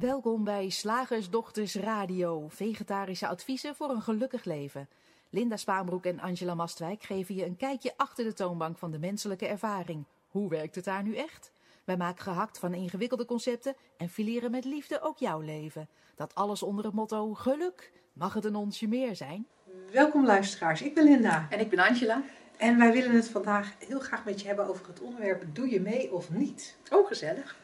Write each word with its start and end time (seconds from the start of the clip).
Welkom 0.00 0.44
bij 0.44 0.68
Slagersdochters 0.68 1.74
Radio, 1.74 2.46
vegetarische 2.48 3.26
adviezen 3.26 3.74
voor 3.74 3.90
een 3.90 4.02
gelukkig 4.02 4.44
leven. 4.44 4.88
Linda 5.30 5.56
Spaanbroek 5.56 6.04
en 6.04 6.20
Angela 6.20 6.54
Mastwijk 6.54 7.02
geven 7.02 7.34
je 7.34 7.44
een 7.44 7.56
kijkje 7.56 7.92
achter 7.96 8.24
de 8.24 8.32
toonbank 8.32 8.78
van 8.78 8.90
de 8.90 8.98
menselijke 8.98 9.46
ervaring. 9.46 10.04
Hoe 10.28 10.48
werkt 10.48 10.74
het 10.74 10.84
daar 10.84 11.02
nu 11.02 11.14
echt? 11.14 11.52
Wij 11.84 11.96
maken 11.96 12.22
gehakt 12.22 12.58
van 12.58 12.74
ingewikkelde 12.74 13.24
concepten 13.24 13.74
en 13.96 14.08
fileren 14.08 14.50
met 14.50 14.64
liefde 14.64 15.00
ook 15.00 15.18
jouw 15.18 15.40
leven. 15.40 15.88
Dat 16.14 16.34
alles 16.34 16.62
onder 16.62 16.84
het 16.84 16.94
motto 16.94 17.34
geluk. 17.34 17.92
Mag 18.12 18.34
het 18.34 18.44
een 18.44 18.56
onsje 18.56 18.88
meer 18.88 19.16
zijn? 19.16 19.46
Welkom 19.92 20.26
luisteraars, 20.26 20.82
ik 20.82 20.94
ben 20.94 21.04
Linda. 21.04 21.46
En 21.50 21.60
ik 21.60 21.70
ben 21.70 21.78
Angela. 21.78 22.22
En 22.56 22.78
wij 22.78 22.92
willen 22.92 23.14
het 23.14 23.28
vandaag 23.28 23.74
heel 23.78 24.00
graag 24.00 24.24
met 24.24 24.40
je 24.40 24.46
hebben 24.46 24.66
over 24.66 24.86
het 24.86 25.00
onderwerp 25.00 25.44
doe 25.52 25.70
je 25.70 25.80
mee 25.80 26.12
of 26.12 26.30
niet? 26.30 26.76
Oh, 26.90 27.06
gezellig. 27.06 27.56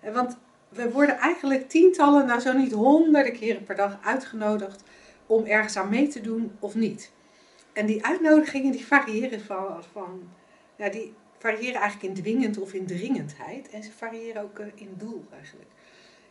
En 0.00 0.12
Want 0.12 0.38
we 0.68 0.90
worden 0.90 1.16
eigenlijk 1.16 1.68
tientallen, 1.68 2.26
nou 2.26 2.40
zo 2.40 2.52
niet 2.52 2.72
honderden 2.72 3.32
keren 3.32 3.64
per 3.64 3.76
dag 3.76 3.98
uitgenodigd 4.02 4.82
om 5.26 5.44
ergens 5.44 5.76
aan 5.76 5.88
mee 5.88 6.08
te 6.08 6.20
doen 6.20 6.52
of 6.58 6.74
niet. 6.74 7.12
En 7.72 7.86
die 7.86 8.04
uitnodigingen 8.04 8.72
die 8.72 8.86
variëren 8.86 9.40
van, 9.40 9.84
van 9.92 10.28
ja, 10.76 10.88
die 10.88 11.14
variëren 11.38 11.80
eigenlijk 11.80 12.14
in 12.14 12.22
dwingend 12.22 12.58
of 12.58 12.72
in 12.72 12.86
dringendheid. 12.86 13.70
En 13.70 13.82
ze 13.82 13.92
variëren 13.92 14.42
ook 14.42 14.58
eh, 14.58 14.66
in 14.74 14.94
doel 14.96 15.24
eigenlijk. 15.32 15.70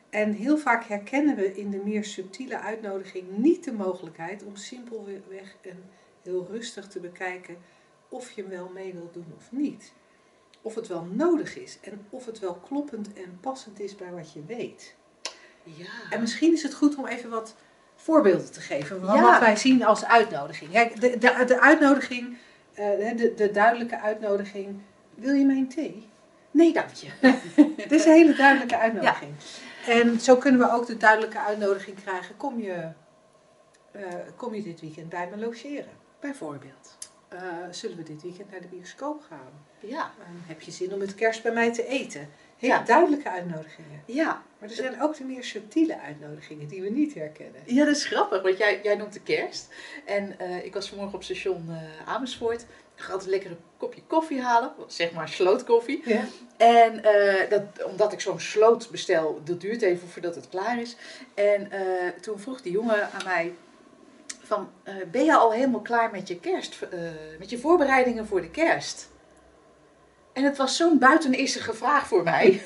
En 0.10 0.32
heel 0.34 0.58
vaak 0.58 0.84
herkennen 0.84 1.35
we 1.35 1.55
in 1.55 1.70
de 1.70 1.82
meer 1.84 2.04
subtiele 2.04 2.60
uitnodiging 2.60 3.38
niet 3.38 3.63
de 3.63 3.74
mogelijkheid 3.74 4.44
om 4.44 4.55
simpelweg 4.55 5.55
en 5.62 5.84
heel 6.24 6.48
rustig 6.49 6.88
te 6.88 6.99
bekijken 6.99 7.58
of 8.10 8.32
je 8.32 8.48
wel 8.48 8.72
mee 8.74 8.94
wilt 8.94 9.13
doen 9.13 9.34
of 9.35 9.52
niet. 9.52 9.94
Of 10.67 10.76
het 10.76 10.88
wel 10.88 11.07
nodig 11.12 11.57
is 11.57 11.77
en 11.81 12.05
of 12.09 12.26
het 12.26 12.39
wel 12.39 12.55
kloppend 12.55 13.13
en 13.13 13.38
passend 13.41 13.80
is 13.80 13.95
bij 13.95 14.12
wat 14.12 14.34
je 14.34 14.43
weet. 14.46 14.96
Ja. 15.63 15.85
En 16.10 16.20
misschien 16.20 16.54
is 16.54 16.63
het 16.63 16.73
goed 16.73 16.96
om 16.96 17.05
even 17.05 17.29
wat 17.29 17.55
voorbeelden 17.96 18.51
te 18.51 18.60
geven 18.60 18.99
van 18.99 19.15
Ja. 19.15 19.21
wat 19.21 19.40
wij 19.40 19.55
zien 19.55 19.85
als 19.85 20.05
uitnodiging. 20.05 20.71
Kijk, 20.71 21.01
de, 21.01 21.18
de, 21.18 21.43
de 21.45 21.60
uitnodiging, 21.62 22.38
eh, 22.73 23.18
de, 23.18 23.34
de 23.35 23.51
duidelijke 23.51 23.99
uitnodiging, 23.99 24.82
wil 25.15 25.34
je 25.34 25.45
mijn 25.45 25.68
thee? 25.68 26.07
Nee, 26.51 26.73
dank 26.73 26.90
je. 26.93 27.10
Dit 27.77 27.91
is 27.91 28.05
een 28.05 28.12
hele 28.12 28.35
duidelijke 28.35 28.77
uitnodiging. 28.77 29.32
En 29.88 30.20
zo 30.20 30.35
kunnen 30.35 30.60
we 30.60 30.71
ook 30.71 30.85
de 30.85 30.98
duidelijke 30.98 31.40
uitnodiging 31.40 32.04
krijgen, 32.04 32.38
kom 32.38 32.60
je, 32.60 32.91
eh, 33.91 34.01
kom 34.35 34.54
je 34.55 34.62
dit 34.63 34.82
weekend 34.82 35.10
bij 35.10 35.29
me 35.32 35.38
logeren? 35.38 35.91
Bijvoorbeeld. 36.20 36.98
Eh, 37.27 37.40
zullen 37.71 37.98
we 37.98 38.04
dit 38.04 38.21
weekend 38.21 38.51
naar 38.51 38.62
de 38.62 38.68
bioscoop 38.68 39.21
gaan? 39.29 39.65
Ja. 39.79 40.11
Heb 40.45 40.61
je 40.61 40.71
zin 40.71 40.93
om 40.93 40.99
met 40.99 41.15
kerst 41.15 41.43
bij 41.43 41.51
mij 41.51 41.73
te 41.73 41.87
eten? 41.87 42.29
Hele 42.57 42.73
Ja. 42.73 42.83
duidelijke 42.83 43.29
uitnodigingen. 43.29 44.01
Ja. 44.05 44.41
Maar 44.59 44.70
er 44.70 44.75
zijn 44.75 45.01
ook 45.01 45.17
de 45.17 45.23
meer 45.23 45.43
subtiele 45.43 45.99
uitnodigingen 45.99 46.67
die 46.67 46.81
we 46.81 46.89
niet 46.89 47.13
herkennen. 47.13 47.61
Ja, 47.65 47.85
dat 47.85 47.95
is 47.95 48.05
grappig, 48.05 48.41
want 48.41 48.57
jij, 48.57 48.79
jij 48.83 48.95
noemt 48.95 49.13
de 49.13 49.20
kerst. 49.21 49.67
En 50.05 50.39
eh, 50.39 50.65
ik 50.65 50.73
was 50.73 50.87
vanmorgen 50.89 51.15
op 51.15 51.23
station 51.23 51.65
eh, 51.70 52.07
Amersfoort. 52.13 52.61
Ik 52.95 53.03
ga 53.03 53.11
altijd 53.11 53.29
lekker 53.29 53.51
een 53.51 53.57
kopje 53.77 54.01
koffie 54.07 54.41
halen, 54.41 54.71
zeg 54.87 55.11
maar 55.11 55.29
slootkoffie. 55.29 56.01
Ja. 56.05 56.23
En 56.57 57.03
eh, 57.03 57.49
dat, 57.49 57.83
omdat 57.83 58.13
ik 58.13 58.20
zo'n 58.21 58.39
sloot 58.39 58.89
bestel, 58.91 59.41
dat 59.43 59.61
duurt 59.61 59.81
even 59.81 60.07
voordat 60.07 60.35
het 60.35 60.49
klaar 60.49 60.79
is. 60.81 60.95
En 61.33 61.71
toen 62.21 62.39
vroeg 62.39 62.61
die 62.61 62.71
jongen 62.71 63.11
aan 63.11 63.23
mij 63.25 63.53
van, 64.44 64.69
ben 65.11 65.25
je 65.25 65.35
al 65.35 65.51
helemaal 65.51 65.81
klaar 65.81 66.11
met 66.11 66.28
je 66.28 66.39
kerst, 66.39 66.79
met 67.39 67.50
je 67.50 67.57
voorbereidingen 67.59 68.28
voor 68.28 68.41
de 68.41 68.50
kerst? 68.50 69.09
En 70.38 70.44
het 70.44 70.57
was 70.57 70.78
zo'n 70.78 71.00
buitenissige 71.00 71.74
vraag 71.74 72.07
voor 72.07 72.24
mij. 72.24 72.62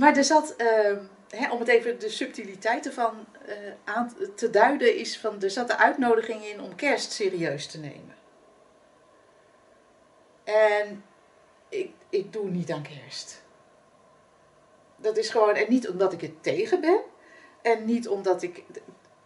maar 0.00 0.16
er 0.16 0.24
zat, 0.24 0.56
ehm, 0.56 0.98
hè, 1.28 1.50
om 1.50 1.58
het 1.58 1.68
even 1.68 1.98
de 1.98 2.08
subtiliteiten 2.08 2.92
van 2.92 3.26
eh, 3.46 3.56
aan 3.84 4.12
te 4.34 4.50
duiden, 4.50 4.96
is 4.96 5.18
van 5.18 5.42
er 5.42 5.50
zat 5.50 5.68
de 5.68 5.76
uitnodiging 5.76 6.44
in 6.44 6.60
om 6.60 6.74
kerst 6.74 7.12
serieus 7.12 7.66
te 7.66 7.78
nemen. 7.78 8.14
En 10.44 11.04
ik, 11.68 11.92
ik 12.08 12.32
doe 12.32 12.50
niet 12.50 12.72
aan 12.72 12.82
kerst. 12.82 13.42
Dat 14.96 15.16
is 15.16 15.30
gewoon, 15.30 15.54
en 15.54 15.66
niet 15.68 15.88
omdat 15.88 16.12
ik 16.12 16.20
het 16.20 16.42
tegen 16.42 16.80
ben, 16.80 17.00
en 17.62 17.84
niet 17.84 18.08
omdat 18.08 18.42
ik, 18.42 18.62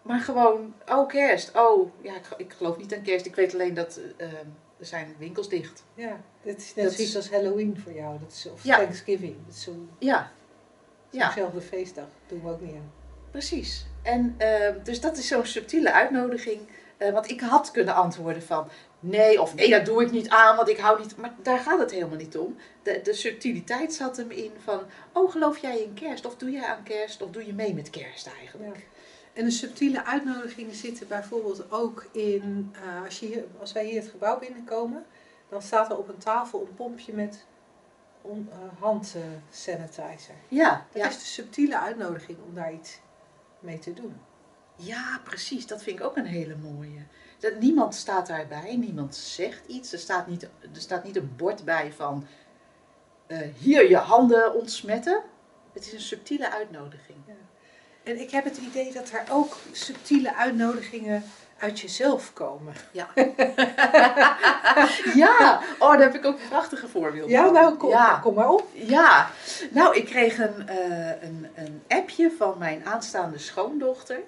maar 0.03 0.21
gewoon, 0.21 0.75
oh 0.89 1.09
kerst, 1.09 1.57
oh 1.57 1.93
ja, 2.01 2.15
ik, 2.15 2.27
ik 2.37 2.53
geloof 2.53 2.77
niet 2.77 2.95
aan 2.95 3.03
kerst. 3.03 3.27
Ik 3.27 3.35
weet 3.35 3.55
alleen 3.55 3.75
dat 3.75 4.01
eh, 4.17 4.27
ehm, 4.27 4.47
zijn 4.81 5.15
winkels 5.19 5.49
dicht. 5.49 5.85
Ja, 5.95 6.21
dit 6.43 6.59
is 6.59 6.75
net 6.75 6.85
Dat 6.85 6.95
zoiets 6.95 7.11
is- 7.11 7.17
als 7.17 7.31
Halloween 7.31 7.81
voor 7.83 7.93
jou. 7.93 8.19
Dat 8.19 8.33
is, 8.33 8.49
of 8.53 8.65
Ja. 8.65 8.77
Thanksgiving. 8.77 9.37
Dat 9.47 9.55
is 9.55 9.63
zo'n 9.63 9.91
Ja, 9.99 10.31
ja. 11.11 11.25
zo'nzelfde 11.25 11.61
feestdag. 11.61 12.07
doen 12.27 12.43
we 12.43 12.51
ook 12.51 12.61
niet 12.61 12.75
aan. 12.75 12.93
Precies. 13.31 13.87
En 14.03 14.35
ehm, 14.39 14.75
dus 14.85 15.01
dat 15.01 15.17
is 15.17 15.27
zo'n 15.29 15.47
subtiele 15.47 15.93
uitnodiging. 15.93 16.61
Eh, 16.97 17.13
want 17.13 17.31
ik 17.31 17.41
had 17.41 17.71
kunnen 17.71 17.95
antwoorden 17.95 18.43
van 18.43 18.69
nee 19.01 19.41
of 19.41 19.55
nee, 19.55 19.71
dat 19.71 19.85
doe 19.85 20.03
ik 20.03 20.11
niet 20.11 20.29
aan, 20.29 20.57
want 20.57 20.69
ik 20.69 20.79
hou 20.79 21.01
niet. 21.01 21.17
Maar 21.17 21.35
daar 21.43 21.59
gaat 21.59 21.79
het 21.79 21.91
helemaal 21.91 22.17
niet 22.17 22.37
om. 22.37 22.57
De, 22.83 23.01
de 23.03 23.13
subtiliteit 23.15 23.95
zat 23.95 24.17
hem 24.17 24.31
in 24.31 24.51
van 24.65 24.81
oh, 25.13 25.31
geloof 25.31 25.59
jij 25.59 25.79
in 25.81 25.95
kerst? 25.95 26.27
Of 26.27 26.37
doe 26.37 26.51
jij 26.51 26.65
aan 26.65 26.83
kerst? 26.83 27.23
Of 27.23 27.31
doe 27.31 27.47
je 27.47 27.53
mee 27.53 27.75
met 27.75 27.91
kerst 27.91 28.31
eigenlijk? 28.41 28.77
Ja. 28.77 28.83
En 29.33 29.45
de 29.45 29.51
subtiele 29.51 30.05
uitnodigingen 30.05 30.75
zitten 30.75 31.09
bijvoorbeeld 31.09 31.71
ook 31.73 32.07
in, 32.13 32.75
eh, 32.75 33.05
als, 33.05 33.21
je 33.21 33.27
hier, 33.27 33.45
als 33.61 33.73
wij 33.73 33.85
hier 33.85 34.01
het 34.01 34.11
gebouw 34.11 34.39
binnenkomen, 34.39 35.05
dan 35.49 35.63
staat 35.63 35.91
er 35.91 35.99
op 35.99 36.09
een 36.09 36.19
tafel 36.19 36.61
een 36.61 36.75
pompje 36.75 37.13
met 37.13 37.45
on, 38.23 38.49
eh, 38.51 38.81
handsanitizer. 38.81 40.35
Ja, 40.49 40.87
Dat 40.93 41.03
ja. 41.03 41.09
is 41.09 41.19
de 41.19 41.25
subtiele 41.25 41.79
uitnodiging 41.79 42.39
om 42.49 42.55
daar 42.55 42.73
iets 42.73 42.99
mee 43.59 43.79
te 43.79 43.93
doen. 43.93 44.21
ja, 44.77 45.21
precies. 45.25 45.67
Dat 45.67 45.83
vind 45.83 45.99
ik 45.99 46.05
ook 46.05 46.17
een 46.17 46.27
hele 46.27 46.57
mooie. 46.57 47.03
Dat, 47.39 47.61
niemand 47.61 47.95
staat 47.95 48.27
daarbij, 48.27 48.77
niemand 48.77 49.15
zegt 49.15 49.67
iets. 49.67 49.93
Er 49.93 49.99
staat 49.99 50.27
niet, 50.27 50.43
er 50.43 50.81
staat 50.81 51.05
niet 51.05 51.17
een 51.17 51.33
bord 51.37 51.65
bij 51.65 51.93
van 51.93 52.27
eh, 53.27 53.39
hier 53.59 53.89
je 53.89 53.97
handen 53.97 54.55
ontsmetten. 54.55 55.23
Het 55.73 55.87
is 55.87 55.93
een 55.93 56.01
subtiele 56.01 56.51
uitnodiging. 56.51 57.19
En 58.03 58.21
ik 58.21 58.31
heb 58.31 58.45
het 58.45 58.57
idee 58.57 58.93
dat 58.93 59.11
er 59.11 59.25
ook 59.31 59.57
subtiele 59.73 60.35
uitnodigingen 60.35 61.25
uit 61.59 61.81
jezelf 61.81 62.33
komen. 62.33 62.75
Ja. 62.93 63.09
ja, 65.15 65.61
oh, 65.79 65.91
daar 65.91 66.01
heb 66.01 66.15
ik 66.15 66.25
ook 66.25 66.39
prachtige 66.49 66.89
voorbeelden 66.89 67.31
Ja, 67.31 67.45
van. 67.45 67.53
nou 67.53 67.75
kom, 67.75 67.91
ja. 67.91 68.19
kom 68.23 68.35
maar 68.35 68.49
op. 68.49 68.67
Ja, 68.73 69.31
nou, 69.71 69.97
ik 69.97 70.05
kreeg 70.05 70.39
een, 70.39 70.69
eh, 70.69 71.23
een, 71.23 71.47
een 71.55 71.83
appje 71.89 72.31
van 72.39 72.59
mijn 72.59 72.87
aanstaande 72.87 73.39
schoondochter. 73.39 74.21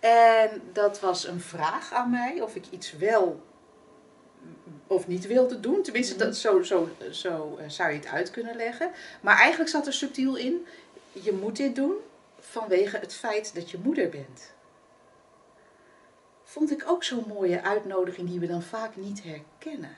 En 0.00 0.62
dat 0.72 1.00
was 1.00 1.26
een 1.26 1.40
vraag 1.40 1.92
aan 1.92 2.10
mij 2.10 2.40
of 2.40 2.54
ik 2.54 2.64
iets 2.70 2.96
wel 2.96 3.40
of 4.86 5.06
niet 5.06 5.26
wilde 5.26 5.60
doen. 5.60 5.82
Tenminste, 5.82 6.16
dat, 6.16 6.36
zo, 6.36 6.62
zo, 6.62 6.88
zo 7.10 7.58
eh, 7.60 7.68
zou 7.68 7.90
je 7.90 7.96
het 7.98 8.06
uit 8.06 8.30
kunnen 8.30 8.56
leggen. 8.56 8.90
Maar 9.20 9.36
eigenlijk 9.38 9.70
zat 9.70 9.86
er 9.86 9.92
subtiel 9.92 10.36
in, 10.36 10.66
je 11.12 11.32
moet 11.32 11.56
dit 11.56 11.74
doen 11.74 11.94
vanwege 12.38 12.98
het 12.98 13.14
feit 13.14 13.54
dat 13.54 13.70
je 13.70 13.78
moeder 13.82 14.08
bent. 14.08 14.52
Vond 16.42 16.70
ik 16.70 16.84
ook 16.86 17.04
zo'n 17.04 17.24
mooie 17.28 17.62
uitnodiging 17.62 18.28
die 18.28 18.40
we 18.40 18.46
dan 18.46 18.62
vaak 18.62 18.96
niet 18.96 19.22
herkennen. 19.22 19.96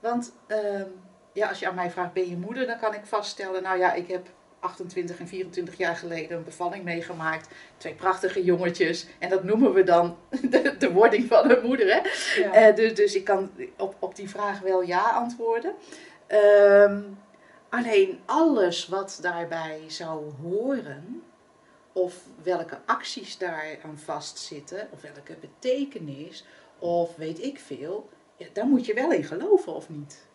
Want 0.00 0.32
ehm, 0.46 0.88
ja, 1.32 1.48
als 1.48 1.58
je 1.58 1.68
aan 1.68 1.74
mij 1.74 1.90
vraagt, 1.90 2.12
ben 2.12 2.28
je 2.28 2.36
moeder? 2.36 2.66
Dan 2.66 2.78
kan 2.78 2.94
ik 2.94 3.06
vaststellen, 3.06 3.62
nou 3.62 3.78
ja, 3.78 3.92
ik 3.92 4.08
heb 4.08 4.28
28 4.60 5.18
en 5.18 5.28
24 5.28 5.76
jaar 5.76 5.96
geleden 5.96 6.36
een 6.36 6.44
bevalling 6.44 6.84
meegemaakt. 6.84 7.48
Twee 7.76 7.94
prachtige 7.94 8.44
jongetjes. 8.44 9.06
En 9.18 9.28
dat 9.28 9.44
noemen 9.44 9.72
we 9.72 9.82
dan 9.82 10.16
de, 10.50 10.76
de 10.78 10.92
wording 10.92 11.28
van 11.28 11.50
een 11.50 11.66
moeder. 11.66 11.86
Hè? 11.86 12.00
Ja. 12.42 12.52
Eh, 12.52 12.74
dus, 12.74 12.94
dus 12.94 13.14
ik 13.14 13.24
kan 13.24 13.50
op, 13.78 13.94
op 13.98 14.16
die 14.16 14.30
vraag 14.30 14.60
wel 14.60 14.82
ja 14.82 15.02
antwoorden. 15.02 15.74
Ehm, 16.26 17.00
alleen 17.68 18.20
alles 18.24 18.88
wat 18.88 19.18
daarbij 19.22 19.80
zou 19.86 20.32
horen, 20.42 21.22
of 21.92 22.26
welke 22.42 22.80
acties 22.86 23.38
daar 23.38 23.78
aan 23.84 23.98
vastzitten, 23.98 24.88
of 24.92 25.00
welke 25.00 25.36
betekenis, 25.40 26.44
of 26.78 27.16
weet 27.16 27.42
ik 27.42 27.58
veel, 27.58 28.08
ja, 28.36 28.46
daar 28.52 28.66
moet 28.66 28.86
je 28.86 28.94
wel 28.94 29.12
in 29.12 29.24
geloven 29.24 29.74
of 29.74 29.88
niet. 29.88 30.26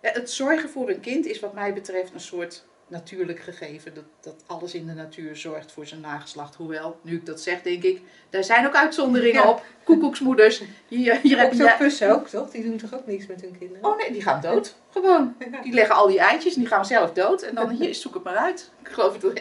Het 0.00 0.30
zorgen 0.30 0.70
voor 0.70 0.88
een 0.88 1.00
kind 1.00 1.26
is 1.26 1.40
wat 1.40 1.52
mij 1.52 1.74
betreft 1.74 2.14
een 2.14 2.20
soort 2.20 2.64
natuurlijk 2.88 3.40
gegeven. 3.40 3.94
Dat, 3.94 4.04
dat 4.20 4.44
alles 4.46 4.74
in 4.74 4.86
de 4.86 4.92
natuur 4.92 5.36
zorgt 5.36 5.72
voor 5.72 5.86
zijn 5.86 6.00
nageslacht. 6.00 6.54
Hoewel, 6.54 6.98
nu 7.02 7.16
ik 7.16 7.26
dat 7.26 7.40
zeg, 7.40 7.62
denk 7.62 7.82
ik, 7.82 8.02
daar 8.30 8.44
zijn 8.44 8.66
ook 8.66 8.74
uitzonderingen 8.74 9.42
Ja. 9.42 9.50
op. 9.50 9.64
Koekoeksmoeders. 9.84 10.62
Hier, 10.88 11.20
hier 11.20 11.38
heb 11.38 11.52
je... 11.52 11.64
Octopussen 11.64 12.10
ook, 12.10 12.28
toch? 12.28 12.50
Die 12.50 12.64
doen 12.64 12.76
toch 12.76 12.94
ook 12.94 13.06
niks 13.06 13.26
met 13.26 13.40
hun 13.40 13.58
kinderen? 13.58 13.84
Oh 13.84 13.96
nee, 13.96 14.12
die 14.12 14.22
gaan 14.22 14.40
dood. 14.40 14.76
Gewoon. 14.90 15.36
Die 15.62 15.72
leggen 15.72 15.94
al 15.94 16.06
die 16.06 16.18
eitjes 16.18 16.54
en 16.54 16.60
die 16.60 16.68
gaan 16.68 16.86
zelf 16.86 17.12
dood. 17.12 17.42
En 17.42 17.54
dan 17.54 17.70
hier, 17.70 17.94
zoek 17.94 18.14
het 18.14 18.22
maar 18.22 18.36
uit. 18.36 18.70
Ik 18.82 18.88
geloof 18.88 19.18
dat 19.18 19.40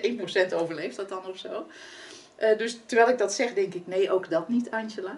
1% 0.52 0.54
overleeft 0.54 0.96
dat 0.96 1.10
dan 1.10 1.26
of 1.26 1.38
zo. 1.38 1.66
Eh, 2.36 2.58
dus 2.58 2.80
terwijl 2.86 3.10
ik 3.10 3.18
dat 3.18 3.34
zeg, 3.34 3.54
denk 3.54 3.74
ik, 3.74 3.88
nee, 3.88 4.12
ook 4.12 4.30
dat 4.30 4.50
niet, 4.50 4.72
Angela. 4.72 5.18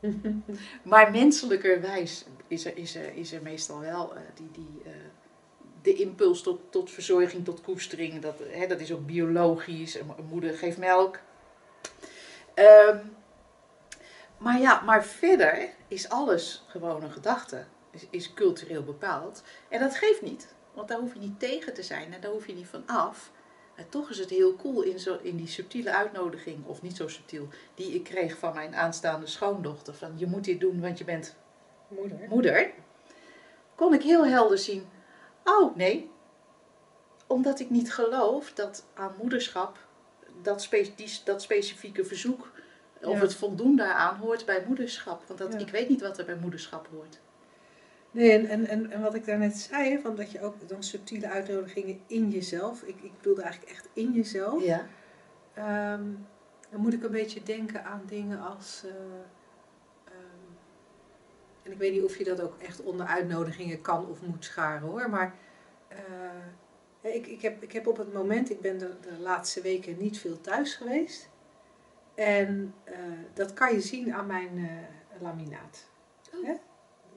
Maar 0.82 1.10
menselijkerwijs 1.10 2.24
is 2.48 2.64
er, 2.64 2.76
is 2.76 2.96
er, 2.96 3.14
is 3.14 3.32
er 3.32 3.42
meestal 3.42 3.80
wel 3.80 4.14
eh, 4.14 4.20
die, 4.34 4.50
die, 4.52 4.82
eh, 4.84 4.90
de 5.82 5.94
impuls 5.94 6.42
tot, 6.42 6.60
tot 6.70 6.90
verzorging, 6.90 7.44
tot 7.44 7.60
koestering, 7.60 8.22
dat, 8.22 8.38
hè, 8.48 8.66
dat 8.66 8.80
is 8.80 8.92
ook 8.92 9.06
biologisch. 9.06 9.94
Een 9.94 10.12
een 10.18 10.24
moeder 10.24 10.54
geeft 10.54 10.78
melk. 10.78 11.18
Ehm, 12.54 12.98
maar 14.38 14.60
ja, 14.60 14.80
maar 14.80 15.04
verder 15.04 15.68
is 15.88 16.08
alles 16.08 16.64
gewoon 16.68 17.02
een 17.02 17.12
gedachte. 17.12 17.64
Is, 17.90 18.06
is 18.10 18.34
cultureel 18.34 18.82
bepaald. 18.82 19.42
En 19.68 19.80
dat 19.80 19.96
geeft 19.96 20.22
niet. 20.22 20.54
Want 20.74 20.88
daar 20.88 20.98
hoef 20.98 21.14
je 21.14 21.20
niet 21.20 21.40
tegen 21.40 21.74
te 21.74 21.82
zijn 21.82 22.12
en 22.14 22.20
daar 22.20 22.30
hoef 22.30 22.46
je 22.46 22.54
niet 22.54 22.68
van 22.68 22.82
af. 22.86 23.30
En 23.74 23.88
toch 23.88 24.10
is 24.10 24.18
het 24.18 24.30
heel 24.30 24.56
cool 24.56 24.82
in, 24.82 24.98
zo, 24.98 25.18
in 25.22 25.36
die 25.36 25.48
subtiele 25.48 25.92
uitnodiging, 25.92 26.66
of 26.66 26.82
niet 26.82 26.96
zo 26.96 27.08
subtiel, 27.08 27.48
die 27.74 27.94
ik 27.94 28.04
kreeg 28.04 28.38
van 28.38 28.54
mijn 28.54 28.74
aanstaande 28.74 29.26
schoondochter. 29.26 29.94
Van 29.94 30.12
je 30.16 30.26
moet 30.26 30.44
dit 30.44 30.60
doen, 30.60 30.80
want 30.80 30.98
je 30.98 31.04
bent 31.04 31.36
Moeder. 31.88 32.18
moeder. 32.28 32.70
Kon 33.74 33.94
ik 33.94 34.02
heel 34.02 34.26
helder 34.26 34.58
zien, 34.58 34.88
oh 35.58 35.76
nee, 35.76 36.10
omdat 37.26 37.60
ik 37.60 37.70
niet 37.70 37.92
geloof 37.92 38.52
dat 38.52 38.86
aan 38.94 39.14
moederschap 39.20 39.78
dat, 40.42 40.62
spe 40.62 40.90
die, 40.96 41.20
dat 41.24 41.42
specifieke 41.42 42.04
verzoek 42.04 42.50
of 43.02 43.14
Ja. 43.14 43.20
het 43.20 43.34
voldoen 43.34 43.76
daaraan 43.76 44.16
hoort 44.16 44.44
bij 44.46 44.64
moederschap. 44.66 45.22
Want 45.26 45.38
dat, 45.38 45.52
Ja. 45.52 45.58
ik 45.58 45.68
weet 45.68 45.88
niet 45.88 46.00
wat 46.00 46.18
er 46.18 46.24
bij 46.24 46.36
moederschap 46.36 46.88
hoort. 46.92 47.20
Nee, 48.10 48.30
en, 48.32 48.46
en, 48.46 48.66
en, 48.66 48.90
en 48.90 49.00
wat 49.02 49.14
ik 49.14 49.24
daarnet 49.24 49.56
zei, 49.56 49.98
van 50.00 50.16
dat 50.16 50.30
je 50.30 50.40
ook 50.42 50.68
dan 50.68 50.82
subtiele 50.82 51.28
uitnodigingen 51.28 52.00
in 52.06 52.30
jezelf, 52.30 52.82
ik, 52.82 53.02
ik 53.02 53.16
bedoelde 53.16 53.42
eigenlijk 53.42 53.72
echt 53.72 53.88
in 53.92 54.12
jezelf. 54.12 54.64
Ja. 54.64 54.86
Ehm, 55.54 56.04
dan 56.70 56.80
moet 56.80 56.92
ik 56.92 57.02
een 57.02 57.10
beetje 57.10 57.42
denken 57.42 57.84
aan 57.84 58.02
dingen 58.06 58.40
als. 58.40 58.82
eh, 58.84 58.90
en 61.70 61.76
ik 61.76 61.82
weet 61.82 61.92
niet 61.92 62.04
of 62.04 62.16
je 62.18 62.24
dat 62.24 62.40
ook 62.40 62.54
echt 62.58 62.82
onder 62.82 63.06
uitnodigingen 63.06 63.80
kan 63.80 64.06
of 64.06 64.22
moet 64.22 64.44
scharen 64.44 64.88
hoor. 64.88 65.10
Maar 65.10 65.34
eh, 65.88 67.14
ik, 67.14 67.26
ik, 67.26 67.42
heb, 67.42 67.62
ik 67.62 67.72
heb 67.72 67.86
op 67.86 67.96
het 67.96 68.12
moment, 68.12 68.50
ik 68.50 68.60
ben 68.60 68.78
de, 68.78 68.90
de 69.00 69.18
laatste 69.18 69.60
weken 69.60 69.96
niet 69.98 70.18
veel 70.18 70.40
thuis 70.40 70.74
geweest. 70.74 71.28
En 72.14 72.74
eh, 72.84 72.94
dat 73.34 73.52
kan 73.52 73.72
je 73.72 73.80
zien 73.80 74.14
aan 74.14 74.26
mijn 74.26 74.58
eh, 74.58 75.22
laminaat. 75.22 75.86
Oh. 76.34 76.46
Hè? 76.46 76.52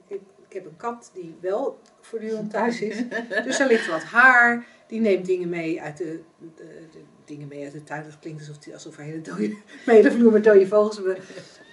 Ik, 0.06 0.20
ik 0.46 0.52
heb 0.52 0.64
een 0.64 0.76
kat 0.76 1.10
die 1.14 1.36
wel 1.40 1.80
voortdurend 2.00 2.50
thuis 2.50 2.80
is. 2.80 3.02
Dus 3.44 3.58
er 3.58 3.66
ligt 3.66 3.86
wat 3.86 4.02
haar. 4.02 4.66
Die 4.86 5.00
neemt 5.00 5.26
dingen 5.26 5.48
mee 5.48 5.82
uit 5.82 5.96
de, 5.96 6.20
de, 6.38 6.86
de 6.92 7.02
dingen 7.24 7.48
mee 7.48 7.64
uit 7.64 7.72
de 7.72 7.84
tuin. 7.84 8.04
Dat 8.04 8.18
klinkt 8.18 8.40
alsof, 8.40 8.58
die, 8.58 8.72
alsof 8.72 8.98
er 8.98 9.04
hele, 9.04 9.20
dode, 9.20 9.56
hele 9.84 10.12
vloer 10.12 10.32
met 10.32 10.44
dode 10.44 10.66
vogels 10.66 11.00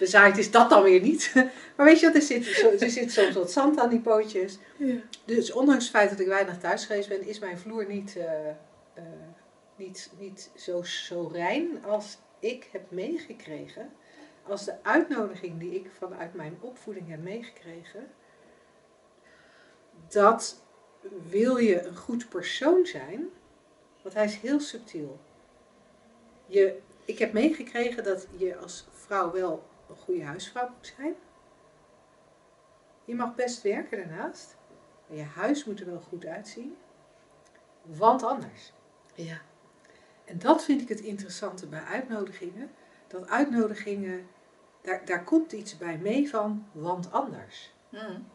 bezaaid 0.01 0.37
is. 0.37 0.51
Dat 0.51 0.69
dan 0.69 0.83
weer 0.83 1.01
niet. 1.01 1.33
Maar 1.75 1.85
weet 1.85 1.99
je 1.99 2.05
wat, 2.05 2.15
er 2.15 2.21
zit, 2.21 2.81
er 2.81 2.89
zit 2.89 3.11
soms 3.11 3.35
wat 3.35 3.51
zand 3.51 3.79
aan 3.79 3.89
die 3.89 3.99
pootjes. 3.99 4.57
Ja. 4.77 4.95
Dus 5.25 5.51
ondanks 5.51 5.83
het 5.83 5.93
feit 5.93 6.09
dat 6.09 6.19
ik 6.19 6.27
weinig 6.27 6.57
thuis 6.57 6.85
geweest 6.85 7.09
ben, 7.09 7.27
is 7.27 7.39
mijn 7.39 7.57
vloer 7.57 7.87
niet, 7.87 8.15
eh, 8.15 8.49
eh, 8.49 9.03
niet, 9.75 10.11
niet 10.19 10.51
zo, 10.55 10.83
zo 10.83 11.29
rein 11.33 11.85
als 11.85 12.17
ik 12.39 12.69
heb 12.71 12.91
meegekregen. 12.91 13.89
Als 14.47 14.65
de 14.65 14.83
uitnodiging 14.83 15.59
die 15.59 15.75
ik 15.75 15.89
vanuit 15.97 16.33
mijn 16.33 16.57
opvoeding 16.59 17.09
heb 17.09 17.21
meegekregen. 17.21 18.07
Dat 20.07 20.63
wil 21.29 21.57
je 21.57 21.81
een 21.81 21.97
goed 21.97 22.29
persoon 22.29 22.85
zijn, 22.85 23.29
want 24.01 24.15
hij 24.15 24.25
is 24.25 24.35
heel 24.35 24.59
subtiel. 24.59 25.19
Je, 26.45 26.79
ik 27.05 27.19
heb 27.19 27.33
meegekregen 27.33 28.03
dat 28.03 28.27
je 28.37 28.57
als 28.57 28.87
vrouw 28.91 29.31
wel 29.31 29.69
een 29.91 29.97
goede 29.97 30.23
huisvrouw 30.23 30.69
moet 30.69 30.93
zijn. 30.97 31.15
Je 33.05 33.15
mag 33.15 33.35
best 33.35 33.61
werken 33.61 33.97
daarnaast. 33.97 34.55
Maar 35.07 35.17
je 35.17 35.23
huis 35.23 35.65
moet 35.65 35.79
er 35.79 35.85
wel 35.85 35.99
goed 35.99 36.25
uitzien. 36.25 36.75
Want 37.81 38.23
anders. 38.23 38.73
Ja. 39.13 39.41
En 40.25 40.39
dat 40.39 40.63
vind 40.63 40.81
ik 40.81 40.89
het 40.89 40.99
interessante 40.99 41.67
bij 41.67 41.83
uitnodigingen. 41.83 42.71
Dat 43.07 43.29
uitnodigingen, 43.29 44.27
daar, 44.81 45.05
daar 45.05 45.23
komt 45.23 45.51
iets 45.51 45.77
bij 45.77 45.97
mee 45.97 46.29
van, 46.29 46.65
want 46.71 47.11
anders. 47.11 47.73
Mm. 47.89 48.27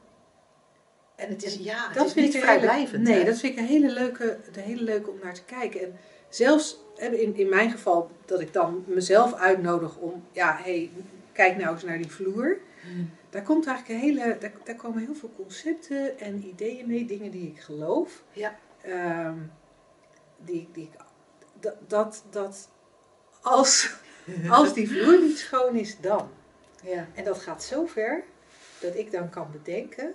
En 1.17 1.29
Het 1.29 1.45
is, 1.45 1.55
ja, 1.57 1.87
het 1.87 1.95
dat 1.95 2.07
is 2.07 2.13
vind 2.13 2.33
niet 2.33 2.43
vrijblijvend. 2.43 3.03
nee, 3.03 3.19
hè? 3.19 3.25
dat 3.25 3.39
vind 3.39 3.53
ik 3.53 3.59
een 3.59 3.67
hele 3.67 3.93
leuke, 3.93 4.39
een 4.53 4.63
hele 4.63 4.83
leuke 4.83 5.11
om 5.11 5.19
naar 5.23 5.35
te 5.35 5.45
kijken. 5.45 5.81
En 5.81 5.99
zelfs 6.29 6.79
in, 6.97 7.37
in 7.37 7.49
mijn 7.49 7.71
geval, 7.71 8.11
dat 8.25 8.41
ik 8.41 8.53
dan 8.53 8.85
mezelf 8.87 9.35
uitnodig 9.35 9.97
om, 9.97 10.25
ja, 10.33 10.57
hey, 10.63 10.91
kijk 11.37 11.57
nou 11.57 11.75
eens 11.75 11.83
naar 11.83 11.99
die 11.99 12.11
vloer. 12.11 12.59
Mm. 12.85 13.11
Daar 13.31 13.43
komt 13.43 13.67
eigenlijk 13.67 14.01
een 14.01 14.09
hele, 14.09 14.39
daar, 14.39 14.53
daar 14.65 14.77
komen 14.77 15.05
heel 15.05 15.15
veel 15.15 15.33
concepten 15.37 16.19
en 16.19 16.45
ideeën 16.45 16.87
mee, 16.87 17.05
dingen 17.05 17.31
die 17.31 17.49
ik 17.51 17.61
geloof. 17.61 18.23
Ja. 18.33 18.59
Ehm, 18.83 19.39
die, 20.37 20.69
die 20.73 20.85
ik, 20.85 21.01
dat, 21.61 21.77
dat, 21.87 22.25
dat 22.31 22.69
als, 23.43 23.95
als 24.49 24.75
die 24.75 24.89
vloer 24.89 25.21
niet 25.21 25.39
schoon 25.39 25.77
is, 25.77 26.01
dan. 26.01 26.29
Ja. 26.83 27.07
En 27.15 27.25
dat 27.25 27.39
gaat 27.39 27.65
zo 27.65 27.87
ver 27.87 28.25
dat 28.81 28.95
ik 28.95 29.11
dan 29.11 29.31
kan 29.31 29.49
bedenken 29.53 30.15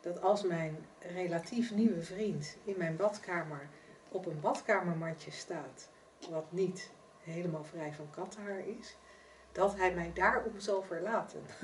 dat 0.00 0.22
als 0.22 0.42
mijn 0.42 0.86
relatief 1.14 1.70
nieuwe 1.70 2.02
vriend 2.02 2.56
in 2.64 2.74
mijn 2.78 2.96
badkamer 2.96 3.68
op 4.08 4.26
een 4.26 4.40
badkamermatje 4.40 5.30
staat, 5.30 5.88
wat 6.30 6.52
niet 6.52 6.90
helemaal 7.22 7.64
vrij 7.64 7.92
van 7.92 8.10
kattenhaar 8.10 8.66
is, 8.78 8.96
dat 9.52 9.74
hij 9.76 9.94
mij 9.94 10.10
daarom 10.14 10.52
zal 10.56 10.84
verlaten. 10.88 11.40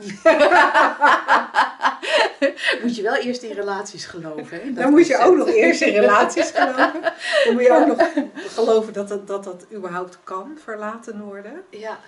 moet 2.83 2.97
je 2.97 3.03
wel 3.03 3.15
eerst 3.15 3.43
in 3.43 3.53
relaties 3.53 4.06
geloven. 4.06 4.61
Hè? 4.61 4.73
Dat 4.73 4.83
Dan 4.83 4.91
moet 4.91 5.06
je 5.06 5.19
ook 5.19 5.37
nog 5.37 5.49
eerst 5.49 5.81
in 5.81 5.94
relaties 5.94 6.50
geloven. 6.55 7.00
Dan 7.44 7.55
moet 7.55 7.62
je 7.62 7.73
ook 7.73 7.87
nog 7.87 8.09
geloven 8.35 8.93
dat 8.93 9.09
dat, 9.09 9.27
dat, 9.27 9.44
dat 9.44 9.67
überhaupt 9.73 10.19
kan 10.25 10.59
verlaten 10.62 11.21
worden. 11.21 11.65
Ja. 11.71 11.99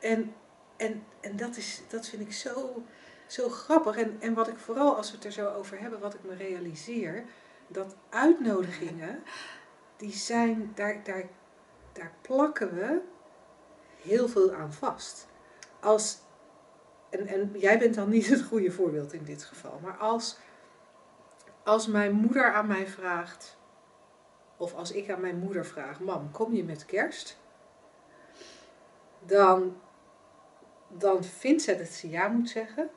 En, 0.00 0.34
en, 0.76 1.04
en 1.20 1.36
dat, 1.36 1.56
is, 1.56 1.82
dat 1.88 2.08
vind 2.08 2.22
ik 2.22 2.32
zo, 2.32 2.82
zo 3.26 3.48
grappig. 3.48 3.96
En, 3.96 4.16
en 4.20 4.34
wat 4.34 4.48
ik 4.48 4.58
vooral, 4.58 4.96
als 4.96 5.10
we 5.10 5.16
het 5.16 5.24
er 5.24 5.32
zo 5.32 5.48
over 5.48 5.80
hebben, 5.80 6.00
wat 6.00 6.14
ik 6.14 6.20
me 6.22 6.34
realiseer, 6.34 7.24
dat 7.68 7.96
uitnodigingen, 8.10 9.22
die 9.96 10.12
zijn, 10.12 10.72
daar, 10.74 11.00
daar, 11.04 11.24
daar 11.92 12.12
plakken 12.20 12.74
we 12.74 13.00
heel 14.02 14.28
veel 14.28 14.52
aan 14.52 14.72
vast. 14.72 15.28
Als, 15.80 16.18
en, 17.10 17.26
en 17.26 17.50
jij 17.54 17.78
bent 17.78 17.94
dan 17.94 18.08
niet 18.08 18.26
het 18.34 18.42
goede 18.42 18.70
voorbeeld 18.70 19.12
in 19.12 19.24
dit 19.24 19.44
geval, 19.44 19.78
maar 19.82 19.96
als, 19.96 20.38
als 21.64 21.86
mijn 21.86 22.12
moeder 22.12 22.52
aan 22.52 22.66
mij 22.66 22.86
vraagt, 22.86 23.56
of 24.56 24.74
als 24.74 24.92
ik 24.92 25.10
aan 25.10 25.20
mijn 25.20 25.38
moeder 25.38 25.66
vraag, 25.66 26.00
mam, 26.00 26.30
kom 26.30 26.54
je 26.54 26.64
met 26.64 26.86
kerst? 26.86 27.40
Dan 29.26 29.76
dan 30.98 31.24
vindt 31.24 31.62
ze 31.62 31.76
dat 31.76 31.86
ze 31.86 32.08
ja 32.08 32.28
moet 32.28 32.48
zeggen. 32.50 32.90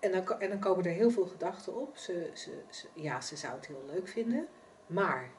En 0.00 0.12
dan, 0.12 0.40
en 0.40 0.48
dan 0.48 0.58
komen 0.58 0.84
er 0.84 0.90
heel 0.92 1.10
veel 1.10 1.26
gedachten 1.26 1.74
op. 1.76 1.96
Ze, 1.96 2.30
ze, 2.34 2.62
ze- 2.70 2.88
ja, 2.94 3.20
ze 3.20 3.36
zou 3.36 3.54
het 3.54 3.66
heel 3.66 3.84
leuk 3.86 4.08
vinden. 4.08 4.48
Maar 4.86 5.30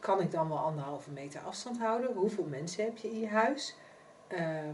kan 0.00 0.20
ik 0.20 0.30
dan 0.30 0.48
wel 0.48 0.58
anderhalve 0.58 1.10
meter 1.10 1.40
afstand 1.40 1.78
houden? 1.78 2.12
Hoeveel 2.14 2.44
mensen 2.44 2.84
heb 2.84 2.96
je 2.96 3.10
in 3.10 3.20
je 3.20 3.28
huis? 3.28 3.76
Ehm, 4.28 4.72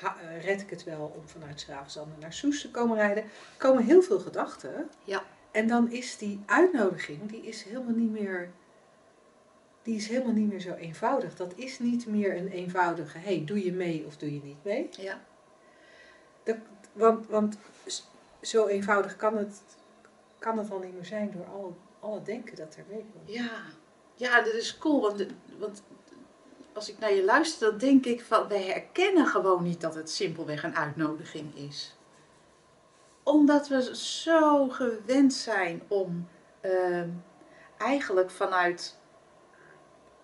ha- 0.00 0.16
eh, 0.20 0.44
red 0.44 0.60
ik 0.60 0.70
het 0.70 0.84
wel 0.84 1.12
om 1.16 1.28
vanuit 1.28 1.60
Schravenzanden 1.60 2.18
naar 2.18 2.32
Soes 2.32 2.60
te 2.60 2.70
komen 2.70 2.96
rijden? 2.96 3.22
Er 3.24 3.30
komen 3.58 3.84
heel 3.84 4.02
veel 4.02 4.20
gedachten. 4.20 4.90
Ja. 5.04 5.22
En 5.50 5.66
dan 5.66 5.90
is 5.90 6.18
die 6.18 6.40
uitnodiging, 6.46 7.28
die 7.30 7.42
is 7.42 7.62
helemaal 7.62 7.94
niet 7.94 8.10
meer 8.10 8.50
die 9.82 9.96
is 9.96 10.08
helemaal 10.08 10.32
niet 10.32 10.48
meer 10.48 10.60
zo 10.60 10.74
eenvoudig. 10.74 11.36
Dat 11.36 11.52
is 11.56 11.78
niet 11.78 12.06
meer 12.06 12.36
een 12.36 12.48
eenvoudige, 12.48 13.18
hey, 13.18 13.42
doe 13.44 13.64
je 13.64 13.72
mee 13.72 14.06
of 14.06 14.16
doe 14.16 14.34
je 14.34 14.42
niet 14.42 14.64
mee? 14.64 14.88
Ja. 14.90 15.20
Dat, 16.42 16.56
want, 16.92 17.26
want 17.26 17.58
zo 18.40 18.66
eenvoudig 18.66 19.16
kan 19.16 19.36
het, 19.36 19.62
kan 20.38 20.58
het 20.58 20.70
al 20.70 20.78
niet 20.78 20.94
meer 20.94 21.04
zijn 21.04 21.30
door 21.30 21.46
al, 21.46 21.76
al 22.00 22.14
het 22.14 22.26
denken 22.26 22.56
dat 22.56 22.76
er 22.76 22.84
mee 22.88 23.04
komt. 23.12 23.28
Ja. 23.28 23.62
Ja, 24.20 24.42
dat 24.42 24.54
is 24.54 24.78
cool. 24.78 25.00
Want, 25.00 25.26
want 25.58 25.82
als 26.72 26.88
ik 26.88 26.98
naar 26.98 27.12
je 27.12 27.24
luister, 27.24 27.70
dan 27.70 27.78
denk 27.78 28.06
ik 28.06 28.22
van... 28.22 28.48
wij 28.48 28.62
herkennen 28.62 29.26
gewoon 29.26 29.62
niet 29.62 29.80
dat 29.80 29.94
het 29.94 30.10
simpelweg 30.10 30.62
een 30.62 30.76
uitnodiging 30.76 31.54
is. 31.54 31.96
Omdat 33.22 33.68
we 33.68 33.96
zo 33.96 34.68
gewend 34.68 35.32
zijn 35.32 35.82
om 35.88 36.28
ehm, 36.60 37.08
eigenlijk 37.78 38.30
vanuit 38.30 38.98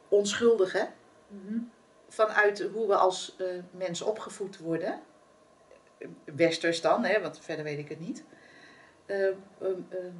onschuldig, 0.08 0.72
hè? 0.72 0.84
vanuit 2.08 2.68
hoe 2.72 2.86
we 2.86 2.96
als 2.96 3.36
eh 3.38 3.46
mensen 3.70 4.06
opgevoed 4.06 4.58
worden, 4.58 5.00
westers 6.24 6.80
dan, 6.80 7.04
hè, 7.04 7.20
want 7.20 7.38
verder 7.38 7.64
weet 7.64 7.78
ik 7.78 7.88
het 7.88 8.00
niet. 8.00 8.24
Eh, 9.06 9.26
ehm, 9.26 9.36
ehm, 9.88 10.14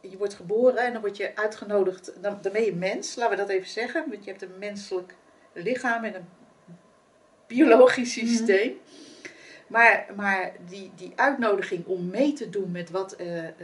je 0.00 0.16
wordt 0.16 0.34
geboren 0.34 0.76
en 0.76 0.92
dan 0.92 1.00
word 1.00 1.16
je 1.16 1.36
uitgenodigd, 1.36 2.12
dan, 2.20 2.38
dan 2.42 2.52
ben 2.52 2.64
je 2.64 2.74
mens, 2.74 3.14
laten 3.14 3.36
we 3.36 3.42
dat 3.42 3.48
even 3.48 3.68
zeggen, 3.68 4.04
want 4.10 4.24
je 4.24 4.30
hebt 4.30 4.42
een 4.42 4.58
menselijk 4.58 5.14
lichaam 5.52 6.04
en 6.04 6.14
een 6.14 6.28
biologisch 7.46 8.16
Mhm. 8.16 8.26
systeem. 8.26 8.78
Maar, 9.66 10.06
maar 10.16 10.52
die, 10.68 10.92
die 10.96 11.12
uitnodiging 11.16 11.86
om 11.86 12.06
mee 12.10 12.32
te 12.32 12.50
doen 12.50 12.70
met 12.70 12.90
wat, 12.90 13.12
eh, 13.12 13.46
eh, 13.46 13.54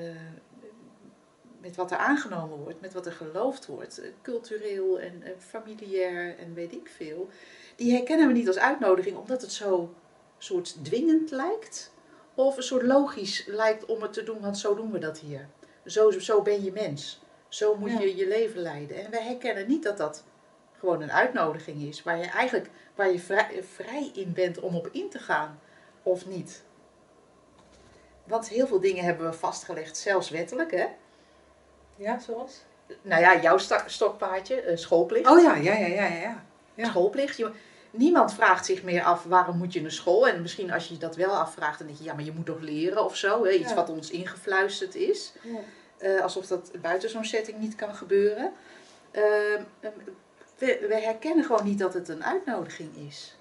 met 1.60 1.76
wat 1.76 1.90
er 1.90 1.96
aangenomen 1.96 2.58
wordt, 2.58 2.80
met 2.80 2.92
wat 2.92 3.06
er 3.06 3.12
geloofd 3.12 3.66
wordt, 3.66 3.98
eh, 4.00 4.08
cultureel 4.22 5.00
en 5.00 5.22
familiair 5.38 6.38
en 6.38 6.54
weet 6.54 6.72
ik 6.72 6.90
veel, 6.96 7.28
die 7.76 7.92
herkennen 7.92 8.26
we 8.26 8.32
niet 8.32 8.46
als 8.46 8.58
uitnodiging 8.58 9.16
omdat 9.16 9.42
het 9.42 9.52
zo 9.52 9.94
soort 10.38 10.84
dwingend 10.84 11.30
lijkt. 11.30 11.92
Of 12.34 12.56
een 12.56 12.62
soort 12.62 12.82
logisch 12.82 13.44
lijkt 13.46 13.84
om 13.84 14.02
het 14.02 14.12
te 14.12 14.22
doen, 14.22 14.40
want 14.40 14.58
zo 14.58 14.74
doen 14.74 14.90
we 14.90 14.98
dat 14.98 15.18
hier. 15.18 15.48
Zo, 15.86 16.10
zo 16.10 16.42
ben 16.42 16.64
je 16.64 16.72
mens. 16.72 17.22
Zo 17.48 17.76
moet 17.76 17.90
Ja. 17.92 18.00
je 18.00 18.16
je 18.16 18.28
leven 18.28 18.60
leiden. 18.60 19.04
En 19.04 19.10
wij 19.10 19.22
herkennen 19.22 19.68
niet 19.68 19.82
dat 19.82 19.96
dat 19.96 20.24
gewoon 20.78 21.02
een 21.02 21.12
uitnodiging 21.12 21.82
is. 21.82 22.02
Waar 22.02 22.18
je 22.18 22.26
eigenlijk 22.26 22.70
waar 22.94 23.10
je 23.12 23.18
vrij, 23.18 23.62
vrij 23.74 24.10
in 24.14 24.32
bent 24.32 24.60
om 24.60 24.76
op 24.76 24.88
in 24.92 25.08
te 25.10 25.18
gaan. 25.18 25.60
Of 26.02 26.26
niet. 26.26 26.62
Want 28.24 28.48
heel 28.48 28.66
veel 28.66 28.80
dingen 28.80 29.04
hebben 29.04 29.26
we 29.30 29.36
vastgelegd, 29.36 29.96
zelfs 29.96 30.30
wettelijk. 30.30 30.70
Hè? 30.70 30.86
Ja, 31.96 32.18
zoals? 32.18 32.62
Nou 33.02 33.20
ja, 33.20 33.40
jouw 33.40 33.58
stokpaardje, 33.86 34.60
eh, 34.60 34.76
schoolplicht. 34.76 35.30
Oh 35.30 35.40
ja, 35.42 35.54
ja, 35.54 35.72
ja, 35.76 35.86
ja, 35.86 36.06
ja, 36.06 36.20
ja. 36.20 36.44
Ja. 36.74 36.84
Schoolplicht. 36.86 37.36
Je- 37.36 37.50
niemand 37.92 38.34
vraagt 38.34 38.66
zich 38.66 38.82
meer 38.82 39.02
af 39.02 39.22
waarom 39.24 39.56
moet 39.56 39.72
je 39.72 39.80
naar 39.80 39.90
school. 39.90 40.28
En 40.28 40.42
misschien 40.42 40.72
als 40.72 40.88
je 40.88 40.96
dat 40.96 41.16
wel 41.16 41.36
afvraagt, 41.36 41.78
dan 41.78 41.86
denk 41.86 41.98
je 41.98 42.04
ja, 42.04 42.14
maar 42.14 42.24
je 42.24 42.32
moet 42.32 42.46
toch 42.46 42.60
leren 42.60 43.04
of 43.04 43.16
zo. 43.16 43.44
Hè? 43.44 43.50
Iets 43.50 43.68
Ja. 43.68 43.74
wat 43.74 43.88
ons 43.88 44.10
ingefluisterd 44.10 44.94
is. 44.94 45.32
Ja. 45.42 45.58
Eh, 45.98 46.20
alsof 46.20 46.46
dat 46.46 46.70
buiten 46.80 47.10
zo'n 47.10 47.24
setting 47.24 47.58
niet 47.58 47.74
kan 47.74 47.94
gebeuren. 47.94 48.52
Ehm, 49.10 49.62
ehm, 49.80 49.92
we, 50.58 50.84
we 50.88 50.94
herkennen 51.00 51.44
gewoon 51.44 51.64
niet 51.64 51.78
dat 51.78 51.94
het 51.94 52.08
een 52.08 52.24
uitnodiging 52.24 52.96
is. 53.08 53.36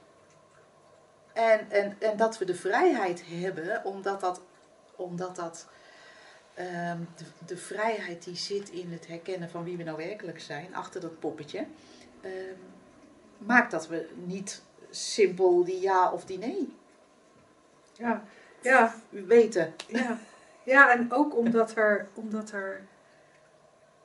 En, 1.33 1.71
en, 1.71 1.95
en 1.99 2.17
dat 2.17 2.37
we 2.37 2.45
de 2.45 2.55
vrijheid 2.55 3.23
hebben, 3.25 3.85
omdat 3.85 4.21
dat, 4.21 4.41
omdat 4.95 5.35
dat 5.35 5.67
ehm, 6.53 6.97
de, 7.15 7.23
de 7.45 7.57
vrijheid 7.57 8.23
die 8.23 8.35
zit 8.35 8.69
in 8.69 8.91
het 8.91 9.07
herkennen 9.07 9.49
van 9.49 9.63
wie 9.63 9.77
we 9.77 9.83
nou 9.83 9.97
werkelijk 9.97 10.39
zijn, 10.39 10.75
achter 10.75 11.01
dat 11.01 11.19
poppetje, 11.19 11.65
maakt 13.45 13.71
dat 13.71 13.87
we 13.87 14.09
niet 14.25 14.61
simpel 14.89 15.63
die 15.63 15.79
ja 15.79 16.11
of 16.11 16.25
die 16.25 16.37
nee 16.37 16.73
Ja. 17.93 18.23
Ja. 18.61 18.95
weten. 19.09 19.73
Ja, 19.87 20.17
ja 20.63 20.91
en 20.91 21.11
ook 21.11 21.37
omdat 21.37 21.75
er, 21.75 22.07
omdat 22.13 22.51
er, 22.51 22.81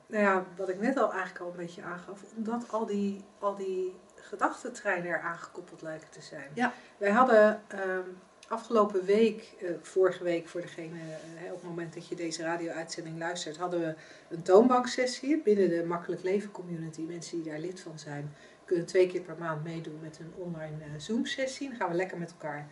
nou 0.05 0.23
ja, 0.23 0.45
wat 0.55 0.69
ik 0.69 0.79
net 0.79 0.97
al 0.97 1.11
eigenlijk 1.11 1.39
al 1.39 1.49
een 1.49 1.65
beetje 1.65 1.83
aangaf, 1.83 2.23
omdat 2.35 2.71
al 2.71 2.85
die, 2.85 3.23
al 3.39 3.55
die 3.55 3.95
gedachtentreinen 4.15 5.11
er 5.11 5.21
aangekoppeld 5.21 5.81
lijken 5.81 6.09
te 6.09 6.21
zijn. 6.21 6.49
Ja. 6.53 6.73
Wij 6.97 7.11
hadden 7.11 7.61
ehm, 7.67 8.09
afgelopen 8.47 9.05
week, 9.05 9.53
eh, 9.61 9.69
vorige 9.81 10.23
week 10.23 10.47
voor 10.47 10.61
degene, 10.61 10.99
eh, 10.99 11.45
op 11.45 11.59
het 11.61 11.69
moment 11.69 11.93
dat 11.93 12.07
je 12.07 12.15
deze 12.15 12.43
radio-uitzending 12.43 13.17
luistert, 13.17 13.57
hadden 13.57 13.79
we 13.79 13.95
een 14.29 14.41
toonbanksessie 14.41 15.41
binnen 15.41 15.69
de 15.69 15.83
Makkelijk 15.85 16.23
Leven 16.23 16.51
Community. 16.51 17.01
Mensen 17.01 17.41
die 17.41 17.51
daar 17.51 17.59
lid 17.59 17.79
van 17.79 17.99
zijn, 17.99 18.35
kunnen 18.67 18.85
twee 18.85 19.07
keer 19.07 19.21
per 19.21 19.35
maand 19.39 19.63
meedoen 19.63 19.99
met 20.01 20.19
een 20.19 20.33
online 20.35 20.83
eh, 20.83 20.89
Zoom-sessie. 20.97 21.69
Dan 21.69 21.77
gaan 21.77 21.89
we 21.89 21.95
lekker 21.95 22.17
met 22.17 22.31
elkaar 22.31 22.67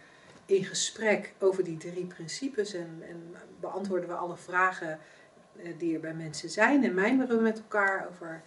in 0.46 0.64
gesprek 0.64 1.34
over 1.40 1.64
die 1.64 1.78
drie 1.78 2.06
principes 2.06 2.74
en, 2.74 3.04
en 3.08 3.36
beantwoorden 3.60 4.10
we 4.10 4.16
alle 4.16 4.38
vragen 4.38 5.00
eh, 5.58 5.72
die 5.78 5.94
er 5.94 6.00
bij 6.00 6.14
mensen 6.14 6.50
zijn 6.50 6.84
en 6.84 6.94
mijmeren 6.94 7.38
we 7.38 7.44
met 7.44 7.58
elkaar 7.58 8.08
over 8.10 8.42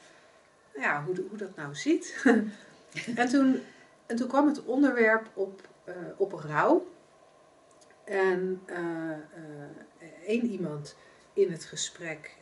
nou 0.74 0.86
ja, 0.86 1.04
hoe, 1.04 1.24
hoe 1.28 1.38
dat 1.38 1.56
nou 1.56 1.74
zit. 1.74 2.24
en, 3.16 3.28
toen, 3.28 3.60
en 4.06 4.16
toen 4.16 4.28
kwam 4.28 4.46
het 4.46 4.64
onderwerp 4.64 5.26
op, 5.34 5.68
eh, 5.84 5.94
op 6.16 6.32
rouw. 6.32 6.86
En 8.04 8.62
eh, 8.66 9.10
één 10.26 10.46
iemand 10.46 10.96
in 11.32 11.52
het 11.52 11.64
gesprek 11.64 12.36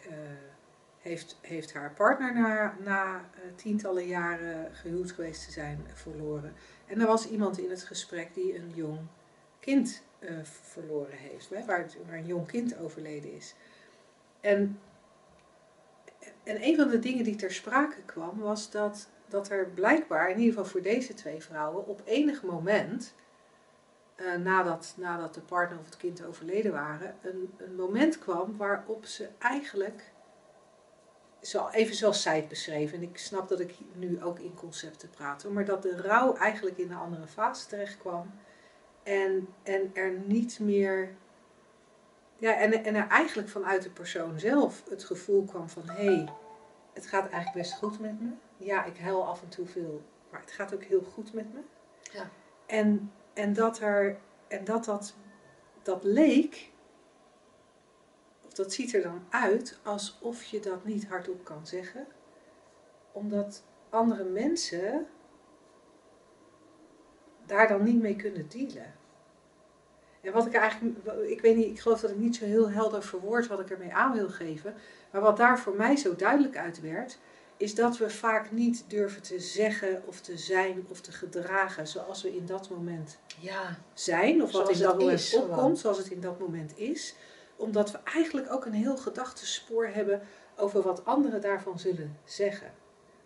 heeft, 1.06 1.38
heeft 1.40 1.72
haar 1.72 1.92
partner 1.92 2.34
na, 2.34 2.76
na 2.84 3.14
eh, 3.34 3.40
tientallen 3.54 4.06
jaren 4.06 4.74
gehuwd 4.74 5.12
geweest 5.12 5.44
te 5.44 5.52
zijn 5.52 5.86
verloren. 5.94 6.54
En 6.86 7.00
er 7.00 7.06
was 7.06 7.28
iemand 7.28 7.58
in 7.58 7.70
het 7.70 7.82
gesprek 7.82 8.34
die 8.34 8.58
een 8.58 8.72
jong 8.74 8.98
kind 9.60 10.02
eh, 10.18 10.36
verloren 10.42 11.16
heeft, 11.16 11.66
waar 11.66 11.86
een 12.10 12.26
jong 12.26 12.46
kind 12.46 12.78
overleden 12.78 13.32
is. 13.32 13.54
En, 14.40 14.80
en 16.42 16.64
een 16.64 16.76
van 16.76 16.88
de 16.88 16.98
dingen 16.98 17.24
die 17.24 17.36
ter 17.36 17.52
sprake 17.52 18.02
kwam, 18.04 18.38
was 18.38 18.70
dat, 18.70 19.08
dat 19.28 19.50
er 19.50 19.66
blijkbaar, 19.66 20.30
in 20.30 20.38
ieder 20.38 20.54
geval 20.54 20.70
voor 20.70 20.82
deze 20.82 21.14
twee 21.14 21.42
vrouwen, 21.42 21.86
op 21.86 22.02
enig 22.04 22.42
moment, 22.42 23.14
eh, 24.14 24.34
nadat, 24.34 24.94
nadat 24.96 25.34
de 25.34 25.40
partner 25.40 25.78
of 25.78 25.84
het 25.84 25.96
kind 25.96 26.24
overleden 26.24 26.72
waren, 26.72 27.14
een, 27.22 27.54
een 27.56 27.74
moment 27.74 28.18
kwam 28.18 28.56
waarop 28.56 29.04
ze 29.04 29.28
eigenlijk, 29.38 30.14
zo, 31.46 31.68
even 31.68 31.94
zoals 31.94 32.22
zij 32.22 32.36
het 32.36 32.48
beschreef, 32.48 32.92
en 32.92 33.02
ik 33.02 33.18
snap 33.18 33.48
dat 33.48 33.60
ik 33.60 33.74
nu 33.92 34.22
ook 34.22 34.38
in 34.38 34.54
concepten 34.54 35.10
praat, 35.10 35.44
maar 35.44 35.64
dat 35.64 35.82
de 35.82 36.00
rouw 36.00 36.36
eigenlijk 36.36 36.78
in 36.78 36.90
een 36.90 36.96
andere 36.96 37.26
fase 37.26 37.66
terecht 37.66 37.98
kwam. 37.98 38.34
En, 39.02 39.48
en 39.62 39.90
er 39.94 40.12
niet 40.24 40.58
meer. 40.58 41.14
Ja, 42.38 42.54
en, 42.54 42.84
en 42.84 42.94
er 42.94 43.08
eigenlijk 43.08 43.48
vanuit 43.48 43.82
de 43.82 43.90
persoon 43.90 44.40
zelf 44.40 44.82
het 44.88 45.04
gevoel 45.04 45.44
kwam 45.44 45.68
van 45.68 45.88
hé, 45.88 46.04
hey, 46.04 46.28
het 46.92 47.06
gaat 47.06 47.30
eigenlijk 47.30 47.66
best 47.66 47.74
goed 47.78 48.00
met 48.00 48.20
me. 48.20 48.30
Ja, 48.56 48.84
ik 48.84 48.98
huil 48.98 49.26
af 49.26 49.42
en 49.42 49.48
toe 49.48 49.66
veel, 49.66 50.02
maar 50.30 50.40
het 50.40 50.52
gaat 50.52 50.74
ook 50.74 50.82
heel 50.82 51.02
goed 51.02 51.32
met 51.32 51.54
me. 51.54 51.60
Ja. 52.12 52.30
En, 52.66 53.12
en 53.34 53.52
dat 53.52 53.78
er 53.78 54.18
en 54.48 54.64
dat, 54.64 54.84
dat 54.84 55.14
dat 55.86 56.04
leek, 56.04 56.70
dat 58.56 58.72
ziet 58.72 58.94
er 58.94 59.02
dan 59.02 59.24
uit 59.30 59.78
alsof 59.82 60.44
je 60.44 60.60
dat 60.60 60.84
niet 60.84 61.06
hardop 61.06 61.44
kan 61.44 61.66
zeggen, 61.66 62.06
omdat 63.12 63.64
andere 63.90 64.24
mensen 64.24 65.06
daar 67.46 67.68
dan 67.68 67.82
niet 67.82 68.00
mee 68.00 68.16
kunnen 68.16 68.48
dealen. 68.48 68.94
En 70.20 70.32
wat 70.32 70.46
ik 70.46 70.54
eigenlijk, 70.54 71.06
ik 71.28 71.40
weet 71.40 71.56
niet, 71.56 71.66
ik 71.66 71.80
geloof 71.80 72.00
dat 72.00 72.10
ik 72.10 72.16
niet 72.16 72.36
zo 72.36 72.44
heel 72.44 72.70
helder 72.70 73.02
verwoord 73.02 73.46
wat 73.46 73.60
ik 73.60 73.70
ermee 73.70 73.94
aan 73.94 74.12
wil 74.12 74.28
geven. 74.28 74.74
Maar 75.12 75.20
wat 75.20 75.36
daar 75.36 75.58
voor 75.58 75.76
mij 75.76 75.96
zo 75.96 76.16
duidelijk 76.16 76.56
uit 76.56 76.80
werd, 76.80 77.18
is 77.56 77.74
dat 77.74 77.98
we 77.98 78.10
vaak 78.10 78.52
niet 78.52 78.84
durven 78.88 79.22
te 79.22 79.40
zeggen 79.40 80.02
of 80.06 80.20
te 80.20 80.38
zijn 80.38 80.86
of 80.88 81.00
te 81.00 81.12
gedragen 81.12 81.86
zoals 81.86 82.22
we 82.22 82.36
in 82.36 82.46
dat 82.46 82.70
moment 82.70 83.18
Ja, 83.40 83.78
zijn. 83.94 84.42
Of 84.42 84.52
wat 84.52 84.62
Zoals 84.62 84.78
in 84.78 84.84
dat 84.84 84.98
moment 84.98 85.18
is, 85.18 85.34
opkomt, 85.36 85.78
zoals 85.78 85.98
het 85.98 86.10
in 86.10 86.20
dat 86.20 86.38
moment 86.38 86.78
is. 86.78 87.14
Omdat 87.56 87.90
we 87.90 87.98
eigenlijk 88.04 88.52
ook 88.52 88.64
een 88.64 88.72
heel 88.72 88.96
gedachtespoor 88.96 89.86
hebben 89.86 90.22
over 90.56 90.82
wat 90.82 91.04
anderen 91.04 91.40
daarvan 91.40 91.78
zullen 91.78 92.18
zeggen. 92.24 92.72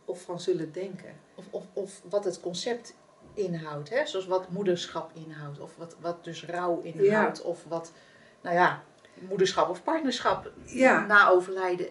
Of 0.05 0.23
van 0.23 0.41
zullen 0.41 0.73
denken. 0.73 1.15
of, 1.35 1.45
of, 1.51 1.65
of 1.73 2.01
wat 2.09 2.25
het 2.25 2.41
concept 2.41 2.95
inhoudt, 3.35 3.91
hè? 3.91 4.07
zoals 4.07 4.27
wat 4.27 4.51
moederschap 4.51 5.11
inhoudt, 5.15 5.61
of 5.61 5.77
wat, 5.77 5.97
wat 6.01 6.25
dus 6.25 6.45
rouw 6.45 6.81
inhoudt, 6.81 7.43
of 7.43 7.65
wat, 7.69 7.93
nou 8.41 8.57
ja, 8.57 8.83
moederschap 9.29 9.69
of 9.69 9.83
partnerschap 9.83 10.53
Ja. 10.65 11.07
na 11.07 11.29
overlijden 11.29 11.89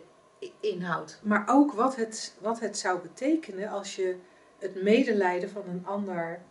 inhoudt. 0.60 1.19
Maar 1.24 1.43
ook 1.48 1.74
wat 1.74 1.96
het, 1.96 2.36
wat 2.41 2.60
het 2.60 2.77
zou 2.77 3.00
betekenen 3.00 3.69
als 3.69 3.96
je 3.96 4.17
het 4.60 4.81
medelijden 4.84 5.50
van 5.50 5.63
een 5.67 5.86
ander 5.86 6.41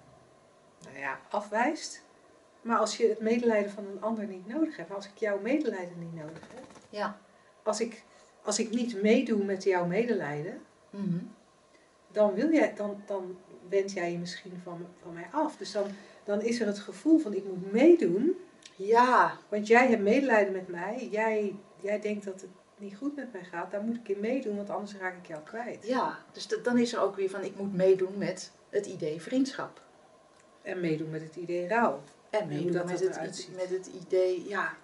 nou 0.84 0.98
ja, 0.98 1.18
afwijst. 1.30 2.02
Maar 2.68 2.78
als 2.78 2.96
je 2.96 3.08
het 3.08 3.20
medelijden 3.20 3.70
van 3.70 3.86
een 3.86 4.00
ander 4.00 4.26
niet 4.26 4.46
nodig 4.46 4.76
hebt. 4.76 4.94
Als 4.94 5.06
ik 5.06 5.16
jouw 5.16 5.40
medelijden 5.40 5.98
niet 5.98 6.14
nodig 6.14 6.40
heb. 6.54 6.64
Ja. 6.90 7.18
Als 7.62 7.80
ik, 7.80 8.02
als 8.42 8.58
ik 8.58 8.70
niet 8.70 9.02
meedoe 9.02 9.44
met 9.44 9.64
jouw 9.64 9.86
medelijden. 9.86 10.60
Mhm. 10.90 11.18
Dan, 12.12 12.34
wil 12.34 12.52
jij, 12.52 12.74
dan, 12.74 13.02
dan 13.06 13.38
wend 13.68 13.92
jij 13.92 14.12
je 14.12 14.18
misschien 14.18 14.60
van, 14.62 14.86
van 15.02 15.12
mij 15.12 15.26
af. 15.30 15.56
Dus 15.56 15.72
dan, 15.72 15.86
dan 16.24 16.42
is 16.42 16.60
er 16.60 16.66
het 16.66 16.78
gevoel 16.78 17.18
van 17.18 17.34
ik 17.34 17.44
moet 17.44 17.72
meedoen. 17.72 18.36
Ja, 18.76 19.38
Want 19.48 19.66
jij 19.66 19.88
hebt 19.88 20.02
medelijden 20.02 20.52
met 20.52 20.68
mij. 20.68 21.08
Jij, 21.10 21.56
jij 21.80 22.00
denkt 22.00 22.24
dat 22.24 22.40
het 22.40 22.50
niet 22.76 22.96
goed 22.96 23.16
met 23.16 23.32
mij 23.32 23.44
gaat. 23.44 23.70
Daar 23.70 23.82
moet 23.82 23.96
ik 23.96 24.08
in 24.08 24.20
meedoen. 24.20 24.56
Want 24.56 24.70
anders 24.70 24.96
raak 24.96 25.16
ik 25.16 25.26
jou 25.26 25.42
kwijt. 25.42 25.86
ja, 25.86 26.18
dus 26.32 26.48
dan 26.62 26.78
is 26.78 26.92
er 26.92 27.00
ook 27.00 27.16
weer 27.16 27.30
van, 27.30 27.42
ik 27.42 27.56
moet 27.56 27.74
meedoen 27.74 28.18
met 28.18 28.52
het 28.68 28.86
idee 28.86 29.20
vriendschap. 29.22 29.82
En 30.62 30.80
meedoen 30.80 31.10
met 31.10 31.22
het 31.22 31.36
idee 31.36 31.68
rouw. 31.68 32.00
En 32.30 32.48
meedoen 32.48 32.72
dat 32.72 32.86
met, 32.86 33.00
het, 33.00 33.48
met 33.56 33.70
het 33.70 33.86
idee, 33.86 34.48
ja, 34.48 34.76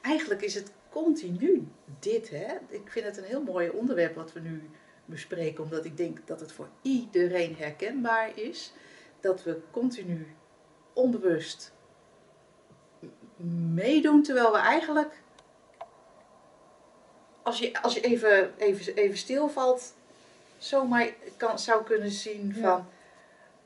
eigenlijk 0.00 0.42
is 0.42 0.54
het 0.54 0.72
continu 0.90 1.68
dit, 1.98 2.30
hè. 2.30 2.46
Ik 2.68 2.90
vind 2.90 3.04
het 3.06 3.16
een 3.16 3.24
heel 3.24 3.42
mooi 3.42 3.68
onderwerp 3.68 4.14
wat 4.14 4.32
we 4.32 4.40
nu 4.40 4.70
bespreken, 5.04 5.64
omdat 5.64 5.84
ik 5.84 5.96
denk 5.96 6.26
dat 6.26 6.40
het 6.40 6.52
voor 6.52 6.68
iedereen 6.82 7.56
herkenbaar 7.56 8.38
is. 8.38 8.72
Dat 9.20 9.42
we 9.42 9.60
continu 9.70 10.26
onbewust 10.92 11.72
meedoen, 13.74 14.22
terwijl 14.22 14.52
we 14.52 14.58
eigenlijk, 14.58 15.22
als 17.42 17.58
je, 17.58 17.82
als 17.82 17.94
je 17.94 18.00
even, 18.00 18.58
even, 18.58 18.94
even 18.94 19.18
stilvalt, 19.18 19.94
zomaar 20.58 21.08
kan, 21.36 21.58
zou 21.58 21.84
kunnen 21.84 22.10
zien 22.10 22.52
Ja. 22.54 22.60
van, 22.60 22.86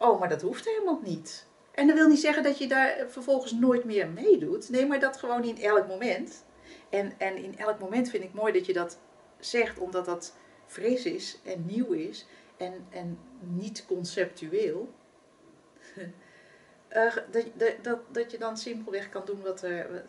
oh, 0.09 0.21
maar 0.21 0.29
dat 0.29 0.43
hoeft 0.43 0.65
helemaal 0.65 1.01
niet. 1.03 1.47
En 1.79 1.87
dat 1.87 1.97
wil 1.97 2.09
niet 2.09 2.21
zeggen 2.21 2.43
dat 2.43 2.59
je 2.59 2.69
daar 2.69 3.07
vervolgens 3.09 3.53
nooit 3.53 3.85
meer 3.85 4.09
meedoet. 4.09 4.71
Nee, 4.71 4.87
maar 4.87 5.01
dat 5.01 5.17
gewoon 5.17 5.45
in 5.45 5.63
elk 5.63 5.87
moment. 5.87 6.45
En, 6.91 7.13
en 7.19 7.37
in 7.37 7.59
elk 7.59 7.79
moment 7.79 8.11
vind 8.11 8.25
ik 8.25 8.33
mooi 8.33 8.53
dat 8.53 8.67
je 8.67 8.73
dat 8.73 8.99
zegt, 9.39 9.79
omdat 9.79 10.05
dat 10.05 10.37
fris 10.67 11.05
is 11.05 11.39
en 11.45 11.67
nieuw 11.67 11.93
is 11.93 12.27
en, 12.57 12.87
en 12.91 13.19
niet 13.39 13.85
conceptueel. 13.87 14.93
Uh, 15.97 17.15
dat, 17.33 17.45
dat, 17.55 17.75
dat, 17.83 17.99
dat 18.11 18.31
je 18.31 18.39
dan 18.39 18.57
simpelweg 18.57 19.09
kan 19.09 19.23
doen 19.25 19.43
wat 19.43 19.63
er, 19.63 20.05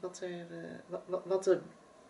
wat 0.00 0.20
er, 0.20 0.46
uh, 0.50 0.98
wat, 1.06 1.22
wat 1.24 1.44
de 1.44 1.60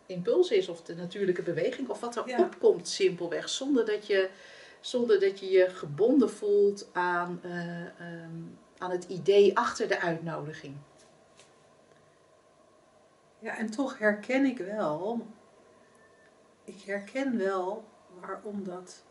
impuls 0.06 0.50
is, 0.50 0.68
of 0.68 0.82
de 0.82 0.94
natuurlijke 0.94 1.42
beweging, 1.42 1.88
of 1.88 2.00
wat 2.00 2.16
er 2.16 2.28
Ja. 2.28 2.40
opkomt 2.40 2.88
simpelweg, 2.88 3.48
zonder 3.48 3.86
dat 3.86 4.06
je, 4.06 4.28
zonder 4.80 5.20
dat 5.20 5.40
je 5.40 5.50
je 5.50 5.68
gebonden 5.70 6.30
voelt 6.30 6.88
aan, 6.92 7.40
eh, 7.42 7.80
ehm, 7.86 8.42
aan 8.78 8.90
het 8.90 9.04
idee 9.04 9.58
achter 9.58 9.88
de 9.88 10.00
uitnodiging. 10.00 10.76
Ja, 13.38 13.56
en 13.56 13.70
toch 13.70 13.98
herken 13.98 14.44
ik 14.44 14.58
wel, 14.58 15.26
ik 16.64 16.82
herken 16.82 17.38
wel 17.38 17.84
waarom 18.20 18.64
dat 18.64 19.04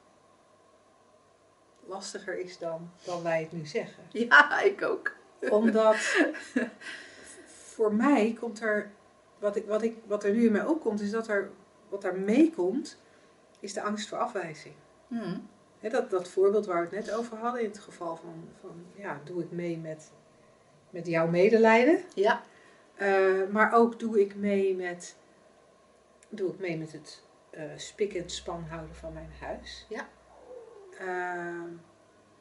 lastiger 1.85 2.39
is 2.39 2.57
dan, 2.57 2.91
dan 3.03 3.23
wij 3.23 3.41
het 3.41 3.51
nu 3.51 3.65
zeggen. 3.65 4.03
Ja, 4.11 4.61
ik 4.61 4.81
ook. 4.81 5.11
Omdat 5.49 5.95
voor 7.73 7.93
mij 7.93 8.37
komt 8.39 8.61
er, 8.61 8.91
wat, 9.39 9.55
ik, 9.55 9.65
wat, 9.65 9.81
ik, 9.81 9.97
wat 10.05 10.23
er 10.23 10.33
nu 10.33 10.45
in 10.45 10.51
mij 10.51 10.65
opkomt, 10.65 11.01
is 11.01 11.11
dat 11.11 11.27
er, 11.27 11.51
wat 11.89 12.03
er 12.03 12.19
meekomt, 12.19 12.97
is 13.59 13.73
de 13.73 13.81
angst 13.81 14.07
voor 14.07 14.17
afwijzing. 14.17 14.75
Hm. 15.07 15.37
Dat, 15.79 16.09
dat 16.09 16.29
voorbeeld 16.29 16.65
waar 16.65 16.89
we 16.89 16.95
het 16.95 17.05
net 17.05 17.15
over 17.15 17.37
hadden, 17.37 17.61
in 17.61 17.67
het 17.67 17.79
geval 17.79 18.15
van, 18.15 18.49
van 18.59 18.85
ja, 18.95 19.21
doe 19.23 19.43
ik 19.43 19.51
mee 19.51 19.77
met, 19.77 20.11
met 20.89 21.07
jouw 21.07 21.27
medelijden. 21.27 21.99
Ja, 22.13 22.43
Eh, 22.95 23.47
maar 23.51 23.73
ook 23.73 23.99
doe 23.99 24.19
ik 24.21 24.35
mee 24.35 24.75
met, 24.75 25.15
doe 26.29 26.51
ik 26.51 26.59
mee 26.59 26.77
met 26.77 26.91
het 26.91 27.23
eh, 27.49 27.63
spik 27.75 28.13
en 28.13 28.29
span 28.29 28.63
houden 28.69 28.95
van 28.95 29.13
mijn 29.13 29.31
huis. 29.39 29.85
Ja. 29.89 30.07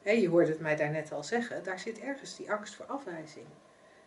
Hè, 0.01 0.11
je 0.11 0.29
hoorde 0.29 0.51
het 0.51 0.59
mij 0.59 0.75
daarnet 0.75 1.11
al 1.11 1.23
zeggen, 1.23 1.63
daar 1.63 1.79
zit 1.79 1.99
ergens 1.99 2.35
die 2.35 2.51
angst 2.51 2.75
voor 2.75 2.85
afwijzing. 2.85 3.45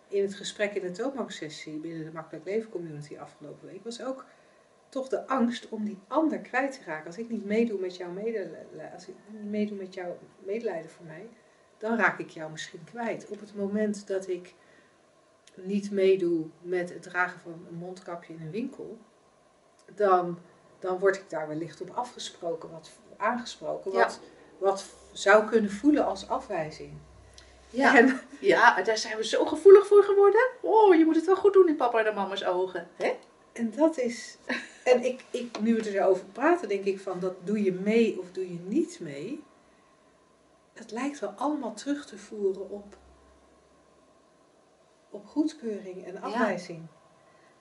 In 0.08 0.22
het 0.22 0.34
gesprek 0.34 0.74
in 0.74 0.82
de 0.82 0.90
toonbanksessie 0.90 1.78
binnen 1.78 2.04
de 2.04 2.12
Makkelijk 2.12 2.44
Leven 2.44 2.70
Community 2.70 3.18
afgelopen 3.18 3.68
week 3.68 3.84
was 3.84 4.02
ook 4.02 4.24
toch 4.88 5.08
de 5.08 5.26
angst 5.26 5.68
om 5.68 5.84
die 5.84 5.98
ander 6.08 6.38
kwijt 6.38 6.72
te 6.72 6.84
raken. 6.86 7.06
Als 7.06 7.18
ik 7.18 7.28
niet 7.30 7.44
meedoe 7.44 7.80
met 7.80 7.96
jouw 7.96 8.10
medelijden, 8.10 8.92
als 8.94 9.08
ik 9.08 9.14
niet 9.26 9.50
meedoe 9.50 9.76
met 9.76 9.94
jouw 9.94 10.18
medelijden 10.38 10.90
voor 10.90 11.06
mij, 11.06 11.28
dan 11.78 11.96
raak 11.96 12.18
ik 12.18 12.30
jou 12.30 12.50
misschien 12.50 12.84
kwijt. 12.84 13.28
Op 13.28 13.40
het 13.40 13.54
moment 13.54 14.06
dat 14.06 14.28
ik 14.28 14.54
niet 15.54 15.90
meedoe 15.90 16.46
met 16.62 16.88
het 16.92 17.02
dragen 17.02 17.40
van 17.40 17.52
een 17.68 17.74
mondkapje 17.78 18.32
in 18.32 18.40
een 18.40 18.50
winkel, 18.50 18.98
dan, 19.94 20.38
dan 20.78 20.98
word 20.98 21.16
ik 21.16 21.30
daar 21.30 21.48
wellicht 21.48 21.80
op 21.80 21.90
afgesproken, 21.90 22.70
wat, 22.70 22.90
aangesproken, 23.16 23.92
Ja. 23.92 23.98
wat, 23.98 24.20
wat 24.58 24.84
zou 25.12 25.48
kunnen 25.48 25.70
voelen 25.70 26.04
als 26.06 26.28
afwijzing. 26.28 26.92
ja. 27.70 27.96
En, 27.98 28.20
ja, 28.40 28.82
daar 28.82 28.98
zijn 28.98 29.16
we 29.16 29.24
zo 29.24 29.44
gevoelig 29.44 29.86
voor 29.86 30.02
geworden. 30.02 30.48
Oh, 30.60 30.94
je 30.94 31.04
moet 31.04 31.16
het 31.16 31.26
wel 31.26 31.36
goed 31.36 31.52
doen 31.52 31.68
in 31.68 31.76
papa 31.76 32.04
en 32.04 32.14
mama's 32.14 32.44
ogen. 32.44 32.88
Hè? 32.96 33.16
en 33.52 33.72
dat 33.76 33.98
is. 33.98 34.36
En 34.88 35.04
ik, 35.04 35.24
ik, 35.30 35.60
nu 35.60 35.74
we 35.74 35.94
erover 35.94 36.24
praten, 36.24 36.68
denk 36.68 36.84
ik 36.84 37.00
van 37.00 37.20
dat 37.20 37.34
doe 37.44 37.62
je 37.62 37.72
mee 37.72 38.20
of 38.20 38.32
doe 38.32 38.52
je 38.52 38.58
niet 38.58 39.00
mee. 39.00 39.42
Het 40.72 40.90
lijkt 40.90 41.18
wel 41.18 41.30
allemaal 41.30 41.74
terug 41.74 42.06
te 42.06 42.18
voeren 42.18 42.70
op, 42.70 42.96
op 45.10 45.26
goedkeuring 45.26 46.06
en 46.06 46.20
afwijzing. 46.20 46.86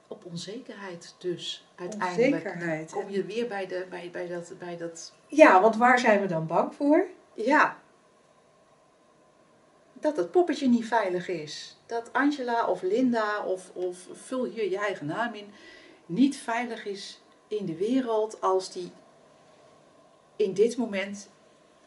Op 0.08 0.26
onzekerheid 0.26 1.16
dus, 1.18 1.68
uiteindelijk. 1.76 2.34
Onzekerheid. 2.34 2.92
Kom 2.92 3.10
je 3.10 3.24
weer 3.24 3.48
bij, 3.48 3.68
de, 3.68 3.86
bij, 3.90 4.10
bij, 4.12 4.28
dat, 4.28 4.54
bij 4.60 4.78
dat... 4.78 5.14
Ja, 5.28 5.62
want 5.62 5.76
waar 5.76 6.00
zijn 6.00 6.22
we 6.22 6.28
dan 6.28 6.48
bang 6.48 6.76
voor? 6.76 7.08
Ja. 7.34 7.80
Dat 9.94 10.18
het 10.18 10.32
poppetje 10.32 10.68
niet 10.68 10.86
veilig 10.86 11.28
is. 11.28 11.78
Dat 11.86 12.14
Angela 12.14 12.68
of 12.68 12.82
Linda 12.82 13.44
of, 13.44 13.72
of 13.74 14.08
vul 14.12 14.44
hier 14.44 14.70
je 14.70 14.78
eigen 14.78 15.06
naam 15.06 15.34
in, 15.34 15.54
niet 16.08 16.38
veilig 16.38 16.86
is 16.86 17.22
in 17.48 17.66
de 17.66 17.76
wereld 17.76 18.42
als 18.42 18.72
die 18.72 18.92
in 20.36 20.54
dit 20.54 20.78
moment 20.78 21.30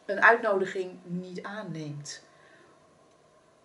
een 0.05 0.21
uitnodiging 0.21 0.91
niet 1.03 1.43
aanneemt. 1.43 2.23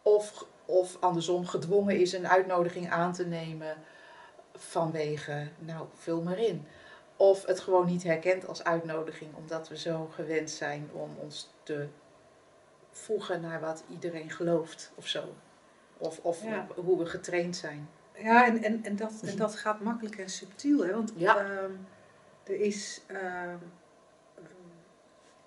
Of, 0.02 0.46
of 0.64 0.96
andersom 1.00 1.46
gedwongen 1.46 2.00
is 2.00 2.12
een 2.12 2.28
uitnodiging 2.28 2.90
aan 2.90 3.12
te 3.12 3.26
nemen 3.26 3.76
vanwege, 4.54 5.48
nou, 5.58 5.86
vul 5.94 6.22
maar 6.22 6.38
in. 6.38 6.66
Of 7.16 7.46
het 7.46 7.60
gewoon 7.60 7.86
niet 7.86 8.02
herkent 8.02 8.46
als 8.46 8.64
uitnodiging, 8.64 9.34
omdat 9.34 9.68
we 9.68 9.76
zo 9.78 10.10
gewend 10.14 10.50
zijn 10.50 10.90
om 10.92 11.10
ons 11.18 11.48
te 11.62 11.88
voegen 12.90 13.40
naar 13.40 13.60
wat 13.60 13.84
iedereen 13.90 14.30
gelooft 14.30 14.92
of 14.94 15.06
zo. 15.06 15.24
Of, 15.98 16.18
of 16.22 16.42
Ja. 16.42 16.66
hoe 16.74 16.98
we 16.98 17.06
getraind 17.06 17.56
zijn. 17.56 17.88
Ja, 18.18 18.46
en, 18.46 18.62
en, 18.62 18.84
en, 18.84 18.96
dat, 18.96 19.22
en 19.22 19.36
dat 19.36 19.56
gaat 19.56 19.80
makkelijk 19.80 20.18
en 20.18 20.28
subtiel. 20.30 20.84
Hè? 20.86 20.92
Want 20.92 21.12
Ja. 21.16 21.36
ehm, 21.44 21.72
er 22.44 22.60
is. 22.60 23.02
ehm, 23.06 23.56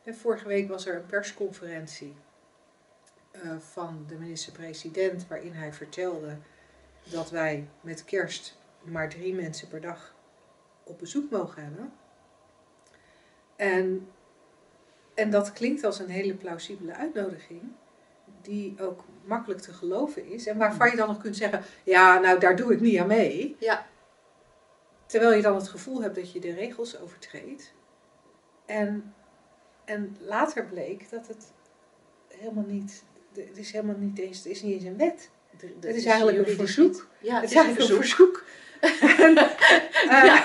eh, 0.04 0.14
vorige 0.14 0.48
week 0.48 0.68
was 0.70 0.86
er 0.86 0.96
een 0.96 1.06
persconferentie 1.06 2.16
eh, 3.32 3.58
van 3.58 4.04
de 4.08 4.16
minister-president. 4.16 5.28
waarin 5.28 5.54
hij 5.54 5.74
vertelde 5.74 6.38
dat 7.04 7.30
wij 7.30 7.68
met 7.82 8.06
kerst 8.06 8.58
maar 8.82 9.10
drie 9.10 9.34
mensen 9.36 9.68
per 9.68 9.82
dag 9.82 10.16
op 10.84 11.00
bezoek 11.00 11.32
mogen 11.32 11.64
hebben. 11.64 11.94
En, 13.56 14.08
en 15.14 15.30
dat 15.30 15.54
klinkt 15.54 15.84
als 15.84 16.00
een 16.00 16.10
hele 16.10 16.34
plausibele 16.36 16.94
uitnodiging. 16.94 17.62
Die 18.42 18.82
ook 18.82 19.04
makkelijk 19.24 19.62
te 19.62 19.74
geloven 19.74 20.26
is. 20.26 20.48
En 20.48 20.58
waarvan 20.58 20.90
je 20.90 20.96
dan 20.96 21.08
nog 21.08 21.22
kunt 21.22 21.38
zeggen: 21.38 21.64
ja, 21.84 22.20
nou 22.20 22.40
daar 22.40 22.56
doe 22.56 22.74
ik 22.74 22.80
niet 22.80 23.00
aan 23.00 23.08
mee. 23.08 23.56
Ja. 23.60 23.86
Terwijl 25.06 25.34
je 25.34 25.42
dan 25.42 25.56
het 25.56 25.68
gevoel 25.68 26.02
hebt 26.02 26.16
dat 26.16 26.32
je 26.32 26.40
de 26.40 26.54
regels 26.54 27.00
overtreedt. 27.00 27.74
En, 28.66 29.14
en 29.86 30.18
later 30.20 30.66
bleek 30.66 31.10
dat 31.10 31.28
het 31.28 31.52
helemaal 32.28 32.66
niet, 32.68 33.04
het 33.36 33.58
is 33.58 33.72
helemaal 33.72 33.98
niet 33.98 34.20
eens, 34.20 34.38
het 34.38 34.46
is 34.46 34.62
niet 34.62 34.74
eens 34.74 34.84
een 34.84 34.98
wet. 34.98 35.30
Het 35.80 35.96
is 35.96 36.06
eigenlijk 36.06 36.48
een 36.48 36.56
verzoek. 36.56 37.08
Ja, 37.22 37.36
Het 37.42 37.50
is 37.50 37.56
eigenlijk 37.56 37.90
een 37.90 37.96
verzoek. 37.96 38.44
Eh, 38.80 40.24
ja, 40.26 40.42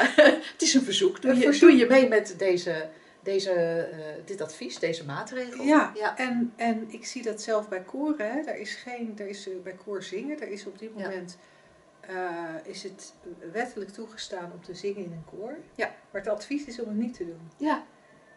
het 0.52 0.62
is 0.62 0.74
een 0.74 0.82
verzoek. 0.82 1.22
Doe, 1.22 1.30
Een 1.30 1.36
je, 1.36 1.44
verzoek. 1.44 1.68
doe 1.68 1.78
je 1.78 1.86
mee 1.86 2.08
met 2.08 2.34
deze, 2.38 2.88
deze, 3.24 3.50
eh, 3.52 4.26
dit 4.26 4.40
advies, 4.40 4.78
deze 4.78 5.04
maatregel? 5.04 5.64
Ja, 5.64 5.92
ja. 5.94 6.16
En, 6.18 6.52
en 6.56 6.84
ik 6.92 7.06
zie 7.06 7.22
dat 7.22 7.40
zelf 7.42 7.68
bij 7.68 7.82
koren. 7.82 8.30
Hè. 8.32 8.38
Er 8.40 8.56
is 8.56 8.74
geen, 8.74 9.14
er 9.18 9.26
is 9.28 9.48
eh, 9.48 9.54
bij 9.62 9.72
koor 9.84 10.02
zingen. 10.02 10.40
Er 10.40 10.48
is 10.48 10.66
op 10.66 10.78
dit 10.78 10.90
Ja. 10.96 11.02
moment 11.08 11.38
eh, 12.00 12.54
is 12.64 12.82
het 12.82 13.12
wettelijk 13.52 13.90
toegestaan 13.90 14.52
om 14.52 14.62
te 14.62 14.74
zingen 14.74 15.04
in 15.04 15.12
een 15.12 15.24
koor. 15.38 15.56
Ja. 15.74 15.94
Maar 16.10 16.20
het 16.22 16.30
advies 16.30 16.64
is 16.64 16.80
om 16.80 16.88
het 16.88 16.96
niet 16.98 17.14
te 17.14 17.24
doen. 17.26 17.50
ja. 17.56 17.84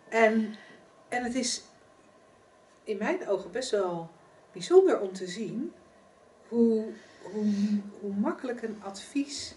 En, 0.09 0.55
en 1.09 1.23
het 1.23 1.35
is 1.35 1.63
in 2.83 2.97
mijn 2.97 3.27
ogen 3.27 3.51
best 3.51 3.71
wel 3.71 4.09
bijzonder 4.51 4.99
om 4.99 5.13
te 5.13 5.27
zien 5.27 5.73
hoe, 6.47 6.85
hoe, 7.23 7.45
hoe 7.99 8.13
makkelijk 8.13 8.61
een 8.61 8.81
advies. 8.83 9.55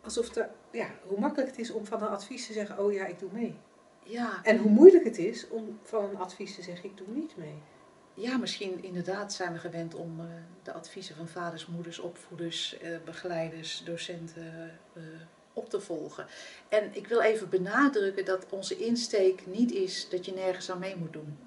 Alsof 0.00 0.28
de, 0.28 0.46
ja, 0.72 0.86
hoe 1.06 1.20
makkelijk 1.20 1.50
het 1.50 1.58
is 1.58 1.70
om 1.70 1.86
van 1.86 2.02
een 2.02 2.08
advies 2.08 2.46
te 2.46 2.52
zeggen: 2.52 2.78
Oh 2.78 2.92
ja, 2.92 3.06
ik 3.06 3.18
doe 3.18 3.30
mee. 3.32 3.56
Ja. 4.04 4.40
En 4.42 4.58
hoe 4.58 4.70
moeilijk 4.70 5.04
het 5.04 5.18
is 5.18 5.48
om 5.48 5.78
van 5.82 6.04
een 6.04 6.16
advies 6.16 6.54
te 6.54 6.62
zeggen: 6.62 6.84
Ik 6.84 6.96
doe 6.96 7.06
niet 7.10 7.36
mee. 7.36 7.62
ja, 8.14 8.36
misschien 8.36 8.82
inderdaad 8.82 9.32
zijn 9.32 9.52
we 9.52 9.58
gewend 9.58 9.94
om 9.94 10.20
eh, 10.20 10.26
de 10.62 10.72
adviezen 10.72 11.16
van 11.16 11.28
vaders, 11.28 11.66
moeders, 11.66 11.98
opvoeders, 11.98 12.78
eh, 12.78 12.90
begeleiders, 13.04 13.82
docenten 13.84 14.78
eh, 14.94 15.02
op 15.52 15.70
te 15.70 15.80
volgen. 15.80 16.26
En 16.68 16.90
ik 16.94 17.06
wil 17.06 17.20
even 17.20 17.48
benadrukken 17.48 18.24
dat 18.24 18.46
onze 18.50 18.76
insteek 18.76 19.46
niet 19.46 19.72
is 19.72 20.08
dat 20.08 20.24
je 20.24 20.32
nergens 20.32 20.70
aan 20.70 20.78
mee 20.78 20.96
moet 20.96 21.12
doen. 21.12 21.38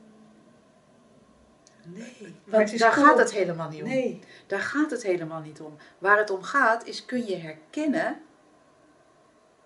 Nee. 1.84 2.36
Want 2.44 2.80
daar 2.80 2.94
cool. 2.94 3.06
gaat 3.06 3.18
het 3.18 3.32
helemaal 3.32 3.70
niet 3.70 3.82
om. 3.82 3.88
Nee. 3.88 4.20
Daar 4.48 4.60
gaat 4.60 4.92
het 4.92 5.04
helemaal 5.04 5.42
niet 5.42 5.62
om. 5.62 5.76
Waar 5.98 6.18
het 6.18 6.30
om 6.30 6.44
gaat 6.44 6.86
is 6.88 7.06
kun 7.06 7.26
je 7.26 7.36
herkennen 7.36 8.22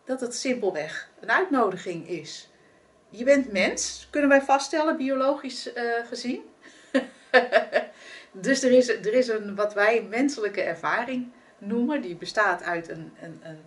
dat 0.09 0.21
het 0.21 0.35
simpelweg 0.35 1.09
een 1.19 1.31
uitnodiging 1.31 2.07
is. 2.07 2.49
Je 3.09 3.23
bent 3.23 3.51
mens, 3.51 4.07
kunnen 4.09 4.29
wij 4.29 4.41
vaststellen, 4.41 4.97
biologisch 4.97 5.73
eh, 5.73 5.83
gezien. 6.07 6.41
dus 8.31 8.63
er 8.63 8.71
is, 8.71 8.89
er 8.89 9.13
is 9.13 9.27
een 9.27 9.55
wat 9.55 9.73
wij 9.73 10.03
menselijke 10.03 10.61
ervaring 10.61 11.31
noemen, 11.57 12.01
die 12.01 12.15
bestaat 12.15 12.63
uit 12.63 12.89
een, 12.89 13.13
een, 13.21 13.39
een, 13.43 13.59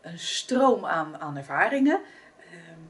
een 0.00 0.18
stroom 0.18 0.84
aan, 0.86 1.20
aan 1.20 1.36
ervaringen. 1.36 2.00
Ehm, 2.38 2.80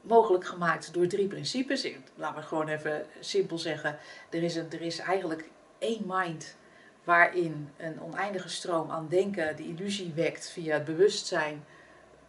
mogelijk 0.00 0.46
gemaakt 0.46 0.94
door 0.94 1.06
drie 1.06 1.28
principes. 1.28 1.88
Laten 2.14 2.40
we 2.40 2.46
gewoon 2.46 2.68
even 2.68 3.06
simpel 3.20 3.58
zeggen. 3.58 3.98
Er 4.30 4.42
is, 4.42 4.56
een, 4.56 4.70
er 4.70 4.82
is 4.82 4.98
eigenlijk 4.98 5.48
één 5.78 6.02
mind 6.06 6.56
waarin 7.04 7.70
een 7.76 8.00
oneindige 8.02 8.48
stroom 8.48 8.90
aan 8.90 9.08
denken 9.08 9.56
de 9.56 9.66
illusie 9.66 10.12
wekt 10.14 10.50
via 10.50 10.74
het 10.74 10.84
bewustzijn 10.84 11.64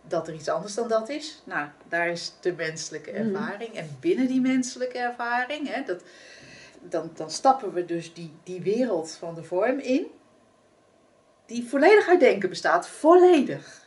dat 0.08 0.28
er 0.28 0.34
iets 0.34 0.50
anders 0.50 0.74
dan 0.74 0.88
dat 0.88 1.10
is. 1.10 1.42
Nou, 1.44 1.68
daar 1.88 2.10
is 2.10 2.34
de 2.40 2.54
menselijke 2.54 3.12
Mhm. 3.12 3.20
ervaring. 3.36 3.74
En 3.76 3.98
binnen 4.00 4.28
die 4.28 4.42
menselijke 4.42 4.98
ervaring, 4.98 5.74
hè, 5.74 5.84
dat, 5.84 6.02
dan, 6.82 7.12
dan 7.16 7.32
stappen 7.32 7.74
we 7.74 7.86
dus 7.86 8.14
die, 8.14 8.34
die 8.44 8.62
wereld 8.62 9.12
van 9.12 9.36
de 9.36 9.44
vorm 9.44 9.80
in, 9.80 10.08
die 11.46 11.68
volledig 11.70 12.08
uit 12.08 12.20
denken 12.20 12.50
bestaat. 12.50 12.88
Volledig. 12.88 13.86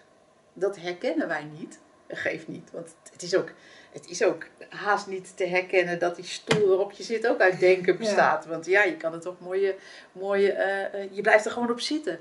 Dat 0.53 0.77
herkennen 0.77 1.29
wij 1.29 1.45
niet. 1.59 1.79
Geeft 2.09 2.49
niet, 2.49 2.71
want 2.73 2.95
het 3.13 3.23
is 3.23 3.37
ook, 3.37 3.53
het 3.93 4.09
is 4.09 4.23
ook 4.25 4.47
haast 4.69 5.07
niet 5.07 5.37
te 5.37 5.45
herkennen 5.47 5.99
dat 5.99 6.17
die 6.17 6.25
stoel 6.25 6.69
waarop 6.69 6.93
je 6.93 7.03
zit 7.03 7.27
ook 7.27 7.41
uit 7.41 7.61
denken 7.61 7.99
bestaat. 7.99 8.47
Want 8.47 8.67
ja, 8.67 8.83
je 8.83 8.97
kan 8.97 9.13
het 9.13 9.23
toch 9.23 9.41
mooie, 9.41 9.75
mooie 10.13 10.53
eh, 10.53 11.03
eh, 11.03 11.09
je 11.13 11.21
blijft 11.21 11.45
er 11.45 11.51
gewoon 11.51 11.71
op 11.71 11.81
zitten. 11.81 12.19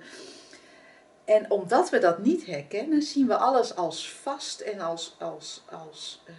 En 1.30 1.52
omdat 1.52 1.90
we 1.90 2.00
dat 2.00 2.20
niet 2.20 2.46
herkennen, 2.46 3.02
zien 3.02 3.28
we 3.28 3.36
alles 3.36 3.76
als 3.76 4.14
vast 4.14 4.60
en 4.60 4.80
als, 4.80 5.16
als, 5.20 5.64
als, 5.72 6.22
eh, 6.26 6.34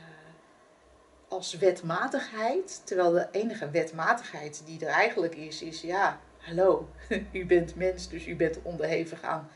als 1.28 1.58
wetmatigheid. 1.58 2.82
Terwijl 2.84 3.10
de 3.10 3.28
enige 3.30 3.70
wetmatigheid 3.70 4.62
die 4.66 4.86
er 4.86 4.92
eigenlijk 4.92 5.34
is, 5.34 5.62
is 5.62 5.80
ja, 5.80 6.20
hallo, 6.38 6.88
u 7.32 7.46
bent 7.46 7.74
mens, 7.74 8.08
dus 8.08 8.26
u 8.26 8.36
bent 8.36 8.58
onderhevig 8.62 9.22
aan 9.22 9.50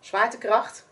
zwaartekracht. 0.00 0.86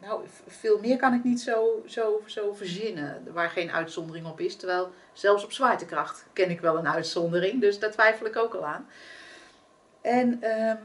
Nou, 0.00 0.24
veel 0.46 0.78
meer 0.78 0.96
kan 0.96 1.14
ik 1.14 1.24
niet 1.24 1.40
zo, 1.40 1.82
zo, 1.86 2.22
zo 2.26 2.52
verzinnen, 2.52 3.32
waar 3.32 3.50
geen 3.50 3.70
uitzondering 3.70 4.26
op 4.26 4.40
is. 4.40 4.56
Terwijl 4.56 4.90
zelfs 5.12 5.44
op 5.44 5.52
zwaartekracht 5.52 6.26
ken 6.32 6.50
ik 6.50 6.60
wel 6.60 6.78
een 6.78 6.88
uitzondering, 6.88 7.60
dus 7.60 7.78
daar 7.78 7.90
twijfel 7.90 8.26
ik 8.26 8.36
ook 8.36 8.54
al 8.54 8.66
aan. 8.66 8.88
En, 10.00 10.42
ehm, 10.42 10.76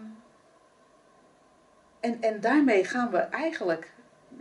en, 2.03 2.21
en 2.21 2.39
daarmee 2.41 2.83
gaan 2.83 3.11
we 3.11 3.17
eigenlijk, 3.17 3.93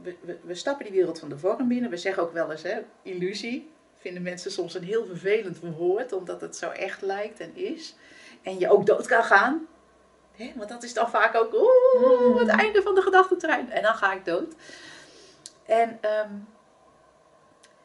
we, 0.02 0.16
we, 0.20 0.38
we 0.42 0.54
stappen 0.54 0.84
die 0.84 0.94
wereld 0.94 1.18
van 1.18 1.28
de 1.28 1.38
vorm 1.38 1.68
binnen. 1.68 1.90
We 1.90 1.96
zeggen 1.96 2.22
ook 2.22 2.32
wel 2.32 2.50
eens, 2.50 2.62
hè, 2.62 2.80
illusie. 3.02 3.70
Vinden 3.96 4.22
mensen 4.22 4.50
soms 4.50 4.74
een 4.74 4.84
heel 4.84 5.06
vervelend 5.06 5.58
woord, 5.58 6.12
omdat 6.12 6.40
het 6.40 6.56
zo 6.56 6.70
echt 6.70 7.02
lijkt 7.02 7.40
en 7.40 7.56
is. 7.56 7.94
En 8.42 8.58
je 8.58 8.70
ook 8.70 8.86
dood 8.86 9.06
kan 9.06 9.24
gaan. 9.24 9.66
Hè, 10.32 10.52
want 10.56 10.68
dat 10.68 10.82
is 10.82 10.94
dan 10.94 11.10
vaak 11.10 11.34
ook 11.34 11.54
oeh, 11.54 12.38
het 12.38 12.48
einde 12.48 12.82
van 12.82 12.94
de 12.94 13.02
gedachtentrein. 13.02 13.70
En 13.70 13.82
dan 13.82 13.94
ga 13.94 14.12
ik 14.12 14.24
dood. 14.24 14.54
En, 15.66 15.98
ehm, 16.00 16.34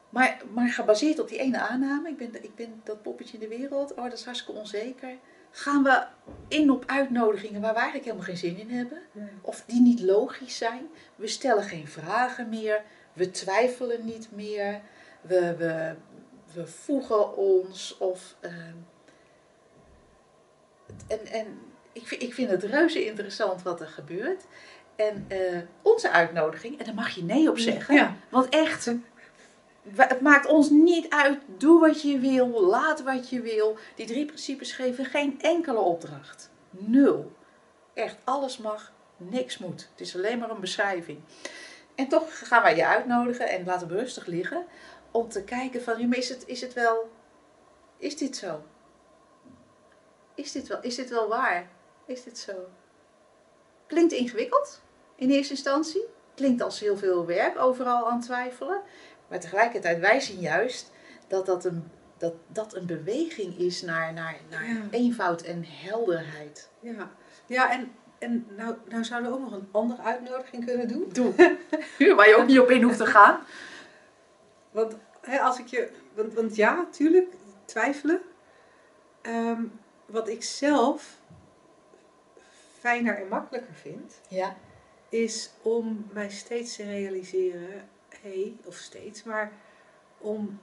maar, 0.10 0.42
maar 0.54 0.70
gebaseerd 0.70 1.20
op 1.20 1.28
die 1.28 1.40
ene 1.40 1.60
aanname, 1.60 2.10
ik 2.10 2.18
ben, 2.18 2.44
ik 2.44 2.56
ben 2.56 2.82
dat 2.84 3.02
poppetje 3.02 3.38
in 3.38 3.50
de 3.50 3.58
wereld, 3.58 3.94
oh 3.94 4.04
dat 4.04 4.13
is 4.13 4.26
hartstikke 4.26 4.60
onzeker. 4.60 5.18
Gaan 5.51 5.83
we 5.83 6.03
in 6.47 6.71
op 6.71 6.83
uitnodigingen 6.88 7.62
waar 7.62 7.73
we 7.73 7.79
eigenlijk 7.79 8.05
helemaal 8.05 8.25
geen 8.27 8.38
zin 8.38 8.57
in 8.57 8.69
hebben. 8.69 9.01
Of 9.41 9.63
die 9.67 9.81
niet 9.81 9.99
logisch 10.01 10.57
zijn. 10.57 10.88
We 11.15 11.27
stellen 11.27 11.63
geen 11.63 11.88
vragen 11.88 12.49
meer. 12.49 12.83
We 13.13 13.31
twijfelen 13.31 14.05
niet 14.05 14.27
meer. 14.31 14.81
We, 15.21 15.55
we, 15.57 15.95
we 16.53 16.67
voegen 16.67 17.36
ons. 17.38 17.97
Of, 17.97 18.36
ehm, 18.39 18.73
en 21.07 21.25
en 21.25 21.60
ik, 21.91 22.07
vind- 22.07 22.21
ik 22.21 22.33
vind 22.33 22.49
het 22.49 22.63
reuze 22.63 23.05
interessant 23.05 23.62
wat 23.62 23.81
er 23.81 23.88
gebeurt. 23.88 24.43
En 24.95 25.25
eh, 25.27 25.60
onze 25.81 26.12
uitnodiging, 26.12 26.79
en 26.79 26.86
daar 26.86 26.93
mag 26.93 27.10
je 27.10 27.23
nee 27.23 27.49
op 27.49 27.57
zeggen. 27.57 27.95
Ja. 27.95 28.15
Want 28.29 28.49
echt, 28.49 28.91
het 29.95 30.21
maakt 30.21 30.45
ons 30.45 30.69
niet 30.69 31.10
uit. 31.10 31.39
Doe 31.58 31.80
wat 31.80 32.02
je 32.02 32.19
wil, 32.19 32.47
laat 32.47 33.04
wat 33.04 33.30
je 33.30 33.41
wil. 33.41 33.78
Die 33.95 34.06
drie 34.06 34.26
principes 34.26 34.71
geven 34.71 35.06
geen 35.06 35.41
enkele 35.41 35.80
opdracht. 35.80 36.50
Nul. 36.69 37.32
Echt, 37.93 38.17
alles 38.23 38.58
mag, 38.58 38.91
niks 39.17 39.58
moet. 39.58 39.89
Het 39.91 40.02
is 40.02 40.15
alleen 40.15 40.39
maar 40.39 40.50
een 40.50 40.60
beschrijving. 40.60 41.19
En 41.95 42.08
toch 42.08 42.47
gaan 42.47 42.62
wij 42.62 42.76
je 42.76 42.86
uitnodigen 42.86 43.50
en 43.50 43.65
laten 43.65 43.88
we 43.88 43.95
rustig 43.95 44.26
liggen. 44.26 44.65
Om 45.12 45.30
te 45.30 45.43
kijken 45.43 45.82
van, 45.82 46.13
is 46.13 46.30
het, 46.30 46.43
is 46.47 46.62
het 46.62 46.73
wel, 46.73 47.10
is 47.97 48.17
dit 48.17 48.36
zo? 48.36 48.63
Is 50.36 50.52
dit 50.52 50.67
wel, 50.67 50.82
is 50.82 50.95
dit 50.95 51.10
wel 51.10 51.28
waar? 51.28 51.69
Is 52.06 52.23
dit 52.23 52.38
zo? 52.38 52.54
Klinkt 53.88 54.13
ingewikkeld 54.13 54.82
in 55.15 55.30
eerste 55.30 55.54
instantie. 55.54 56.06
Klinkt 56.36 56.62
als 56.62 56.80
heel 56.80 56.97
veel 56.97 57.26
werk, 57.26 57.60
overal 57.60 58.10
aan 58.10 58.21
twijfelen. 58.21 58.82
Maar 59.28 59.40
tegelijkertijd, 59.40 60.00
wij 60.00 60.20
zien 60.20 60.40
juist 60.40 60.92
dat 61.28 61.46
dat 61.46 61.66
een, 61.66 61.84
dat, 62.18 62.34
dat 62.48 62.76
een 62.76 62.86
beweging 62.86 63.58
is 63.58 63.82
naar, 63.82 64.13
naar, 64.13 64.36
naar 64.50 64.68
Ja. 64.68 64.82
eenvoud 64.92 65.42
en 65.42 65.63
helderheid. 65.68 66.70
Ja, 66.80 67.12
ja 67.46 67.72
en, 67.72 67.92
en 68.20 68.46
nou, 68.56 68.76
nou 68.88 69.04
zouden 69.04 69.32
we 69.32 69.38
ook 69.38 69.44
nog 69.44 69.52
een 69.60 69.68
andere 69.72 70.02
uitnodiging 70.02 70.66
kunnen 70.66 70.88
doen. 70.88 71.06
Doe. 71.12 71.34
Waar 72.16 72.28
je 72.30 72.36
ook 72.38 72.48
niet 72.48 72.60
op 72.60 72.70
in 72.72 72.82
hoeft 72.82 72.98
te 72.98 73.06
gaan. 73.06 73.40
Want 74.72 74.96
hè, 75.22 75.40
als 75.40 75.60
ik 75.60 75.68
je. 75.68 75.92
Want, 76.13 76.34
want 76.34 76.56
ja, 76.56 76.88
tuurlijk, 76.92 77.34
twijfelen. 77.66 78.22
Ehm, 79.22 79.62
wat 80.06 80.30
ik 80.30 80.44
zelf 80.44 81.18
fijner 82.80 83.18
en 83.22 83.28
makkelijker 83.28 83.74
vind, 83.74 84.20
Ja. 84.30 84.56
is 85.10 85.52
om 85.62 86.08
mij 86.13 86.30
steeds 86.30 86.76
te 86.76 86.84
realiseren, 86.84 87.90
of 88.66 88.76
steeds, 88.76 89.24
maar 89.24 89.52
om, 90.18 90.60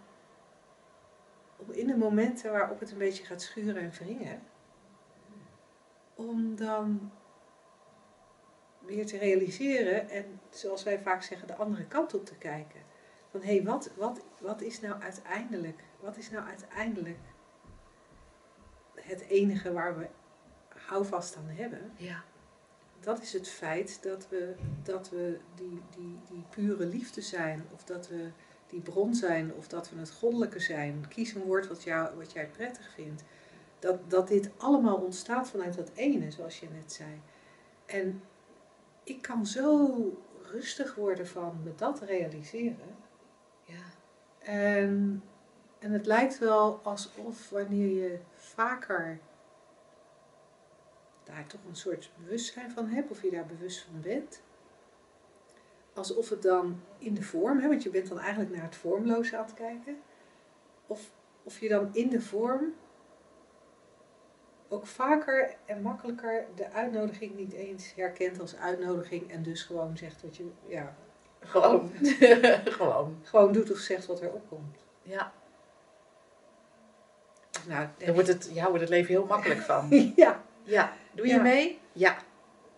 om 1.57 1.70
in 1.70 1.87
de 1.87 1.96
momenten 1.96 2.53
waarop 2.53 2.81
het 2.81 2.90
een 2.90 2.98
beetje 2.98 3.24
gaat 3.24 3.42
schuren 3.42 3.77
en 3.77 3.90
wringen, 3.90 4.42
om 6.14 6.57
dan 6.57 7.12
weer 8.79 9.07
te 9.07 9.18
realiseren 9.18 10.09
en 10.09 10.40
zoals 10.50 10.83
wij 10.83 10.98
vaak 10.98 11.22
zeggen, 11.22 11.46
de 11.46 11.55
andere 11.55 11.87
kant 11.87 12.14
op 12.14 12.24
te 12.24 12.37
kijken. 12.37 12.81
Van 13.31 13.42
hé, 13.42 13.62
wat, 13.62 13.90
wat, 13.96 14.24
wat 14.38 14.61
is 14.61 14.81
nou 14.81 15.03
uiteindelijk, 15.03 15.85
wat 16.00 16.16
is 16.16 16.31
nou 16.31 16.46
uiteindelijk 16.46 17.18
het 18.94 19.20
enige 19.20 19.72
waar 19.72 19.98
we 19.98 20.09
houvast 20.68 21.37
aan 21.37 21.48
hebben? 21.48 21.92
Ja. 21.96 22.24
Dat 23.04 23.22
is 23.22 23.32
het 23.32 23.48
feit 23.48 24.02
dat 24.02 24.28
we, 24.28 24.54
dat 24.82 25.10
we 25.10 25.38
die, 25.54 25.82
die, 25.96 26.18
die 26.30 26.44
pure 26.50 26.86
liefde 26.86 27.20
zijn, 27.20 27.64
of 27.72 27.84
dat 27.84 28.08
we 28.08 28.30
die 28.66 28.80
bron 28.80 29.14
zijn, 29.14 29.54
of 29.54 29.68
dat 29.68 29.90
we 29.90 29.98
het 29.98 30.10
goddelijke 30.10 30.60
zijn. 30.60 31.08
Kies 31.08 31.34
een 31.34 31.42
woord 31.42 31.66
wat, 31.66 31.82
jou, 31.82 32.16
wat 32.16 32.32
jij 32.32 32.46
prettig 32.46 32.90
vindt. 32.94 33.24
Dat, 33.78 34.10
dat 34.10 34.28
dit 34.28 34.50
allemaal 34.56 34.96
ontstaat 34.96 35.48
vanuit 35.48 35.76
dat 35.76 35.90
ene, 35.94 36.30
zoals 36.30 36.60
je 36.60 36.68
net 36.70 36.92
zei. 36.92 37.20
En 37.86 38.22
ik 39.04 39.22
kan 39.22 39.46
zo 39.46 39.98
rustig 40.42 40.94
worden 40.94 41.26
van 41.26 41.60
me 41.64 41.74
dat 41.74 42.00
realiseren. 42.00 42.96
Ja. 43.64 43.84
En, 44.38 45.22
en 45.78 45.92
het 45.92 46.06
lijkt 46.06 46.38
wel 46.38 46.80
alsof 46.82 47.50
wanneer 47.50 48.02
je 48.02 48.18
vaker 48.34 49.20
daar 51.24 51.46
toch 51.46 51.60
een 51.68 51.76
soort 51.76 52.10
bewustzijn 52.16 52.70
van 52.70 52.88
hebt, 52.88 53.10
of 53.10 53.22
je 53.22 53.30
daar 53.30 53.46
bewust 53.46 53.80
van 53.80 54.00
bent, 54.00 54.42
alsof 55.94 56.28
het 56.28 56.42
dan 56.42 56.80
in 56.98 57.14
de 57.14 57.22
vorm, 57.22 57.58
hè, 57.58 57.68
want 57.68 57.82
je 57.82 57.90
bent 57.90 58.08
dan 58.08 58.18
eigenlijk 58.18 58.50
naar 58.50 58.62
het 58.64 58.76
vormloze 58.76 59.37
aan 59.37 59.44
het 59.44 59.54
kijken, 59.54 59.96
of, 60.87 61.10
of 61.42 61.60
je 61.60 61.68
dan 61.68 61.88
in 61.92 62.08
de 62.08 62.20
vorm 62.20 62.74
ook 64.68 64.87
vaker 64.87 65.56
en 65.64 65.82
makkelijker 65.82 66.46
de 66.54 66.70
uitnodiging 66.70 67.37
niet 67.37 67.52
eens 67.52 67.94
herkent 67.94 68.40
als 68.40 68.56
uitnodiging 68.56 69.30
en 69.30 69.42
dus 69.42 69.62
gewoon 69.62 69.96
zegt 69.96 70.22
wat 70.22 70.37
je, 70.37 70.50
ja, 70.66 70.96
Gewoon. 71.44 71.90
Gewoon. 72.78 73.18
gewoon 73.22 73.52
doet 73.52 73.70
of 73.70 73.78
zegt 73.78 74.06
wat 74.06 74.20
er 74.20 74.32
opkomt. 74.32 74.78
Ja. 75.02 75.32
Nou, 77.68 77.88
Daar 77.98 78.14
wordt 78.14 78.28
het, 78.28 78.50
ja, 78.52 78.66
wordt 78.66 78.80
het 78.80 78.90
leven 78.90 79.08
heel 79.08 79.26
makkelijk 79.26 79.60
van. 79.60 79.88
ja, 80.16 80.42
Ja. 80.62 80.92
Doe 81.14 81.27
je 81.27 81.33
Ja. 81.35 81.42
mee? 81.42 81.79
Ja. 81.92 82.16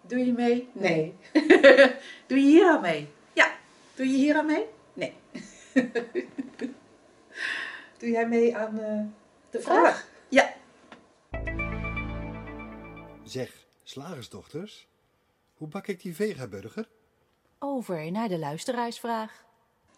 Doe 0.01 0.19
je 0.27 0.33
mee? 0.33 0.69
Nee. 0.73 1.15
Doe 2.27 2.39
je 2.39 2.45
hier 2.47 2.69
aan 2.69 2.81
mee? 2.81 3.09
Ja. 3.33 3.55
Doe 3.95 4.07
je 4.07 4.17
hier 4.17 4.37
aan 4.37 4.47
mee? 4.47 4.65
Nee. 4.93 5.13
doe 7.99 8.11
jij 8.11 8.29
mee 8.29 8.57
aan 8.57 8.79
eh, 8.81 9.01
De 9.51 9.61
vraag? 9.61 10.09
Ja. 10.29 10.55
Zeg, 13.25 13.67
slagersdochters, 13.83 14.89
hoe 15.57 15.69
bak 15.69 15.87
ik 15.87 16.03
die 16.03 16.15
vegaburger? 16.15 16.89
Over 17.59 18.11
naar 18.11 18.29
de 18.29 18.39
luisteraarsvraag. 18.39 19.45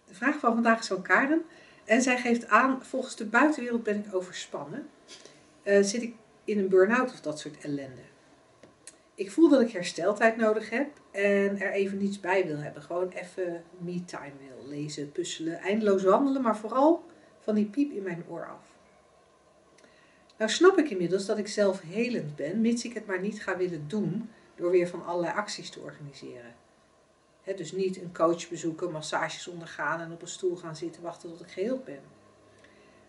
De 0.06 0.14
vraag 0.14 0.38
van 0.38 0.54
vandaag 0.54 0.78
is 0.78 0.86
van 0.86 1.02
Karen. 1.02 1.44
En 1.84 2.02
zij 2.02 2.18
geeft 2.18 2.46
aan, 2.48 2.84
volgens 2.84 3.16
de 3.16 3.26
buitenwereld 3.26 3.82
ben 3.82 4.04
ik 4.04 4.14
overspannen. 4.14 4.88
Eh, 5.62 5.82
zit 5.82 6.02
ik 6.02 6.14
in 6.44 6.58
een 6.58 6.68
burn-out 6.68 7.12
of 7.12 7.20
dat 7.20 7.38
soort 7.38 7.58
ellende. 7.64 8.00
Ik 9.18 9.30
voel 9.30 9.48
dat 9.48 9.60
ik 9.60 9.70
hersteltijd 9.70 10.36
nodig 10.36 10.70
heb 10.70 10.88
en 11.10 11.60
er 11.60 11.72
even 11.72 11.98
niets 11.98 12.20
bij 12.20 12.46
wil 12.46 12.56
hebben. 12.56 12.82
Gewoon 12.82 13.08
even 13.08 13.64
me-time 13.78 14.32
wil. 14.38 14.68
Lezen, 14.68 15.12
puzzelen, 15.12 15.58
eindeloos 15.58 16.02
wandelen, 16.02 16.42
maar 16.42 16.56
vooral 16.56 17.04
van 17.40 17.54
die 17.54 17.66
piep 17.66 17.92
in 17.92 18.02
mijn 18.02 18.24
oor 18.28 18.46
af. 18.46 18.76
Nou 20.36 20.50
snap 20.50 20.78
ik 20.78 20.90
inmiddels 20.90 21.26
dat 21.26 21.38
ik 21.38 21.48
zelf 21.48 21.80
helend 21.80 22.36
ben, 22.36 22.60
mits 22.60 22.84
ik 22.84 22.94
het 22.94 23.06
maar 23.06 23.20
niet 23.20 23.42
ga 23.42 23.56
willen 23.56 23.88
doen 23.88 24.30
door 24.54 24.70
weer 24.70 24.88
van 24.88 25.04
allerlei 25.04 25.34
acties 25.34 25.70
te 25.70 25.80
organiseren. 25.80 26.54
Dus 27.56 27.72
niet 27.72 28.00
een 28.00 28.14
coach 28.14 28.48
bezoeken, 28.48 28.90
massages 28.90 29.48
ondergaan 29.48 30.00
en 30.00 30.12
op 30.12 30.22
een 30.22 30.28
stoel 30.28 30.56
gaan 30.56 30.76
zitten 30.76 31.02
wachten 31.02 31.28
tot 31.28 31.40
ik 31.40 31.50
geheeld 31.50 31.84
ben. 31.84 32.02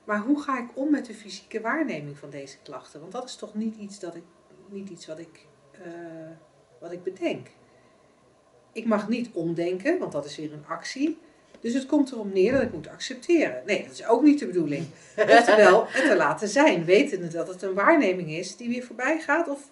Maar 0.04 0.20
hoe 0.20 0.42
ga 0.42 0.60
ik 0.60 0.70
om 0.74 0.92
met 0.92 1.06
de 1.06 1.14
fysieke 1.14 1.62
waarneming 1.62 2.18
van 2.18 2.30
deze 2.30 2.58
klachten? 2.64 3.00
Want 3.00 3.12
dat 3.12 3.24
is 3.24 3.36
toch 3.36 3.54
niet 3.54 3.76
iets, 3.76 4.00
dat 4.00 4.16
ik, 4.16 4.24
niet 4.70 4.90
iets 4.90 5.08
wat, 5.08 5.20
ik, 5.20 5.48
eh, 5.84 5.92
wat 6.80 6.92
ik 6.92 7.04
bedenk. 7.04 7.48
Ik 8.72 8.86
mag 8.86 9.08
niet 9.08 9.30
omdenken, 9.34 10.00
want 10.00 10.12
dat 10.12 10.26
is 10.26 10.38
weer 10.38 10.54
een 10.54 10.66
actie. 10.68 11.18
Dus 11.60 11.74
het 11.74 11.86
komt 11.86 12.12
erom 12.12 12.34
neer 12.34 12.52
dat 12.52 12.62
ik 12.62 12.74
moet 12.74 12.88
accepteren. 12.88 13.64
Nee, 13.66 13.84
dat 13.84 13.92
is 13.92 14.06
ook 14.06 14.22
niet 14.22 14.40
de 14.40 14.46
bedoeling. 14.46 14.86
Oftewel, 15.38 15.86
het 15.88 16.10
te 16.10 16.16
laten 16.16 16.48
zijn, 16.48 16.86
wetende 16.86 17.28
dat 17.28 17.48
het 17.48 17.62
een 17.62 17.74
waarneming 17.74 18.32
is 18.32 18.56
die 18.56 18.70
weer 18.70 18.84
voorbij 18.84 19.20
gaat 19.20 19.48
of, 19.48 19.72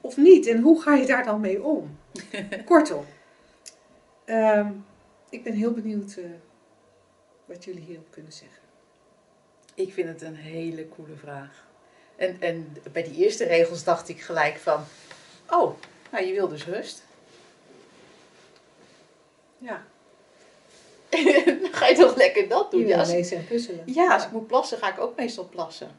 of 0.00 0.16
niet. 0.16 0.46
En 0.46 0.60
hoe 0.60 0.82
ga 0.82 0.94
je 0.94 1.06
daar 1.06 1.24
dan 1.24 1.40
mee 1.40 1.62
om? 1.62 1.98
Kortom, 2.64 3.04
ehm, 4.24 4.72
ik 5.30 5.42
ben 5.42 5.52
heel 5.52 5.72
benieuwd 5.72 6.16
eh, 6.16 6.24
wat 7.44 7.64
jullie 7.64 7.84
hierop 7.84 8.10
kunnen 8.10 8.32
zeggen. 8.32 8.62
Ik 9.74 9.92
vind 9.92 10.08
het 10.08 10.22
een 10.22 10.36
hele 10.36 10.88
coole 10.88 11.16
vraag. 11.16 11.68
En, 12.16 12.36
en 12.40 12.76
bij 12.92 13.02
die 13.02 13.14
eerste 13.14 13.44
regels 13.44 13.84
dacht 13.84 14.08
ik 14.08 14.20
gelijk 14.20 14.56
van, 14.56 14.84
oh, 15.50 15.76
nou 16.10 16.24
je 16.24 16.32
wil 16.32 16.48
dus 16.48 16.66
rust. 16.66 17.02
Ja, 19.58 19.84
dan 21.10 21.72
ga 21.78 21.86
je 21.86 21.94
toch 21.94 22.16
lekker 22.16 22.48
dat 22.48 22.70
doen. 22.70 22.86
Ja, 22.86 22.98
als, 22.98 23.10
lezen 23.10 23.36
en 23.36 23.46
puzzelen. 23.46 23.82
ja, 23.86 24.14
als 24.14 24.24
ik 24.24 24.30
moet 24.30 24.46
plassen, 24.46 24.78
ga 24.78 24.92
ik 24.92 25.00
ook 25.00 25.16
meestal 25.16 25.48
plassen. 25.48 25.90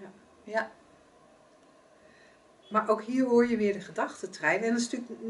Ja. 0.00 0.10
Ja, 0.44 0.70
Maar 2.68 2.88
ook 2.88 3.02
hier 3.02 3.24
hoor 3.24 3.48
je 3.48 3.56
weer 3.56 3.72
de 3.72 3.80
gedachtentrein. 3.80 4.62
En 4.62 4.70
dat 4.70 4.80
is 4.80 4.90
natuurlijk 4.90 5.20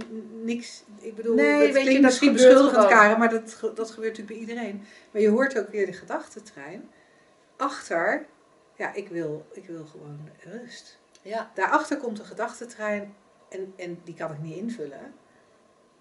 niks. 0.42 0.82
Ik 1.00 1.16
bedoel, 1.16 1.34
Nee, 1.34 1.66
het 1.66 1.72
weet 1.72 1.86
je, 1.86 1.92
dat 1.92 2.02
misschien 2.02 2.32
beschuldigend. 2.32 2.86
Karen, 2.86 3.18
maar 3.18 3.30
dat, 3.30 3.58
dat 3.60 3.90
gebeurt 3.90 4.18
natuurlijk 4.18 4.26
bij 4.26 4.36
iedereen. 4.36 4.86
Maar 5.10 5.22
je 5.22 5.28
hoort 5.28 5.58
ook 5.58 5.68
weer 5.68 5.86
de 5.86 5.92
gedachtentrein. 5.92 6.90
Achter, 7.56 8.26
ja, 8.76 8.94
ik 8.94 9.08
wil, 9.08 9.46
ik 9.52 9.66
wil 9.66 9.86
gewoon 9.86 10.28
rust. 10.44 10.98
ja, 11.22 11.50
Daarachter 11.54 11.96
komt 11.96 12.16
de 12.16 12.24
gedachtentrein 12.24 13.14
en, 13.48 13.72
en 13.76 14.00
die 14.04 14.14
kan 14.14 14.32
ik 14.32 14.38
niet 14.38 14.56
invullen. 14.56 15.14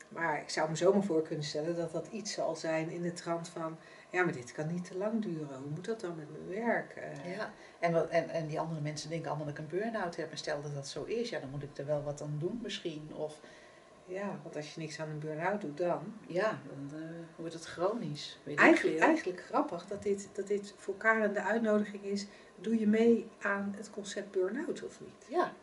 Maar 0.09 0.41
ik 0.41 0.49
zou 0.49 0.69
me 0.69 0.75
zomaar 0.75 1.03
voor 1.03 1.21
kunnen 1.21 1.45
stellen 1.45 1.75
dat 1.75 1.91
dat 1.91 2.07
iets 2.11 2.33
zal 2.33 2.55
zijn 2.55 2.89
in 2.89 3.01
de 3.01 3.13
trant 3.13 3.49
van... 3.49 3.77
Ja, 4.09 4.23
maar 4.23 4.33
dit 4.33 4.51
kan 4.51 4.67
niet 4.67 4.85
te 4.85 4.97
lang 4.97 5.21
duren. 5.21 5.57
Hoe 5.57 5.69
moet 5.69 5.85
dat 5.85 5.99
dan 5.99 6.15
met 6.15 6.31
mijn 6.31 6.65
werk? 6.65 6.95
Eh, 6.95 7.35
ja. 7.35 7.51
En, 7.79 7.91
wat, 7.91 8.09
en, 8.09 8.29
en 8.29 8.47
die 8.47 8.59
andere 8.59 8.81
mensen 8.81 9.09
denken 9.09 9.27
allemaal 9.27 9.45
dat 9.47 9.57
ik 9.57 9.61
een 9.63 9.79
burn-out 9.79 10.15
heb. 10.15 10.31
En 10.31 10.37
stel 10.37 10.61
dat 10.61 10.73
dat 10.73 10.87
zo 10.87 11.03
is, 11.03 11.29
ja, 11.29 11.39
dan 11.39 11.49
moet 11.49 11.63
ik 11.63 11.77
er 11.77 11.85
wel 11.85 12.03
wat 12.03 12.21
aan 12.21 12.35
doen 12.39 12.59
misschien. 12.63 13.09
Of 13.13 13.39
ja, 14.05 14.39
want 14.43 14.55
als 14.55 14.73
je 14.73 14.79
niks 14.79 14.99
aan 14.99 15.09
een 15.09 15.19
burn-out 15.19 15.61
doet 15.61 15.77
dan... 15.77 16.13
ja, 16.27 16.59
dan 16.67 16.99
eh, 16.99 17.07
wordt 17.35 17.53
het 17.53 17.65
chronisch. 17.65 18.39
Weet 18.43 18.53
ik 18.53 18.65
Eigenlijk, 18.65 18.97
veel. 18.97 19.07
eigenlijk 19.07 19.41
grappig 19.41 19.85
dat 19.87 20.03
dit, 20.03 20.29
dat 20.33 20.47
dit 20.47 20.73
voor 20.77 20.97
Karen 20.97 21.33
de 21.33 21.41
uitnodiging 21.41 22.03
is. 22.03 22.25
Doe 22.55 22.79
je 22.79 22.87
mee 22.87 23.29
aan 23.41 23.73
het 23.77 23.89
concept 23.89 24.31
burn-out 24.31 24.83
of 24.83 24.99
niet? 25.01 25.25
Ja. 25.27 25.53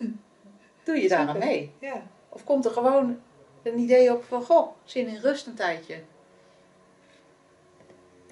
Doe 0.84 1.02
je 1.02 1.08
daar 1.08 1.28
aan 1.28 1.38
mee? 1.38 1.72
Ja. 1.78 2.02
Of 2.28 2.44
komt 2.44 2.64
er 2.64 2.70
gewoon 2.70 3.20
een 3.62 3.78
idee 3.78 4.12
op 4.14 4.24
van, 4.24 4.42
goh, 4.42 4.68
zin 4.84 5.06
in 5.06 5.20
rust 5.20 5.46
een 5.46 5.54
tijdje. 5.54 5.98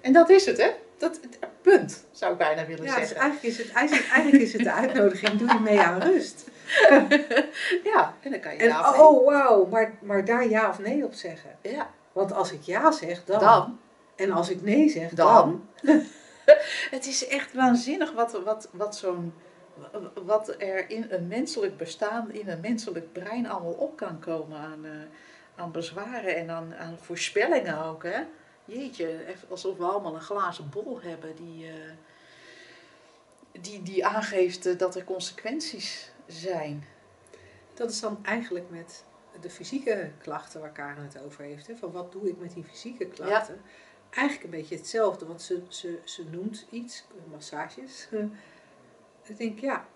En 0.01 0.13
dat 0.13 0.29
is 0.29 0.47
het, 0.47 0.57
hè? 0.59 0.71
Dat, 0.99 1.19
het- 1.23 1.39
punt, 1.63 2.05
zou 2.11 2.33
ik 2.33 2.39
bijna 2.39 2.67
willen 2.67 2.85
Ja, 2.85 2.97
dus 2.97 3.09
zeggen. 3.09 3.17
eigenlijk 3.17 3.55
is, 3.55 3.59
het, 3.59 3.73
eigenlijk, 3.73 4.43
is 4.43 4.53
het 4.53 4.63
de 4.63 4.73
uitnodiging. 4.73 5.39
Doe 5.39 5.49
je 5.49 5.59
mee 5.61 5.81
aan 5.81 6.01
rust. 6.01 6.47
Ja, 7.85 8.15
en 8.23 8.31
dan 8.31 8.41
kan 8.41 8.53
je 8.53 8.59
En 8.59 8.69
ja 8.69 8.81
of 8.91 8.97
nee. 8.97 9.07
oh, 9.07 9.27
wauw, 9.27 9.65
maar, 9.67 9.95
maar 10.01 10.25
daar 10.25 10.49
ja 10.49 10.69
of 10.69 10.79
nee 10.79 11.05
op 11.05 11.15
zeggen. 11.15 11.59
Ja, 11.63 11.91
Want 12.13 12.33
als 12.33 12.53
ik 12.53 12.63
ja 12.63 12.91
zeg, 12.91 13.25
dan. 13.25 13.41
dan. 13.41 13.79
En 14.17 14.31
als 14.31 14.49
ik 14.51 14.63
nee 14.63 14.89
zeg, 14.89 15.11
dan. 15.11 15.63
Dan. 15.83 16.01
het 16.91 17.07
is 17.07 17.27
echt 17.27 17.53
waanzinnig 17.55 18.13
wat, 18.13 18.43
wat, 18.45 18.69
wat, 18.73 18.97
zo'n, 18.97 19.35
wat 20.25 20.55
er 20.59 20.91
in 20.91 21.07
een 21.09 21.27
menselijk 21.27 21.77
bestaan, 21.77 22.33
in 22.33 22.49
een 22.49 22.61
menselijk 22.61 23.13
brein 23.13 23.47
allemaal 23.47 23.73
op 23.73 23.97
kan 23.97 24.21
komen 24.21 24.59
aan, 24.59 24.85
eh, 24.85 24.93
aan 25.55 25.73
bezwaren 25.73 26.37
en 26.37 26.51
aan, 26.51 26.75
aan 26.75 26.99
voorspellingen 26.99 27.85
ook. 27.85 28.03
Hè? 28.03 28.23
Jeetje, 28.65 29.25
alsof 29.49 29.77
we 29.77 29.85
allemaal 29.85 30.15
een 30.15 30.21
glazen 30.21 30.69
bol 30.71 31.01
hebben 31.01 31.37
die, 31.37 31.67
eh, 31.67 31.73
die, 33.61 33.83
die 33.83 34.07
aangeeft 34.07 34.67
eh, 34.67 34.79
dat 34.79 34.95
er 34.95 35.05
consequenties 35.05 36.11
zijn. 36.27 36.85
Dat 37.75 37.91
is 37.91 38.01
dan 38.01 38.19
eigenlijk 38.25 38.71
met 38.71 39.05
de 39.41 39.51
fysieke 39.51 40.11
klachten 40.19 40.61
waar 40.61 40.73
Karen 40.73 41.03
het 41.03 41.23
over 41.23 41.45
heeft. 41.45 41.67
Hè, 41.67 41.77
van 41.77 41.93
wat 41.93 42.13
doe 42.13 42.29
ik 42.29 42.39
met 42.39 42.55
die 42.55 42.65
fysieke 42.65 43.07
klachten? 43.07 43.61
Eigenlijk 44.11 44.45
een 44.45 44.61
beetje 44.61 44.77
hetzelfde, 44.77 45.27
want 45.27 45.43
ze, 45.43 45.63
ze, 45.69 45.99
ze 46.05 46.25
noemt 46.31 46.67
iets, 46.71 47.05
massages. 47.31 48.09
Ik 49.29 49.39
denk, 49.39 49.59
ja, 49.59 49.87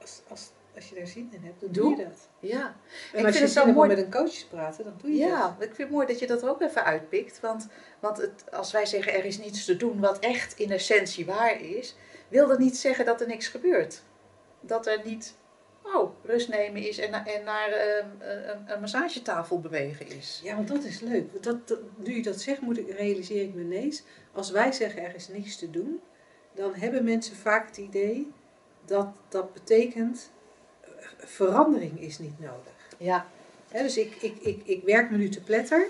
als, 0.00 0.20
als, 0.28 0.50
als 0.74 0.88
je 0.88 0.94
daar 0.94 1.06
zin 1.06 1.28
in 1.32 1.42
hebt, 1.44 1.60
dan 1.60 1.72
doe, 1.72 1.82
Doe. 1.82 1.96
je 1.98 2.04
dat. 2.08 2.28
Ja, 2.40 2.76
En 3.12 3.18
Ik 3.18 3.24
als 3.26 3.36
vind 3.36 3.52
je 3.52 3.60
het 3.60 3.66
zo 3.66 3.72
mooi- 3.72 3.88
met 3.88 3.98
een 3.98 4.10
coach 4.10 4.30
te 4.30 4.48
praten, 4.48 4.84
dan 4.84 4.94
doe 5.02 5.10
je 5.12 5.18
dat. 5.20 5.28
Ja, 5.28 5.48
ik 5.58 5.66
vind 5.66 5.78
het 5.78 5.90
mooi 5.90 6.06
dat 6.06 6.18
je 6.18 6.26
dat 6.26 6.42
er 6.42 6.48
ook 6.48 6.60
even 6.62 6.84
uitpikt. 6.84 7.40
Want, 7.40 7.66
want 8.00 8.16
het, 8.16 8.44
als 8.52 8.72
wij 8.72 8.86
zeggen 8.86 9.12
er 9.14 9.24
is 9.24 9.38
niets 9.38 9.64
te 9.64 9.76
doen 9.76 10.00
wat 10.00 10.18
echt 10.18 10.58
in 10.58 10.70
essentie 10.70 11.26
waar 11.26 11.60
is, 11.60 11.96
wil 12.28 12.48
dat 12.48 12.58
niet 12.58 12.76
zeggen 12.76 13.04
dat 13.04 13.20
er 13.20 13.26
niks 13.26 13.48
gebeurt. 13.48 14.02
Dat 14.60 14.86
er 14.86 15.00
niet, 15.04 15.34
oh, 15.82 16.10
rust 16.24 16.48
nemen 16.48 16.82
is 16.88 16.98
en, 16.98 17.12
en 17.12 17.44
naar 17.44 17.68
ehm, 17.68 18.06
een, 18.18 18.72
een 18.72 18.80
massagetafel 18.80 19.60
bewegen 19.60 20.08
is. 20.08 20.40
Ja, 20.44 20.54
want 20.56 20.68
dat 20.68 20.84
is 20.84 21.00
leuk. 21.00 21.42
Dat, 21.42 21.68
dat, 21.68 21.78
nu 21.96 22.14
je 22.16 22.22
dat 22.22 22.40
zegt, 22.40 22.60
moet 22.60 22.78
ik, 22.78 22.90
realiseer 22.90 23.42
ik 23.42 23.54
me 23.54 23.60
ineens. 23.62 24.02
Als 24.32 24.50
wij 24.50 24.72
zeggen 24.72 25.02
er 25.02 25.14
is 25.14 25.28
niks 25.28 25.56
te 25.56 25.70
doen, 25.70 26.00
dan 26.54 26.74
hebben 26.74 27.04
mensen 27.04 27.36
vaak 27.36 27.66
het 27.66 27.76
idee 27.76 28.30
dat 28.84 29.08
dat 29.28 29.52
betekent 29.52 30.30
eh, 30.80 30.88
verandering 31.18 32.00
is 32.00 32.18
niet 32.18 32.40
nodig. 32.40 32.72
Ja, 32.98 33.26
dus 33.72 33.96
ik, 33.96 34.14
ik, 34.20 34.36
ik, 34.40 34.60
ik 34.64 34.82
werk 34.84 35.10
me 35.10 35.16
nu 35.16 35.28
te 35.28 35.40
pletter. 35.40 35.86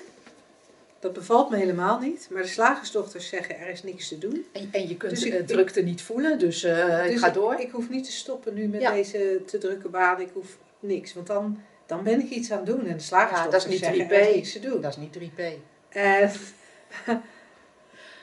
Dat 0.98 1.12
bevalt 1.12 1.50
me 1.50 1.56
helemaal 1.56 1.98
niet. 1.98 2.28
Maar 2.30 2.42
de 2.42 2.48
slagersdochters 2.48 3.28
zeggen 3.28 3.58
er 3.58 3.68
is 3.68 3.82
niks 3.82 4.08
te 4.08 4.18
doen. 4.18 4.44
en, 4.52 4.68
en 4.72 4.88
je 4.88 4.96
kunt 4.96 5.12
Dus 5.12 5.24
ik- 5.24 5.32
de 5.32 5.44
drukte 5.44 5.80
niet 5.82 6.02
voelen, 6.02 6.38
dus 6.38 6.62
eh, 6.64 7.04
ik 7.04 7.10
dus 7.10 7.20
ga 7.20 7.30
door. 7.30 7.54
Ik, 7.54 7.70
hoef 7.70 7.88
niet 7.88 8.04
te 8.04 8.12
stoppen 8.12 8.54
nu 8.54 8.66
met 8.66 8.80
Ja. 8.80 8.92
deze 8.92 9.42
te 9.46 9.58
drukke 9.58 9.88
baan. 9.88 10.20
Ik 10.20 10.30
hoef 10.32 10.58
niks. 10.80 11.14
Want 11.14 11.26
dan, 11.26 11.60
dan 11.86 12.02
ben 12.02 12.20
ik 12.20 12.30
iets 12.30 12.50
aan 12.50 12.56
het 12.56 12.66
doen. 12.66 12.78
En 12.78 12.84
de 12.84 12.88
ja, 12.90 12.98
slagersdochters 12.98 13.64
dat 13.64 13.72
is 13.72 13.80
niet 13.80 13.84
zeggen 13.88 14.06
3P. 14.08 14.12
er 14.12 14.28
is 14.28 14.34
niks 14.34 14.52
te 14.52 14.60
doen. 14.60 14.80
Dat 14.80 14.90
is 14.90 14.96
niet 14.96 15.12
3P. 15.18 15.40
En, 15.88 16.30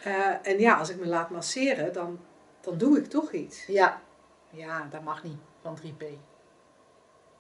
eh, 0.04 0.28
en 0.44 0.60
ja, 0.60 0.74
als 0.78 0.90
ik 0.90 1.00
me 1.00 1.06
laat 1.06 1.30
masseren, 1.30 1.94
dan, 1.94 2.20
dan 2.62 2.78
doe 2.78 2.98
ik 2.98 3.06
toch 3.06 3.32
iets. 3.32 3.66
Ja, 3.66 4.02
ja, 4.50 4.88
dat 4.92 5.04
mag 5.04 5.24
niet 5.24 5.40
van 5.62 5.78
3P. 5.82 6.04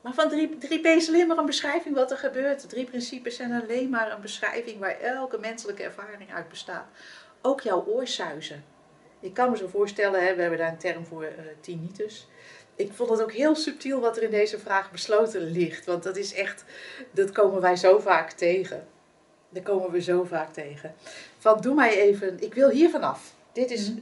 Maar 0.01 0.13
van 0.13 0.29
3, 0.29 0.57
3P 0.57 0.85
is 0.85 1.07
alleen 1.07 1.27
maar 1.27 1.37
een 1.37 1.45
beschrijving 1.45 1.95
wat 1.95 2.11
er 2.11 2.17
gebeurt. 2.17 2.69
Drie 2.69 2.85
principes 2.85 3.35
zijn 3.35 3.61
alleen 3.61 3.89
maar 3.89 4.11
een 4.11 4.21
beschrijving 4.21 4.79
waar 4.79 4.99
elke 4.99 5.37
menselijke 5.37 5.83
ervaring 5.83 6.33
uit 6.33 6.49
bestaat. 6.49 6.85
Ook 7.41 7.61
jouw 7.61 7.85
oorsuizen. 7.85 8.63
Ik 9.19 9.33
kan 9.33 9.51
me 9.51 9.57
zo 9.57 9.67
voorstellen, 9.67 10.25
hè, 10.25 10.35
we 10.35 10.41
hebben 10.41 10.59
daar 10.59 10.71
een 10.71 10.77
term 10.77 11.05
voor, 11.05 11.23
eh 11.23 11.45
tinnitus. 11.59 12.27
Ik 12.75 12.93
vond 12.93 13.09
het 13.09 13.21
ook 13.21 13.31
heel 13.31 13.55
subtiel 13.55 13.99
wat 13.99 14.17
er 14.17 14.23
in 14.23 14.29
deze 14.31 14.59
vraag 14.59 14.91
besloten 14.91 15.41
ligt. 15.41 15.85
Want 15.85 16.03
dat 16.03 16.15
is 16.15 16.33
echt, 16.33 16.65
dat 17.11 17.31
komen 17.31 17.61
wij 17.61 17.75
zo 17.75 17.99
vaak 17.99 18.31
tegen. 18.31 18.87
Dat 19.49 19.63
komen 19.63 19.91
we 19.91 20.01
zo 20.01 20.23
vaak 20.23 20.53
tegen. 20.53 20.95
Van 21.37 21.61
doe 21.61 21.73
mij 21.73 21.97
even, 21.97 22.39
ik 22.39 22.53
wil 22.53 22.69
hier 22.69 22.89
vanaf. 22.89 23.33
Dit 23.53 23.71
is 23.71 23.89
Mhm. 23.89 23.99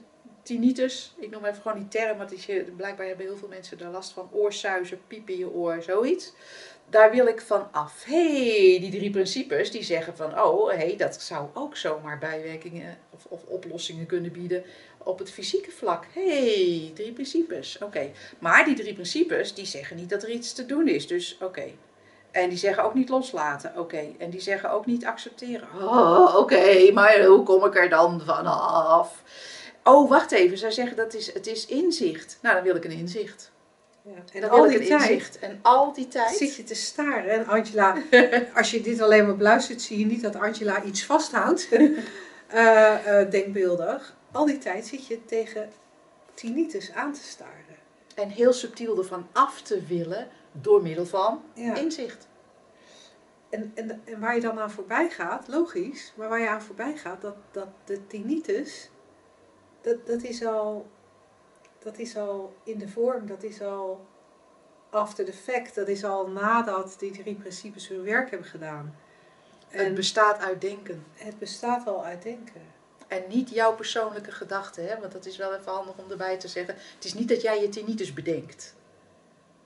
Tinnitus. 0.50 1.14
Ik 1.18 1.30
noem 1.30 1.46
even 1.46 1.62
gewoon 1.62 1.78
die 1.78 1.88
term, 1.88 2.18
want 2.18 2.44
je, 2.44 2.74
blijkbaar 2.78 3.08
hebben 3.08 3.26
heel 3.26 3.38
veel 3.38 3.48
mensen 3.48 3.78
daar 3.78 3.92
last 3.92 4.12
van. 4.12 4.30
Oorsuizen, 4.32 5.00
piep 5.08 5.30
in 5.30 5.38
je 5.38 5.50
oor, 5.50 5.82
zoiets. 5.82 6.34
Daar 6.90 7.12
wil 7.12 7.28
ik 7.28 7.42
van 7.42 7.68
af. 7.72 8.04
hey, 8.06 8.78
die 8.82 8.92
drie 8.92 9.10
principes 9.10 9.72
die 9.72 9.84
zeggen 9.84 10.16
van, 10.16 10.42
oh, 10.42 10.70
hey, 10.70 10.96
dat 10.98 11.22
zou 11.22 11.48
ook 11.54 11.78
zomaar 11.78 12.18
bijwerkingen 12.18 12.98
of, 13.10 13.26
of 13.26 13.44
oplossingen 13.44 14.06
kunnen 14.06 14.32
bieden 14.32 14.64
op 14.98 15.20
het 15.20 15.32
fysieke 15.32 15.72
vlak. 15.72 16.06
hey, 16.14 16.92
drie 16.94 17.12
principes. 17.12 17.78
Oké, 17.84 18.12
maar 18.40 18.66
die 18.66 18.76
drie 18.76 18.94
principes 18.94 19.54
die 19.54 19.66
zeggen 19.66 19.96
niet 19.96 20.10
dat 20.10 20.24
er 20.24 20.30
iets 20.30 20.54
te 20.54 20.66
doen 20.66 20.88
is. 20.88 21.08
Dus 21.08 21.38
oké. 21.42 21.66
En 22.32 22.50
die 22.50 22.58
zeggen 22.58 22.84
ook 22.84 22.94
niet 22.94 23.10
loslaten. 23.10 23.74
Oké. 23.78 24.06
En 24.18 24.30
die 24.30 24.42
zeggen 24.42 24.72
ook 24.72 24.86
niet 24.86 25.06
accepteren. 25.06 25.68
Oh, 25.82 26.36
oké. 26.36 26.92
Maar 26.92 27.24
hoe 27.24 27.44
kom 27.44 27.66
ik 27.66 27.76
er 27.76 27.90
dan 27.90 28.22
vanaf? 28.26 29.24
Oh, 29.84 30.10
wacht 30.10 30.32
even. 30.32 30.58
Zij 30.58 30.72
zeggen 30.72 30.98
dat 30.98 31.14
is, 31.14 31.34
het 31.34 31.48
is 31.48 31.66
inzicht. 31.66 32.38
Nou, 32.42 32.56
dan 32.56 32.64
wil 32.64 32.76
ik 32.76 32.86
een 32.86 32.92
inzicht. 32.92 33.52
Ja. 34.02 34.12
En 34.34 34.42
Dan 34.42 34.50
al 34.50 34.68
die 34.68 34.88
tijd. 34.88 35.40
En 35.42 35.60
al 35.62 35.94
die 35.94 36.08
tijd. 36.08 36.36
zit 36.36 36.56
je 36.56 36.64
te 36.64 36.76
staren. 36.76 37.30
En 37.30 37.48
Angela, 37.48 37.96
als 38.56 38.72
je 38.72 38.82
dit 38.82 39.02
alleen 39.02 39.26
maar 39.26 39.36
beluistert, 39.38 39.82
zie 39.82 40.00
je 40.00 40.06
niet 40.06 40.22
dat 40.22 40.36
Angela 40.36 40.84
iets 40.84 41.06
vasthoudt. 41.06 41.68
Eh, 42.50 43.22
eh, 43.22 43.32
denkbeeldig. 43.32 44.16
Al 44.32 44.46
die 44.46 44.58
tijd 44.58 44.88
zit 44.88 45.08
je 45.08 45.26
tegen 45.26 45.70
tinnitus 46.34 46.92
aan 46.94 47.14
te 47.14 47.24
staren. 47.24 47.76
En 48.16 48.30
heel 48.30 48.54
subtiel 48.54 48.98
ervan 48.98 49.28
af 49.32 49.62
te 49.62 49.84
willen 49.86 50.28
door 50.52 50.82
middel 50.82 51.06
van 51.06 51.42
Ja. 51.54 51.76
inzicht. 51.76 52.28
En, 53.50 53.72
en, 53.76 54.02
en 54.06 54.20
waar 54.20 54.36
je 54.36 54.42
dan 54.42 54.60
aan 54.60 54.72
voorbij 54.72 55.10
gaat, 55.10 55.48
logisch, 55.48 56.14
maar 56.16 56.30
waar 56.30 56.40
je 56.40 56.50
aan 56.50 56.62
voorbij 56.62 56.98
gaat, 56.98 57.22
dat, 57.22 57.36
dat 57.52 57.68
de 57.86 58.08
tinnitus, 58.08 58.90
dat, 59.90 60.08
dat, 60.08 60.24
is 60.24 60.46
al, 60.46 60.90
dat 61.80 61.98
is 61.98 62.18
al 62.18 62.56
in 62.64 62.78
de 62.78 62.88
vorm, 62.88 63.28
dat 63.28 63.44
is 63.44 63.62
al 63.62 64.08
after 64.90 65.26
the 65.26 65.34
fact, 65.34 65.76
dat 65.76 65.88
is 65.88 66.04
al 66.04 66.28
nadat 66.28 66.96
die 67.00 67.12
drie 67.12 67.36
principes 67.36 67.88
hun 67.88 68.04
werk 68.04 68.30
hebben 68.30 68.48
gedaan. 68.48 68.96
Het 69.68 69.96
bestaat 69.96 70.40
uit 70.40 70.62
denken. 70.62 71.06
het 71.14 71.40
bestaat 71.40 71.88
al 71.88 72.06
uit 72.06 72.22
denken. 72.24 72.62
En 73.08 73.24
niet 73.28 73.50
jouw 73.50 73.76
persoonlijke 73.76 74.32
gedachten, 74.32 74.88
hè? 74.88 75.00
want 75.00 75.12
dat 75.12 75.26
is 75.26 75.38
wel 75.38 75.54
even 75.54 75.72
handig 75.72 75.98
om 75.98 76.12
erbij 76.12 76.38
te 76.38 76.48
zeggen. 76.48 76.76
Het 76.96 77.06
is 77.06 77.14
niet 77.14 77.30
dat 77.30 77.42
jij 77.42 77.62
je 77.62 77.70
tinnitus 77.70 78.14
bedenkt. 78.14 78.76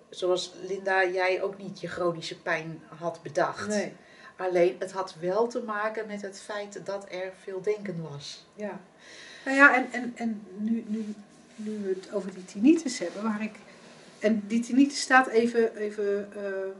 Zoals 0.09 0.53
Linda, 0.61 1.05
jij 1.05 1.41
ook 1.41 1.57
niet 1.57 1.79
je 1.79 1.87
chronische 1.87 2.41
pijn 2.41 2.83
had 2.97 3.19
bedacht. 3.21 3.67
Nee, 3.67 3.95
Alleen 4.37 4.75
het 4.79 4.91
had 4.91 5.15
wel 5.19 5.47
te 5.47 5.61
maken 5.61 6.07
met 6.07 6.21
het 6.21 6.39
feit 6.39 6.85
dat 6.85 7.05
er 7.09 7.33
veel 7.41 7.61
denken 7.61 8.01
was. 8.11 8.45
ja. 8.55 8.79
Nou 9.45 9.57
ja, 9.57 9.75
en, 9.75 9.91
en, 9.91 10.13
en 10.15 10.43
nu, 10.57 10.83
nu, 10.87 11.05
nu 11.55 11.79
we 11.79 11.89
het 11.89 12.13
over 12.13 12.33
die 12.33 12.45
tinnitus 12.45 12.99
hebben, 12.99 13.23
waar 13.23 13.41
ik... 13.41 13.55
En 14.19 14.43
die 14.47 14.59
tinnitus 14.59 15.01
staat 15.01 15.27
even, 15.27 15.75
even 15.75 16.33
eh, 16.33 16.75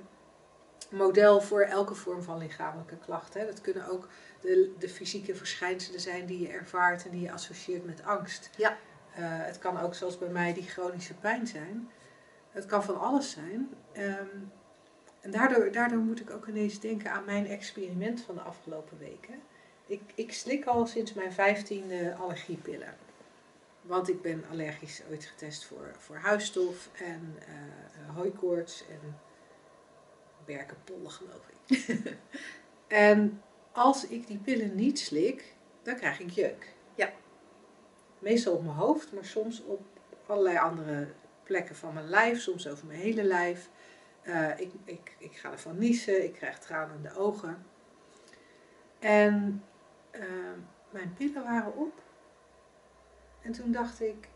model 0.90 1.42
voor 1.42 1.62
elke 1.62 1.96
vorm 1.96 2.24
van 2.24 2.38
lichamelijke 2.38 2.98
klachten. 2.98 3.40
Hè. 3.40 3.46
Dat 3.46 3.62
kunnen 3.62 3.88
ook 3.88 4.08
de, 4.42 4.74
de 4.80 4.90
fysieke 4.90 5.36
verschijnselen 5.36 6.00
zijn 6.00 6.26
die 6.26 6.40
je 6.40 6.48
ervaart 6.48 7.06
en 7.06 7.12
die 7.12 7.22
je 7.22 7.32
associeert 7.32 7.86
met 7.86 8.04
angst. 8.04 8.50
Ja. 8.58 8.78
Eh, 9.16 9.24
het 9.26 9.60
kan 9.60 9.80
ook 9.80 9.96
zoals 9.96 10.18
bij 10.18 10.30
mij 10.30 10.54
die 10.54 10.64
chronische 10.64 11.14
pijn 11.14 11.48
zijn. 11.48 11.90
Het 12.52 12.66
kan 12.66 12.84
van 12.84 13.00
alles 13.00 13.32
zijn. 13.32 13.70
Ehm, 13.92 14.28
en 15.22 15.32
daardoor, 15.32 15.72
daardoor 15.72 16.00
moet 16.00 16.20
ik 16.20 16.30
ook 16.30 16.48
ineens 16.48 16.80
denken 16.80 17.12
aan 17.12 17.26
mijn 17.26 17.48
experiment 17.48 18.22
van 18.22 18.36
de 18.36 18.42
afgelopen 18.42 18.98
weken. 18.98 19.36
Ik, 19.86 20.02
ik 20.16 20.34
slik 20.34 20.66
al 20.66 20.86
sinds 20.86 21.14
mijn 21.14 21.34
vijftiende 21.34 22.16
allergiepillen. 22.16 22.98
Want 23.82 24.10
ik 24.10 24.22
ben 24.22 24.44
allergisch 24.52 25.02
ooit 25.10 25.26
getest 25.26 25.66
voor, 25.66 25.96
voor 25.98 26.16
huisstof 26.16 26.90
en 26.94 27.36
eh 27.40 28.16
hooikoorts 28.16 28.84
en 28.90 29.20
berkenpollen 30.46 31.12
geloof 31.12 31.48
ik. 31.66 31.88
en 32.88 33.42
als 33.72 34.08
ik 34.08 34.28
die 34.28 34.38
pillen 34.38 34.76
niet 34.76 35.00
slik, 35.00 35.56
dan 35.82 35.96
krijg 35.96 36.20
ik 36.20 36.30
jeuk. 36.30 36.74
Ja. 36.96 37.12
Meestal 38.20 38.54
op 38.54 38.64
mijn 38.64 38.76
hoofd, 38.76 39.14
maar 39.14 39.26
soms 39.26 39.64
op 39.64 39.82
allerlei 40.26 40.58
andere 40.58 41.08
plekken 41.44 41.76
van 41.76 41.94
mijn 41.94 42.10
lijf, 42.10 42.42
soms 42.42 42.68
over 42.68 42.88
mijn 42.88 43.00
hele 43.00 43.24
lijf. 43.24 43.70
Eh, 44.22 44.60
ik, 44.60 44.72
ik, 44.86 45.16
ik 45.18 45.36
ga 45.36 45.52
ervan 45.52 45.78
niezen, 45.78 46.24
ik 46.24 46.34
krijg 46.34 46.60
tranen 46.60 46.96
in 46.96 47.02
de 47.02 47.16
ogen. 47.16 47.66
En 49.00 49.64
eh, 50.14 50.24
mijn 50.90 51.14
pillen 51.14 51.44
waren 51.44 51.76
op. 51.76 52.02
En 53.42 53.52
toen 53.52 53.72
dacht 53.72 54.02
ik, 54.02 54.28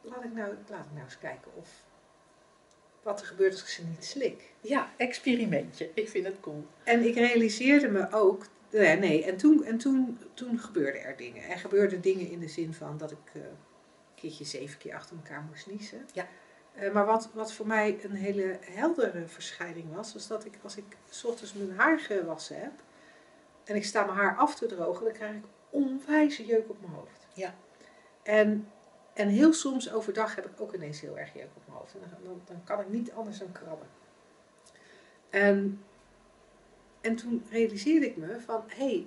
laat 0.00 0.24
ik 0.24 0.32
nou, 0.32 0.54
laat 0.68 0.84
ik 0.84 0.92
nou 0.92 1.04
eens 1.04 1.18
kijken 1.18 1.54
of 1.54 1.84
wat 3.02 3.20
er 3.20 3.26
gebeurt 3.26 3.52
als 3.52 3.62
ik 3.62 3.68
ze 3.68 3.84
niet 3.84 4.04
slik. 4.04 4.52
Ja, 4.60 4.90
experimentje. 4.96 5.90
Ik 5.94 6.08
vind 6.08 6.26
het 6.26 6.40
cool. 6.40 6.66
En 6.84 7.06
ik 7.06 7.14
realiseerde 7.14 7.88
me 7.88 8.12
ook, 8.12 8.46
nee, 8.70 8.96
nee 8.96 9.24
en, 9.24 9.36
toen, 9.36 9.64
en 9.64 9.78
toen, 9.78 10.18
toen 10.34 10.58
gebeurden 10.58 11.02
er 11.02 11.16
dingen. 11.16 11.42
Er 11.42 11.58
gebeurden 11.58 12.00
dingen 12.00 12.30
in 12.30 12.40
de 12.40 12.48
zin 12.48 12.74
van 12.74 12.98
dat 12.98 13.10
ik 13.10 13.32
eh, 13.32 13.42
een 13.42 13.56
keertje 14.14 14.44
zeven 14.44 14.78
keer 14.78 14.94
achter 14.94 15.16
elkaar 15.16 15.42
moest 15.42 15.66
niezen. 15.66 16.06
Ja. 16.12 16.28
Eh, 16.74 16.92
maar 16.92 17.06
wat, 17.06 17.30
wat 17.32 17.52
voor 17.52 17.66
mij 17.66 17.98
een 18.02 18.14
hele 18.14 18.58
heldere 18.60 19.26
verschijning 19.26 19.94
was, 19.94 20.12
was 20.12 20.26
dat 20.26 20.44
ik 20.44 20.58
als 20.62 20.76
ik 20.76 20.96
's 21.10 21.24
ochtends 21.24 21.52
mijn 21.52 21.78
haar 21.78 21.98
gewassen 21.98 22.60
heb 22.60 22.72
en 23.64 23.76
ik 23.76 23.84
sta 23.84 24.04
mijn 24.04 24.18
haar 24.18 24.36
af 24.36 24.54
te 24.54 24.66
drogen, 24.66 25.04
dan 25.04 25.12
krijg 25.12 25.34
ik 25.34 25.44
onwijze 25.70 26.46
jeuk 26.46 26.70
op 26.70 26.80
mijn 26.80 26.92
hoofd. 26.92 27.26
Ja. 27.32 27.54
En, 28.22 28.68
en 29.14 29.28
heel 29.28 29.52
soms 29.52 29.92
overdag 29.92 30.34
heb 30.34 30.46
ik 30.46 30.60
ook 30.60 30.74
ineens 30.74 31.00
heel 31.00 31.18
erg 31.18 31.34
jeuk 31.34 31.48
op 31.56 31.62
mijn 31.66 31.78
hoofd. 31.78 31.94
En 31.94 32.00
dan, 32.00 32.18
dan, 32.22 32.40
dan 32.44 32.64
kan 32.64 32.80
ik 32.80 32.88
niet 32.88 33.12
anders 33.12 33.38
dan 33.38 33.52
krabben. 33.52 33.86
En, 35.30 35.80
en 37.00 37.16
toen 37.16 37.44
realiseerde 37.50 38.06
ik 38.06 38.16
me 38.16 38.40
van, 38.40 38.62
hé, 38.66 38.84
hey, 38.86 39.06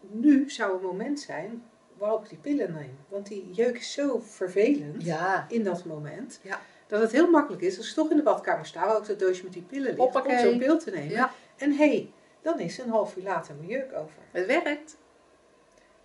nu 0.00 0.50
zou 0.50 0.76
een 0.76 0.82
moment 0.82 1.20
zijn 1.20 1.62
waarop 1.96 2.22
ik 2.22 2.28
die 2.28 2.38
pillen 2.38 2.72
neem. 2.72 2.98
Want 3.08 3.26
die 3.26 3.50
jeuk 3.52 3.76
is 3.78 3.92
zo 3.92 4.18
vervelend 4.18 5.04
Ja. 5.04 5.46
in 5.48 5.64
dat 5.64 5.84
moment. 5.84 6.40
Ja. 6.42 6.60
Dat 6.86 7.00
het 7.00 7.12
heel 7.12 7.30
makkelijk 7.30 7.62
is, 7.62 7.76
als 7.78 7.88
ik 7.88 7.94
toch 7.94 8.10
in 8.10 8.16
de 8.16 8.22
badkamer 8.22 8.66
sta, 8.66 8.86
waar 8.86 8.96
ook 8.96 9.06
dat 9.06 9.18
doosje 9.18 9.44
met 9.44 9.52
die 9.52 9.62
pillen 9.62 9.94
ligt, 9.94 10.26
om 10.26 10.38
zo'n 10.38 10.58
pil 10.58 10.78
te 10.78 10.90
nemen. 10.90 11.10
Ja. 11.10 11.32
En 11.56 11.70
hé, 11.70 11.88
hey, 11.88 12.12
dan 12.46 12.60
is 12.60 12.78
een 12.78 12.90
half 12.90 13.16
uur 13.16 13.22
later 13.22 13.54
mijn 13.54 13.68
jeuk 13.68 13.92
over. 13.92 14.22
Het 14.30 14.46
werkt. 14.46 14.96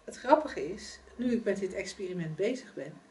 Het 0.04 0.18
grappige 0.18 0.74
is, 0.74 1.00
nu 1.16 1.32
ik 1.32 1.44
met 1.44 1.60
dit 1.60 1.74
experiment 1.74 2.36
bezig 2.36 2.74
ben, 2.74 3.02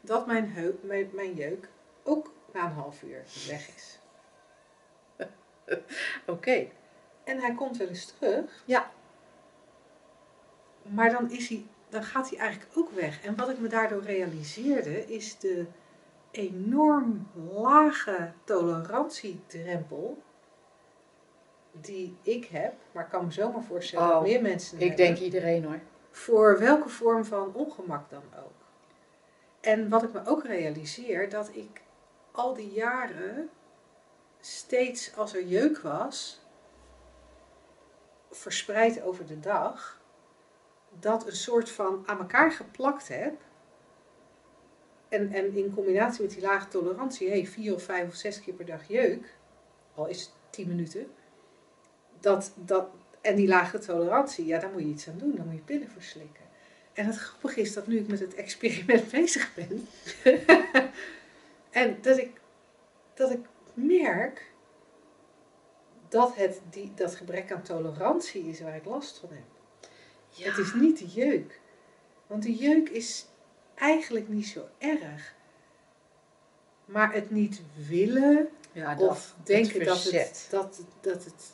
dat 0.00 0.26
mijn, 0.26 0.50
heup, 0.50 0.82
mijn, 0.82 1.10
mijn 1.12 1.34
jeuk 1.34 1.68
ook 2.02 2.32
na 2.52 2.64
een 2.64 2.72
half 2.72 3.02
uur 3.02 3.22
weg 3.48 3.68
is. 3.76 4.00
Oké. 6.26 6.68
En 7.24 7.38
hij 7.40 7.54
komt 7.54 7.76
wel 7.76 7.88
eens 7.88 8.06
terug. 8.06 8.62
Ja. 8.66 8.90
Maar 10.82 11.10
dan, 11.10 11.30
is 11.30 11.48
hij, 11.48 11.66
dan 11.88 12.02
gaat 12.02 12.30
hij 12.30 12.38
eigenlijk 12.38 12.76
ook 12.76 12.90
weg. 12.90 13.24
En 13.24 13.36
wat 13.36 13.48
ik 13.48 13.58
me 13.58 13.68
daardoor 13.68 14.02
realiseerde, 14.02 15.06
is 15.06 15.38
de 15.38 15.66
enorm 16.30 17.28
lage 17.52 18.32
tolerantiedrempel 18.44 20.22
die 21.72 22.16
ik 22.22 22.44
heb. 22.44 22.74
Maar 22.92 23.04
ik 23.04 23.10
kan 23.10 23.24
me 23.24 23.30
zomaar 23.32 23.62
voorstellen 23.62 24.08
dat 24.08 24.16
Oh, 24.16 24.22
meer 24.22 24.42
mensen 24.42 24.74
Ik 24.78 24.86
hebben. 24.88 25.04
denk 25.06 25.18
iedereen 25.18 25.64
hoor. 25.64 25.80
voor 26.10 26.58
welke 26.58 26.88
vorm 26.88 27.24
van 27.24 27.54
ongemak 27.54 28.10
dan 28.10 28.22
ook. 28.38 28.52
En 29.60 29.88
wat 29.88 30.02
ik 30.02 30.12
me 30.12 30.20
ook 30.26 30.44
realiseer, 30.44 31.28
dat 31.28 31.50
ik 31.54 31.82
al 32.32 32.54
die 32.54 32.72
jaren 32.72 33.50
steeds 34.40 35.16
als 35.16 35.34
er 35.34 35.44
jeuk 35.44 35.78
was, 35.78 36.40
verspreid 38.30 39.02
over 39.02 39.26
de 39.26 39.40
dag, 39.40 40.00
dat 40.98 41.26
een 41.26 41.36
soort 41.36 41.70
van 41.70 42.02
aan 42.06 42.18
elkaar 42.18 42.52
geplakt 42.52 43.08
heb. 43.08 43.34
En, 45.08 45.32
en 45.32 45.54
in 45.54 45.74
combinatie 45.74 46.22
met 46.22 46.30
die 46.30 46.42
lage 46.42 46.68
tolerantie, 46.68 47.28
hey, 47.28 47.46
vier 47.46 47.74
of 47.74 47.82
vijf 47.82 48.08
of 48.08 48.14
zes 48.14 48.40
keer 48.40 48.54
per 48.54 48.66
dag 48.66 48.88
jeuk, 48.88 49.34
al 49.94 50.06
is 50.06 50.20
het 50.20 50.32
tien 50.50 50.68
minuten, 50.68 51.12
dat, 52.20 52.52
dat, 52.54 52.86
en 53.20 53.36
die 53.36 53.48
lage 53.48 53.78
tolerantie, 53.78 54.46
ja, 54.46 54.58
daar 54.58 54.70
moet 54.70 54.82
je 54.82 54.88
iets 54.88 55.08
aan 55.08 55.18
doen. 55.18 55.34
Dan 55.36 55.46
moet 55.46 55.54
je 55.54 55.60
pillen 55.60 55.90
voor 55.90 56.02
slikken. 56.02 56.44
En 56.92 57.06
het 57.06 57.16
grappige 57.16 57.60
is 57.60 57.72
dat 57.72 57.86
nu 57.86 57.98
ik 57.98 58.08
met 58.08 58.20
het 58.20 58.34
experiment 58.34 59.10
bezig 59.20 59.54
ben. 59.54 59.88
en 61.70 61.98
dat 62.00 62.18
ik, 62.18 62.40
dat 63.14 63.30
ik 63.30 63.46
merk 63.74 64.52
dat 66.08 66.36
het 66.36 66.60
die, 66.70 66.92
dat 66.94 67.14
gebrek 67.14 67.52
aan 67.52 67.62
tolerantie 67.62 68.48
is 68.48 68.60
waar 68.60 68.76
ik 68.76 68.84
last 68.84 69.18
van 69.18 69.28
heb. 69.28 69.44
Ja. 70.28 70.48
Het 70.48 70.58
is 70.58 70.74
niet 70.74 70.98
de 70.98 71.06
jeuk. 71.06 71.60
Want 72.26 72.42
de 72.42 72.54
jeuk 72.54 72.88
is 72.88 73.26
eigenlijk 73.74 74.28
niet 74.28 74.46
zo 74.46 74.68
erg. 74.78 75.34
Maar 76.84 77.12
het 77.12 77.30
niet 77.30 77.62
willen 77.88 78.48
ja, 78.72 78.96
of 78.98 79.34
denken 79.44 79.78
het 79.78 79.88
dat, 79.88 80.02
het, 80.02 80.46
dat, 80.50 80.80
dat 81.00 81.24
het 81.24 81.52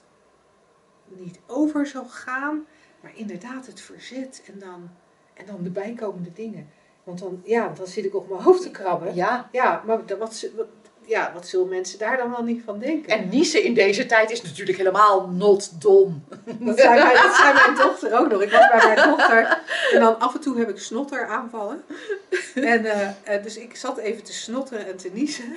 niet 1.09 1.39
over 1.47 1.87
zal 1.87 2.05
gaan, 2.05 2.67
maar 3.01 3.13
inderdaad 3.15 3.67
het 3.67 3.81
verzet 3.81 4.43
en 4.53 4.59
dan, 4.59 4.91
en 5.35 5.47
dan 5.47 5.63
de 5.63 5.71
bijkomende 5.71 6.33
dingen. 6.33 6.69
Want 7.05 7.19
dan, 7.19 7.41
ja, 7.45 7.69
dan 7.69 7.87
zit 7.87 8.05
ik 8.05 8.15
op 8.15 8.29
mijn 8.29 8.43
hoofd 8.43 8.63
te 8.63 8.71
krabben. 8.71 9.15
Ja, 9.15 9.49
Ja. 9.53 9.83
maar 9.87 9.99
wat, 10.19 10.19
wat, 10.19 10.69
ja, 11.07 11.31
wat 11.35 11.49
zullen 11.49 11.69
mensen 11.69 11.99
daar 11.99 12.17
dan 12.17 12.31
wel 12.31 12.43
niet 12.43 12.63
van 12.65 12.79
denken? 12.79 13.19
En 13.19 13.29
niezen 13.29 13.63
in 13.63 13.75
deze 13.75 14.07
tijd 14.07 14.31
is 14.31 14.43
natuurlijk 14.43 14.79
helemaal 14.79 15.29
not 15.29 15.83
dom. 15.83 16.25
dat, 16.45 16.79
zei 16.79 17.03
mijn, 17.03 17.15
dat 17.15 17.35
zei 17.35 17.53
mijn 17.53 17.75
dochter 17.75 18.19
ook 18.19 18.31
nog. 18.31 18.43
Ik 18.43 18.51
was 18.51 18.69
bij 18.69 18.95
mijn 18.95 19.09
dochter 19.09 19.63
en 19.93 20.01
dan 20.01 20.19
af 20.19 20.35
en 20.35 20.41
toe 20.41 20.59
heb 20.59 20.69
ik 20.69 20.79
snotteraanvallen. 20.79 21.85
En 22.55 22.85
eh, 22.85 23.09
eh, 23.35 23.43
dus 23.43 23.57
ik 23.57 23.77
zat 23.77 23.99
even 23.99 24.23
te 24.23 24.33
snotteren 24.33 24.87
en 24.87 24.97
te 24.97 25.11
niezen. 25.13 25.57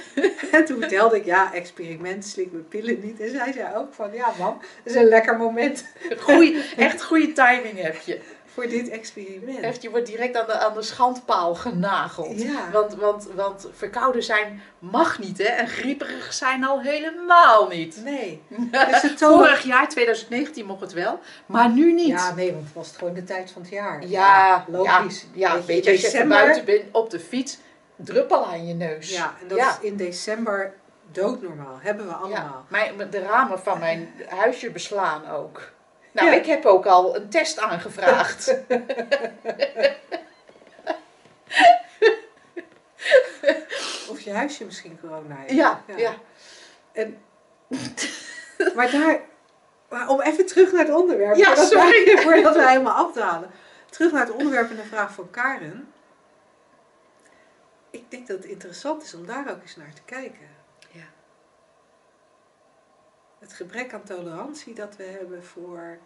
En 0.52 0.66
toen 0.66 0.80
vertelde 0.80 1.16
ik, 1.16 1.26
ja, 1.26 1.54
experiment, 1.54 2.26
slik 2.26 2.52
mijn 2.52 2.68
pillen 2.68 3.00
niet. 3.02 3.20
En 3.20 3.30
zij 3.30 3.52
zei 3.54 3.76
ook 3.76 3.94
van, 3.94 4.14
ja 4.14 4.34
man, 4.38 4.58
dat 4.84 4.94
is 4.94 4.96
een 4.96 5.08
lekker 5.08 5.38
moment 5.38 5.86
Goeie, 6.20 6.64
echt 6.78 7.04
goede 7.04 7.32
timing 7.32 7.82
heb 7.82 7.96
je. 7.96 8.20
Voor 8.60 8.70
dit 8.70 8.90
experiment. 8.90 9.60
Echt, 9.60 9.82
je 9.82 9.90
wordt 9.90 10.06
direct 10.06 10.38
aan 10.38 10.46
de, 10.46 10.54
aan 10.60 10.74
de 10.74 10.82
schandpaal 10.82 11.56
genageld. 11.56 12.42
Ja. 12.42 12.72
Want, 12.72 12.96
want, 12.96 13.28
want 13.36 13.68
verkouden 13.74 14.24
zijn 14.24 14.62
mag 14.80 15.20
niet, 15.20 15.38
hè? 15.38 15.44
En 15.44 15.68
grieperig 15.68 16.34
zijn 16.34 16.64
al 16.64 16.82
helemaal 16.82 17.68
niet. 17.68 18.02
Nee. 18.04 18.42
Dus 18.92 19.02
het 19.02 19.18
tonen... 19.18 19.38
Vorig 19.38 19.64
jaar, 19.64 19.90
2019, 19.90 20.66
mocht 20.66 20.82
het 20.82 20.94
wel, 20.94 21.20
maar 21.46 21.70
nu 21.70 21.94
niet. 21.94 22.08
Ja, 22.08 22.34
nee, 22.34 22.52
want 22.52 22.64
het 22.64 22.74
was 22.74 22.94
gewoon 22.98 23.14
de 23.14 23.24
tijd 23.24 23.52
van 23.52 23.62
het 23.62 23.72
jaar. 23.72 24.06
ja, 24.08 24.66
logisch. 24.68 25.26
Ja, 25.34 25.54
Weet 25.54 25.66
je, 25.66 25.92
weet 25.92 26.02
je, 26.02 26.08
als 26.08 26.18
je 26.18 26.26
buiten 26.28 26.66
bent 26.66 26.84
op 26.92 27.10
de 27.10 27.20
fiets, 27.20 27.58
druppel 27.96 28.46
aan 28.46 28.68
je 28.68 28.74
neus. 28.74 29.10
Ja, 29.10 29.34
en 29.42 29.48
dat 29.48 29.58
Ja. 29.58 29.70
is 29.70 29.78
in 29.90 29.96
december 29.96 30.74
doodnormaal. 31.12 31.78
Hebben 31.80 32.08
we 32.08 32.14
allemaal. 32.14 32.66
Ja, 32.70 32.92
mijn, 32.96 33.10
de 33.10 33.20
ramen 33.20 33.60
van 33.60 33.80
mijn 33.80 34.10
huisje 34.28 34.72
beslaan 34.72 35.30
ook. 35.30 35.72
Nou, 36.20 36.32
Ja. 36.32 36.38
ik 36.38 36.46
heb 36.46 36.66
ook 36.66 36.86
al 36.86 37.16
een 37.16 37.30
test 37.30 37.60
aangevraagd. 37.60 38.56
Of 44.10 44.20
je 44.20 44.32
huisje 44.32 44.66
misschien 44.66 45.00
corona 45.00 45.36
heeft. 45.36 45.54
ja, 45.54 45.82
ja. 45.98 46.14
En, 46.92 47.18
maar 48.76 48.92
daar, 48.92 49.20
maar 49.90 50.08
om 50.10 50.22
even 50.22 50.46
terug 50.46 50.72
naar 50.72 50.86
het 50.86 50.96
onderwerp. 50.96 51.36
Ja, 51.36 51.46
voordat 51.46 51.68
sorry. 51.68 52.06
Wij, 52.06 52.18
voordat 52.24 52.56
wij 52.56 52.72
helemaal 52.72 53.06
afdalen. 53.06 53.50
Terug 53.90 54.12
naar 54.12 54.26
het 54.26 54.36
onderwerp 54.36 54.70
en 54.70 54.76
de 54.76 54.84
vraag 54.84 55.14
van 55.14 55.30
Karen. 55.30 55.94
Ik 57.90 58.12
denk 58.12 58.28
dat 58.28 58.38
het 58.38 58.46
interessant 58.46 59.04
is 59.04 59.14
om 59.14 59.26
daar 59.26 59.50
ook 59.50 59.62
eens 59.62 59.76
naar 59.76 59.94
te 59.94 60.02
kijken. 60.06 60.48
Het 63.40 63.54
gebrek 63.54 63.94
aan 63.94 64.04
tolerantie 64.04 64.74
dat 64.74 64.96
we 64.96 65.04
hebben 65.04 65.44
voor, 65.44 65.98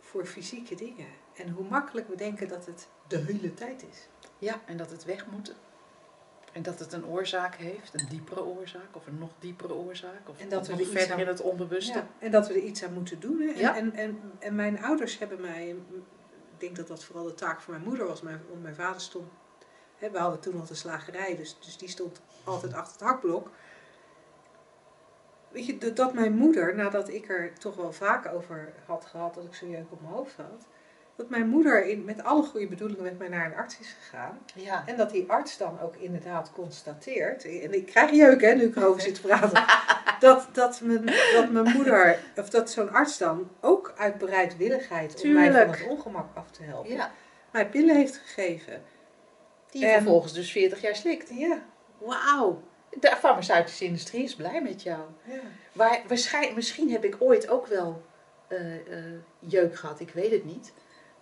voor 0.00 0.26
fysieke 0.26 0.74
dingen. 0.74 1.06
En 1.34 1.48
hoe 1.48 1.64
makkelijk 1.68 2.08
we 2.08 2.16
denken 2.16 2.48
dat 2.48 2.66
het 2.66 2.88
de 3.08 3.16
hele 3.18 3.54
tijd 3.54 3.84
is. 3.90 4.08
Ja, 4.38 4.60
en 4.66 4.76
dat 4.76 4.90
het 4.90 5.04
weg 5.04 5.26
moet. 5.26 5.54
En 6.52 6.62
dat 6.62 6.78
het 6.78 6.92
een 6.92 7.06
oorzaak 7.06 7.54
heeft, 7.54 7.94
een 8.00 8.08
diepere 8.08 8.44
oorzaak 8.44 8.96
of 8.96 9.06
een 9.06 9.18
nog 9.18 9.30
diepere 9.38 9.74
oorzaak. 9.74 10.28
Of 10.28 10.38
En 10.40 10.48
dat 10.48 10.66
we 10.66 10.72
nog 10.72 10.80
er 10.80 10.86
verder 10.86 11.12
aan- 11.12 11.20
in 11.20 11.26
het 11.26 11.40
onbewuste. 11.40 11.92
Ja, 11.98 12.06
en 12.18 12.30
dat 12.30 12.48
we 12.48 12.54
er 12.54 12.60
iets 12.60 12.84
aan 12.84 12.92
moeten 12.92 13.20
doen. 13.20 13.40
En, 13.40 13.58
Ja. 13.58 13.76
en, 13.76 13.92
en, 13.94 14.20
en 14.38 14.54
mijn 14.54 14.82
ouders 14.82 15.18
hebben 15.18 15.40
mij, 15.40 15.68
ik 15.68 15.76
denk 16.58 16.76
dat 16.76 16.88
dat 16.88 17.04
vooral 17.04 17.24
de 17.24 17.34
taak 17.34 17.60
van 17.60 17.72
mijn 17.74 17.84
moeder 17.86 18.06
was, 18.06 18.20
mijn, 18.22 18.40
want 18.48 18.62
mijn 18.62 18.74
vader 18.74 19.00
stond, 19.00 19.30
hè, 19.96 20.10
we 20.10 20.18
hadden 20.18 20.40
toen 20.40 20.54
al 20.60 20.66
een 20.68 20.76
slagerij, 20.76 21.36
dus, 21.36 21.56
dus 21.60 21.76
die 21.76 21.88
stond 21.88 22.20
altijd 22.44 22.72
achter 22.74 22.92
het 22.92 23.08
hakblok. 23.08 23.50
Weet 25.52 25.66
je, 25.66 25.92
dat- 25.92 26.14
mijn 26.14 26.32
moeder, 26.34 26.74
nadat 26.74 27.08
ik 27.08 27.28
er 27.28 27.52
toch 27.58 27.76
wel 27.76 27.92
vaak 27.92 28.32
over 28.34 28.72
had 28.86 29.04
gehad 29.04 29.34
dat 29.34 29.44
ik 29.44 29.54
zo'n 29.54 29.70
jeuk 29.70 29.86
op 29.90 30.00
mijn 30.00 30.12
hoofd 30.14 30.36
had, 30.36 30.66
dat 31.16 31.28
mijn 31.30 31.48
moeder 31.48 31.84
in, 31.86 32.04
met 32.04 32.24
alle 32.24 32.42
goede 32.42 32.66
bedoelingen 32.66 33.02
met 33.02 33.18
mij 33.18 33.28
naar 33.28 33.46
een 33.46 33.54
arts 33.56 33.78
is 33.80 33.96
gegaan. 34.00 34.38
Ja. 34.54 34.82
En 34.86 34.96
dat 34.96 35.10
die 35.10 35.30
arts 35.30 35.56
dan 35.58 35.80
ook 35.80 35.96
inderdaad 35.96 36.52
constateert, 36.52 37.44
en 37.44 37.72
ik 37.74 37.86
krijg 37.86 38.10
jeuk 38.10 38.40
hè, 38.40 38.54
nu 38.54 38.62
ik 38.64 38.76
erover 38.76 39.00
zit 39.00 39.14
te 39.14 39.20
praten, 39.20 39.64
dat, 40.28 40.48
dat, 40.52 40.80
mijn, 40.80 41.06
dat 41.34 41.50
mijn 41.50 41.70
moeder, 41.76 42.18
of 42.36 42.50
dat 42.50 42.70
zo'n 42.70 42.92
arts 42.92 43.18
dan 43.18 43.50
ook 43.60 43.94
uit 43.96 44.18
bereidwilligheid 44.18 45.22
om 45.24 45.32
mij 45.32 45.52
van 45.52 45.60
het 45.70 45.86
ongemak 45.88 46.26
af 46.36 46.50
te 46.50 46.62
helpen, 46.62 46.92
ja. 46.92 47.10
mij 47.52 47.68
pillen 47.68 47.96
heeft 47.96 48.16
gegeven. 48.16 48.82
Die 49.70 49.80
je 49.80 49.86
En- 49.86 49.92
vervolgens 50.02 50.32
dus 50.32 50.52
40 50.52 50.80
jaar 50.80 50.96
slikt. 50.96 51.28
Ja, 51.34 51.58
Wauw. 51.98 52.62
De 53.00 53.16
farmaceutische 53.18 53.84
industrie 53.84 54.22
is 54.22 54.34
blij 54.34 54.62
met 54.62 54.82
jou. 54.82 55.00
ja. 55.24 55.40
Waar, 55.72 56.02
waarschijnlijk, 56.08 56.54
misschien 56.54 56.90
heb 56.90 57.04
ik 57.04 57.16
ooit 57.18 57.48
ook 57.48 57.66
wel 57.66 58.02
eh, 58.52 58.74
eh, 58.74 59.04
jeuk 59.38 59.76
gehad, 59.76 60.00
ik 60.00 60.10
weet 60.10 60.30
het 60.30 60.44
niet. 60.44 60.72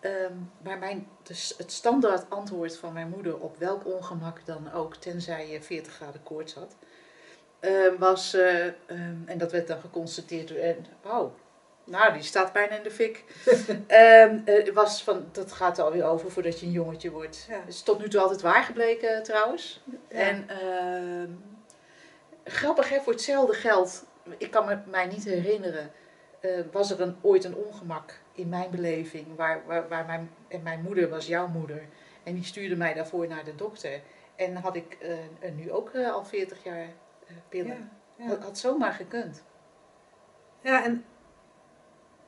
Ehm, 0.01 0.33
maar 0.63 0.79
mijn, 0.79 1.09
dus 1.23 1.55
het 1.59 1.73
standaard 1.73 2.31
antwoord 2.31 2.77
van 2.77 2.93
mijn 2.93 3.09
moeder 3.09 3.39
op 3.39 3.57
welk 3.57 3.87
ongemak 3.87 4.47
dan 4.47 4.73
ook, 4.73 4.97
tenzij 4.97 5.51
je 5.51 5.63
40 5.63 5.93
graden 5.93 6.23
koorts 6.23 6.55
had, 6.55 6.77
ehm, 7.61 7.97
was, 7.99 8.35
eh, 8.35 8.67
ehm, 8.67 9.17
en 9.27 9.39
dat 9.39 9.53
werd 9.53 9.67
dan 9.67 9.81
geconstateerd 9.81 10.49
door, 10.49 10.57
en, 10.57 10.87
oh, 11.05 11.33
nou 11.85 12.13
die 12.13 12.23
staat 12.23 12.53
bijna 12.53 12.77
in 12.77 12.83
de 12.83 12.91
fik, 12.91 13.25
was 14.75 15.03
van, 15.03 15.29
dat 15.33 15.53
gaat 15.53 15.79
er 15.79 15.85
alweer 15.85 16.05
over 16.05 16.31
voordat 16.31 16.61
je 16.61 16.67
een 16.67 16.73
jongetje 16.73 17.11
wordt. 17.11 17.47
Ja. 17.49 17.63
Is 17.67 17.83
tot 17.83 17.99
nu 17.99 18.09
toe 18.09 18.21
altijd 18.21 18.41
waar 18.41 18.65
gebleken 18.65 19.23
trouwens. 19.23 19.81
Ja. 20.09 20.19
En 20.19 20.47
grappig 22.51 22.89
hè, 22.89 23.01
voor 23.01 23.13
hetzelfde 23.13 23.55
geld, 23.55 24.05
ik 24.39 24.51
kan 24.51 24.67
me 24.67 24.79
mij 24.87 25.07
niet 25.07 25.25
herinneren, 25.25 25.91
eh, 26.41 26.61
was 26.73 26.91
er 26.91 27.01
een, 27.01 27.17
ooit 27.21 27.45
een 27.45 27.55
ongemak 27.55 28.21
in 28.33 28.49
mijn 28.49 28.71
beleving, 28.71 29.37
waar, 29.37 29.63
waar, 29.67 29.89
waar 29.89 30.07
mijn, 30.07 30.31
en 30.49 30.63
mijn 30.63 30.83
moeder 30.83 31.09
was 31.09 31.27
jouw 31.27 31.47
moeder. 31.47 31.83
En 32.23 32.35
die 32.35 32.45
stuurde 32.45 32.77
mij 32.77 32.95
daarvoor 32.95 33.27
naar 33.27 33.45
de 33.45 33.55
dokter. 33.55 34.01
En 34.37 34.57
had 34.57 34.77
ik 34.77 34.99
eh, 35.41 35.53
nu 35.53 35.73
ook 35.73 35.91
eh, 35.91 36.13
al 36.13 36.25
40 36.25 36.65
jaar 36.65 36.89
pillen. 37.49 37.91
Ja, 38.17 38.25
ja. 38.25 38.29
Had, 38.29 38.43
had 38.43 38.59
zomaar 38.59 38.93
gekund. 38.93 39.43
Ja, 40.61 40.85
en, 40.85 41.05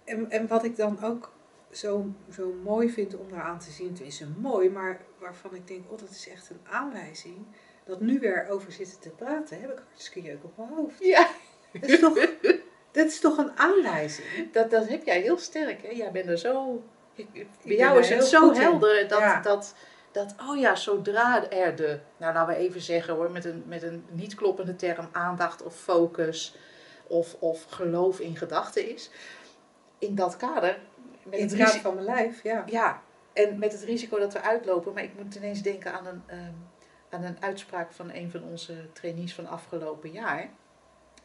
en, 0.04 0.30
en 0.30 0.46
wat 0.46 0.64
ik 0.64 0.76
dan 0.76 1.02
ook 1.02 1.32
zo, 1.70 2.06
zo 2.30 2.52
mooi 2.52 2.90
vind 2.90 3.16
om 3.16 3.28
daar 3.28 3.42
aan 3.42 3.58
te 3.58 3.70
zien, 3.70 3.88
het 3.88 4.00
is 4.00 4.20
een 4.20 4.36
mooi, 4.38 4.70
maar 4.70 5.00
waarvan 5.18 5.54
ik 5.54 5.66
denk, 5.66 5.90
oh 5.90 5.98
dat 5.98 6.10
is 6.10 6.28
echt 6.28 6.50
een 6.50 6.60
aanwijzing, 6.70 7.46
dat 7.84 8.00
nu 8.00 8.18
weer 8.18 8.46
over 8.50 8.72
zitten 8.72 9.00
te 9.00 9.10
praten, 9.10 9.60
heb 9.60 9.70
ik 9.70 9.82
hartstikke 9.88 10.28
jeuk 10.28 10.44
op 10.44 10.56
mijn 10.56 10.68
hoofd. 10.68 11.04
Ja, 11.04 11.28
Dat 11.72 11.88
is 11.90 12.00
toch, 12.00 12.14
dat 12.92 13.06
is 13.06 13.20
toch 13.20 13.38
een 13.38 13.58
aanwijzing? 13.58 14.52
dat, 14.52 14.70
dat 14.70 14.88
heb 14.88 15.04
jij 15.04 15.20
heel 15.20 15.38
sterk. 15.38 15.82
Hè? 15.82 15.88
Jij 15.88 16.10
bent 16.10 16.26
er 16.28 16.38
zo. 16.38 16.82
ik- 17.14 17.28
ik- 17.32 17.46
bij 17.64 17.76
jou 17.76 17.98
is 17.98 18.08
het 18.08 18.24
zo 18.24 18.50
in. 18.50 18.60
helder 18.60 19.08
dat, 19.08 19.18
Ja. 19.18 19.40
dat, 19.40 19.74
dat, 20.12 20.34
oh 20.48 20.58
ja, 20.58 20.74
zodra 20.74 21.50
er 21.50 21.76
de, 21.76 21.98
nou 22.16 22.34
laten 22.34 22.54
we 22.54 22.60
even 22.60 22.80
zeggen 22.80 23.14
hoor, 23.14 23.30
met 23.30 23.44
een, 23.44 23.62
met 23.66 23.82
een 23.82 24.04
niet 24.10 24.34
kloppende 24.34 24.76
term, 24.76 25.08
aandacht 25.12 25.62
of 25.62 25.76
focus 25.76 26.56
of, 27.06 27.34
of 27.38 27.64
geloof 27.68 28.20
in 28.20 28.36
gedachten 28.36 28.88
is, 28.94 29.10
in 29.98 30.14
dat 30.14 30.36
kader, 30.36 30.78
met 31.24 31.34
In 31.38 31.40
het 31.40 31.40
het 31.40 31.50
kader 31.50 31.64
risico, 31.66 31.82
van 31.82 31.94
mijn 31.94 32.06
lijf, 32.06 32.42
ja. 32.42 32.62
ja, 32.66 33.02
en 33.32 33.58
met 33.58 33.72
het 33.72 33.82
risico 33.82 34.18
dat 34.18 34.32
we 34.32 34.40
uitlopen, 34.40 34.92
maar 34.92 35.02
ik 35.02 35.14
moet 35.22 35.34
ineens 35.34 35.62
denken 35.62 35.92
aan 35.92 36.06
een, 36.06 36.22
ehm, 36.26 36.52
aan 37.12 37.24
een 37.24 37.42
uitspraak 37.42 37.92
van 37.92 38.10
een 38.10 38.30
van 38.30 38.42
onze 38.42 38.92
trainees 38.92 39.34
van 39.34 39.46
afgelopen 39.46 40.10
jaar. 40.10 40.50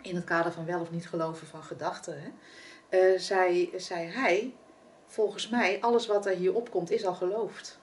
In 0.01 0.15
het 0.15 0.23
kader 0.23 0.51
van 0.51 0.65
wel 0.65 0.81
of 0.81 0.91
niet 0.91 1.07
geloven 1.07 1.47
van 1.47 1.63
gedachten. 1.63 2.21
Hè, 2.21 2.29
eh, 2.89 3.19
zei, 3.19 3.73
zei 3.77 4.07
hij, 4.07 4.53
volgens 5.05 5.49
mij, 5.49 5.81
alles 5.81 6.07
wat 6.07 6.25
er 6.25 6.35
hier 6.35 6.55
opkomt 6.55 6.91
is 6.91 7.05
al 7.05 7.13
geloofd. 7.13 7.79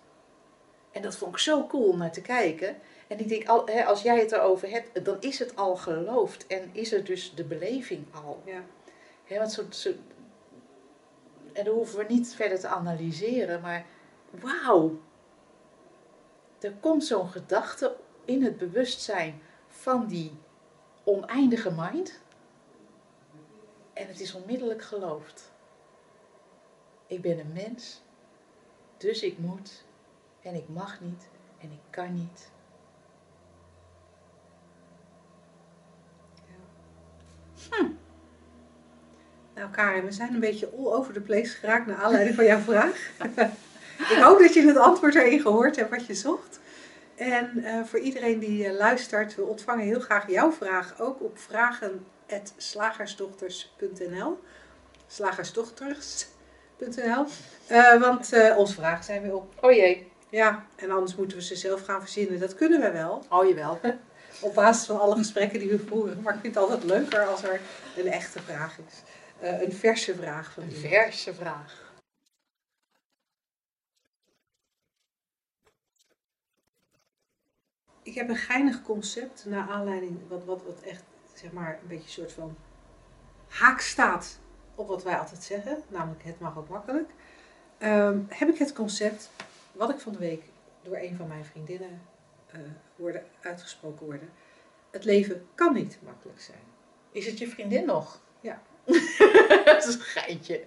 En 0.90 1.02
dat 1.02 1.16
vond 1.16 1.32
ik 1.32 1.38
zo 1.38 1.66
cool 1.66 1.88
om 1.88 1.98
naar 1.98 2.12
te 2.12 2.22
kijken. 2.22 2.76
En 3.06 3.18
ik 3.18 3.28
denk, 3.28 3.48
al, 3.48 3.66
hè, 3.66 3.84
als 3.84 4.02
jij 4.02 4.18
het 4.18 4.32
erover 4.32 4.70
hebt, 4.70 5.04
dan 5.04 5.16
is 5.20 5.38
het 5.38 5.56
al 5.56 5.76
geloofd. 5.76 6.46
En 6.46 6.70
is 6.72 6.92
er 6.92 7.04
dus 7.04 7.34
de 7.34 7.44
beleving 7.44 8.04
al. 8.24 8.42
ja. 8.44 8.62
Hè, 9.24 9.38
want 9.38 9.52
zo, 9.52 9.64
zo, 9.70 9.92
en 11.52 11.64
dan 11.64 11.74
hoeven 11.74 11.98
we 11.98 12.04
niet 12.08 12.34
verder 12.34 12.60
te 12.60 12.68
analyseren, 12.68 13.60
maar 13.60 13.86
wauw. 14.30 14.98
Er 16.64 16.72
komt 16.80 17.04
zo'n 17.04 17.28
gedachte 17.28 17.96
in 18.24 18.42
het 18.42 18.58
bewustzijn 18.58 19.40
van 19.68 20.06
die 20.06 20.32
oneindige 21.02 21.70
mind. 21.70 22.20
En 23.92 24.08
het 24.08 24.20
is 24.20 24.34
onmiddellijk 24.34 24.82
geloofd. 24.82 25.52
Ik 27.06 27.22
ben 27.22 27.38
een 27.38 27.52
mens, 27.52 28.02
dus 28.96 29.22
ik 29.22 29.38
moet 29.38 29.84
en 30.42 30.54
ik 30.54 30.68
mag 30.68 31.00
niet 31.00 31.28
en 31.60 31.70
ik 31.70 31.80
kan 31.90 32.14
niet. 32.14 32.50
Nou 39.54 39.70
Karin, 39.70 40.04
we 40.04 40.12
zijn 40.12 40.34
een 40.34 40.40
beetje 40.40 40.70
all 40.70 40.92
over 40.92 41.12
the 41.12 41.20
place 41.20 41.56
geraakt 41.56 41.86
naar 41.86 42.02
aanleiding 42.02 42.36
van 42.36 42.44
jouw 42.44 42.60
vraag. 42.60 43.10
ik 43.98 44.18
hoop 44.22 44.38
dat 44.38 44.54
je 44.54 44.62
het 44.62 44.76
antwoord 44.76 45.14
erin 45.14 45.40
gehoord 45.40 45.76
hebt 45.76 45.90
wat 45.90 46.06
je 46.06 46.14
zocht. 46.14 46.60
En 47.14 47.64
eh, 47.64 47.84
voor 47.84 47.98
iedereen 47.98 48.38
die 48.38 48.66
eh, 48.66 48.72
luistert, 48.76 49.34
we 49.34 49.42
ontvangen 49.42 49.84
heel 49.84 50.00
graag 50.00 50.30
jouw 50.30 50.52
vraag 50.52 51.00
ook 51.00 51.22
op 51.22 51.38
vragen.slagersdochters.nl 51.38 54.38
Slagersdochters.nl 55.06 57.26
Eh, 57.66 58.00
Want 58.00 58.30
onze 58.56 58.74
vragen 58.74 59.04
zijn 59.04 59.22
weer 59.22 59.34
op. 59.34 59.54
Oh 59.60 59.72
jee, 59.72 60.10
Ja, 60.28 60.64
en 60.76 60.90
anders 60.90 61.16
moeten 61.16 61.36
we 61.36 61.42
ze 61.42 61.56
zelf 61.56 61.84
gaan 61.84 62.00
verzinnen. 62.00 62.40
Dat 62.40 62.54
kunnen 62.54 62.80
we 62.80 62.90
wel. 62.90 63.24
oh 63.30 63.48
jawel. 63.48 63.80
Op 64.40 64.54
basis 64.54 64.86
van 64.86 65.00
alle 65.00 65.16
gesprekken 65.16 65.58
die 65.58 65.68
we 65.68 65.78
voeren. 65.78 66.20
Maar 66.22 66.34
ik 66.34 66.40
vind 66.40 66.54
het 66.54 66.64
altijd 66.64 66.84
leuker 66.84 67.26
als 67.26 67.42
er 67.42 67.60
een 67.96 68.06
echte 68.06 68.42
vraag 68.42 68.78
is. 68.78 69.02
Een 69.40 69.72
verse 69.72 70.14
vraag 70.14 70.52
van 70.52 70.62
Een 70.62 70.72
verse 70.72 71.34
vraag. 71.34 71.83
Ik 78.14 78.20
heb 78.20 78.28
een 78.28 78.36
geinig 78.36 78.82
concept 78.82 79.44
naar 79.46 79.68
aanleiding 79.68 80.18
wat, 80.28 80.44
wat, 80.44 80.62
wat 80.64 80.80
echt 80.80 81.02
zeg 81.32 81.52
maar 81.52 81.78
een 81.82 81.88
beetje 81.88 82.04
een 82.04 82.28
soort 82.28 82.32
van 82.32 82.56
haak 83.48 83.80
staat 83.80 84.38
op 84.74 84.88
wat 84.88 85.02
wij 85.02 85.18
altijd 85.18 85.42
zeggen, 85.42 85.82
namelijk 85.88 86.24
het 86.24 86.40
mag 86.40 86.58
ook 86.58 86.68
makkelijk. 86.68 87.10
Ehm, 87.78 88.18
heb 88.28 88.48
ik 88.48 88.58
het 88.58 88.72
concept 88.72 89.30
wat 89.72 89.90
ik 89.90 90.00
van 90.00 90.12
de 90.12 90.18
week 90.18 90.42
door 90.82 90.96
een 90.96 91.16
van 91.16 91.28
mijn 91.28 91.44
vriendinnen 91.44 92.00
eh 92.46 92.60
hoorde 92.96 93.22
uitgesproken 93.40 94.06
worden. 94.06 94.28
Het 94.90 95.04
leven 95.04 95.46
kan 95.54 95.72
niet 95.72 95.98
makkelijk 96.02 96.40
zijn. 96.40 96.62
Is 97.12 97.26
het 97.26 97.38
je 97.38 97.48
vriendin 97.48 97.86
nog? 97.86 98.20
Ja. 98.40 98.62
dat 99.64 99.86
is 99.86 99.94
een 99.94 100.00
geintje. 100.00 100.64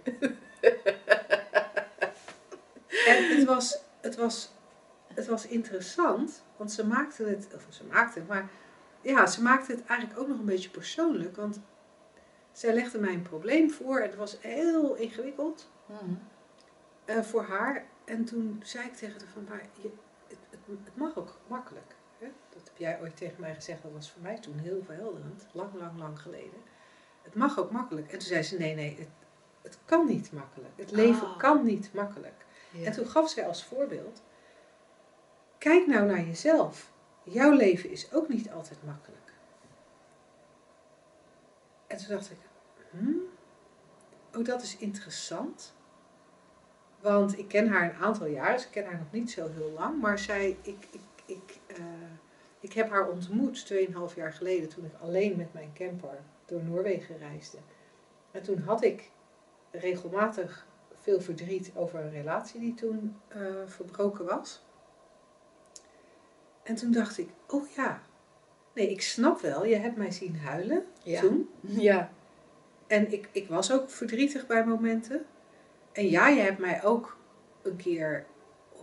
En 3.08 3.38
het 3.38 3.44
was, 3.44 3.78
het 4.02 4.16
was 4.16 4.50
het 5.18 5.28
was 5.28 5.48
interessant, 5.48 6.44
want 6.58 6.72
ze 6.72 6.86
maakte 6.88 7.24
het, 7.24 7.48
of 7.56 7.66
ze 7.70 7.84
maakte 7.84 8.20
het, 8.20 8.28
maar 8.28 8.50
ja, 9.02 9.26
ze 9.28 9.42
maakte 9.42 9.72
het 9.72 9.86
eigenlijk 9.86 10.20
ook 10.20 10.28
nog 10.28 10.40
een 10.40 10.46
beetje 10.46 10.70
persoonlijk. 10.70 11.36
Want 11.36 11.60
zij 12.52 12.74
legde 12.74 13.00
mij 13.00 13.14
een 13.14 13.22
probleem 13.22 13.72
voor 13.72 13.98
en 13.98 14.08
het 14.10 14.16
was 14.16 14.38
heel 14.42 14.96
ingewikkeld 14.96 15.70
Mhm. 15.86 16.14
eh, 17.06 17.22
voor 17.22 17.44
haar. 17.44 17.86
En 18.06 18.26
toen 18.26 18.62
zei 18.64 18.86
ik 18.88 18.94
tegen 18.96 19.20
haar 19.20 19.30
van, 19.34 19.46
maar 19.50 19.62
je, 19.82 19.90
het, 20.28 20.38
het, 20.50 20.60
het 20.84 20.96
mag 20.96 21.18
ook 21.18 21.38
makkelijk. 21.48 21.96
Hè? 22.20 22.28
Dat 22.54 22.62
heb 22.68 22.78
jij 22.78 23.00
ooit 23.02 23.18
tegen 23.18 23.42
mij 23.42 23.54
gezegd, 23.56 23.82
dat 23.84 23.92
was 23.92 24.12
voor 24.12 24.22
mij 24.22 24.40
toen 24.40 24.58
heel 24.58 24.82
verhelderend, 24.86 25.46
lang, 25.52 25.74
lang, 25.74 26.00
lang 26.00 26.20
geleden. 26.20 26.60
Het 27.22 27.36
mag 27.36 27.60
ook 27.60 27.72
makkelijk. 27.72 28.06
En 28.12 28.18
toen 28.20 28.28
zei 28.28 28.44
ze, 28.44 28.58
nee, 28.58 28.76
nee, 28.76 28.96
het, 29.00 29.08
het 29.62 29.78
kan 29.86 30.06
niet 30.08 30.32
makkelijk. 30.32 30.72
Het 30.76 30.92
leven 30.92 31.28
Ah. 31.28 31.38
kan 31.38 31.64
niet 31.66 31.94
makkelijk. 31.94 32.46
Ja. 32.72 32.86
En 32.86 32.92
toen 32.92 33.08
gaf 33.08 33.30
zij 33.30 33.48
als 33.48 33.64
voorbeeld, 33.64 34.22
kijk 35.58 35.88
nou 35.88 36.06
naar 36.06 36.26
jezelf. 36.26 36.92
Jouw 37.24 37.52
leven 37.52 37.90
is 37.90 38.14
ook 38.14 38.28
niet 38.28 38.52
altijd 38.52 38.84
makkelijk. 38.84 39.34
En 41.88 41.98
toen 41.98 42.08
dacht 42.08 42.32
ik, 42.32 42.38
hmm, 42.90 43.22
oh 44.36 44.46
dat 44.46 44.62
is 44.62 44.78
interessant. 44.78 45.74
Want 47.00 47.38
ik 47.38 47.48
ken 47.48 47.68
haar 47.68 47.84
een 47.84 48.02
aantal 48.04 48.28
jaar, 48.28 48.54
dus 48.54 48.66
ik 48.66 48.72
ken 48.72 48.86
haar 48.86 48.98
nog 48.98 49.12
niet 49.12 49.32
zo 49.32 49.50
heel 49.50 49.72
lang. 49.72 50.02
Maar 50.02 50.20
zij, 50.20 50.58
ik, 50.62 50.88
ik, 50.92 51.02
ik, 51.26 51.60
eh, 51.68 51.84
ik 52.60 52.74
heb 52.74 52.90
haar 52.90 53.10
ontmoet 53.10 53.74
2,5 53.74 54.16
jaar 54.16 54.34
geleden 54.34 54.70
toen 54.70 54.86
ik 54.86 54.94
alleen 55.02 55.38
met 55.38 55.54
mijn 55.54 55.72
camper 55.74 56.20
door 56.46 56.64
Noorwegen 56.64 57.18
reisde. 57.18 57.58
En 58.32 58.44
toen 58.44 58.60
had 58.60 58.84
ik 58.84 59.12
regelmatig 59.72 60.68
veel 60.94 61.22
verdriet 61.22 61.72
over 61.76 62.00
een 62.00 62.12
relatie 62.12 62.60
die 62.60 62.74
toen 62.74 63.16
eh, 63.28 63.42
verbroken 63.66 64.26
was. 64.26 64.66
En 66.68 66.76
toen 66.76 66.92
dacht 66.92 67.18
ik, 67.18 67.30
oh 67.48 67.68
ja, 67.76 68.02
nee, 68.74 68.92
ik 68.92 69.02
snap 69.02 69.42
wel, 69.42 69.66
je 69.66 69.76
hebt 69.76 69.96
mij 69.98 70.12
zien 70.12 70.36
huilen 70.38 70.86
Ja. 71.04 71.20
toen. 71.20 71.50
Ja. 71.62 72.12
En 72.88 73.12
ik, 73.12 73.30
ik 73.32 73.48
was 73.48 73.72
ook 73.72 73.90
verdrietig 73.90 74.48
bij 74.48 74.66
momenten. 74.66 75.26
En 75.92 76.10
ja, 76.10 76.28
je 76.28 76.42
hebt 76.42 76.60
mij 76.60 76.84
ook 76.84 77.18
een 77.62 77.76
keer 77.76 78.26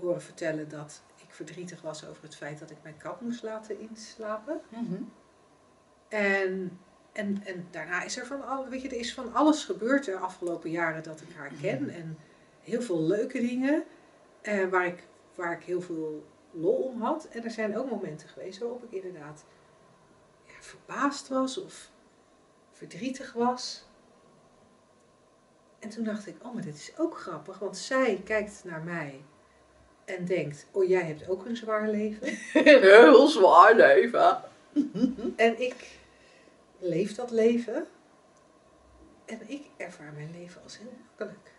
horen 0.01 0.23
vertellen 0.23 0.69
dat 0.69 1.03
ik 1.17 1.35
verdrietig 1.35 1.83
was 1.83 2.07
over 2.07 2.23
het 2.23 2.37
feit 2.37 2.59
dat 2.59 2.71
ik 2.71 2.77
mijn 2.83 2.97
kat 2.97 3.21
moest 3.21 3.43
laten 3.43 3.81
inslapen. 3.81 4.61
Mhm. 4.69 5.03
En, 6.09 6.79
en, 7.13 7.41
en 7.45 7.67
daarna 7.71 8.03
is 8.03 8.17
er 8.19 8.27
van, 8.27 8.47
al, 8.47 8.69
weet 8.69 8.83
je, 8.83 8.89
er 8.89 8.97
is 8.99 9.15
van 9.15 9.33
alles 9.35 9.65
gebeurd 9.65 10.05
de 10.05 10.17
afgelopen 10.17 10.71
jaren 10.71 11.03
dat 11.03 11.21
ik 11.21 11.29
haar 11.37 11.53
ken. 11.61 11.91
En 11.91 12.19
heel 12.61 12.83
veel 12.83 13.03
leuke 13.03 13.41
dingen 13.41 13.85
eh, 14.41 14.69
waar, 14.69 14.87
ik, 14.87 15.07
waar 15.35 15.53
ik 15.53 15.63
heel 15.63 15.81
veel 15.81 16.27
lol 16.55 16.77
om 16.77 17.03
had. 17.03 17.25
En 17.25 17.45
er 17.45 17.51
zijn 17.51 17.79
ook 17.79 17.91
momenten 17.91 18.29
geweest 18.29 18.59
waarop 18.59 18.83
ik 18.83 19.03
inderdaad 19.03 19.45
ja, 20.47 20.53
verbaasd 20.61 21.29
was 21.29 21.59
of 21.59 21.91
verdrietig 22.73 23.33
was. 23.33 23.85
En 25.79 25.89
toen 25.89 26.05
dacht 26.05 26.27
ik, 26.27 26.37
oh, 26.43 26.55
maar 26.55 26.63
dit 26.63 26.75
is 26.75 26.93
ook 26.99 27.19
grappig, 27.19 27.59
want 27.59 27.77
zij 27.77 28.21
kijkt 28.25 28.63
naar 28.65 28.83
mij 28.83 29.25
en 30.05 30.25
denkt, 30.25 30.67
oh, 30.71 30.89
jij 30.89 31.03
hebt 31.03 31.29
ook 31.29 31.45
een 31.45 31.57
zwaar 31.57 31.89
leven. 31.89 32.29
Een 32.29 32.83
heel 32.83 33.27
zwaar 33.27 33.75
leven. 33.75 34.43
En 35.37 35.61
ik 35.61 35.99
leef 36.79 37.15
dat 37.15 37.31
leven. 37.31 37.87
En 39.25 39.41
ik 39.47 39.67
ervaar 39.77 40.13
mijn 40.13 40.31
leven 40.31 40.63
als 40.63 40.79
heel 40.79 40.93
makkelijk. 41.07 41.53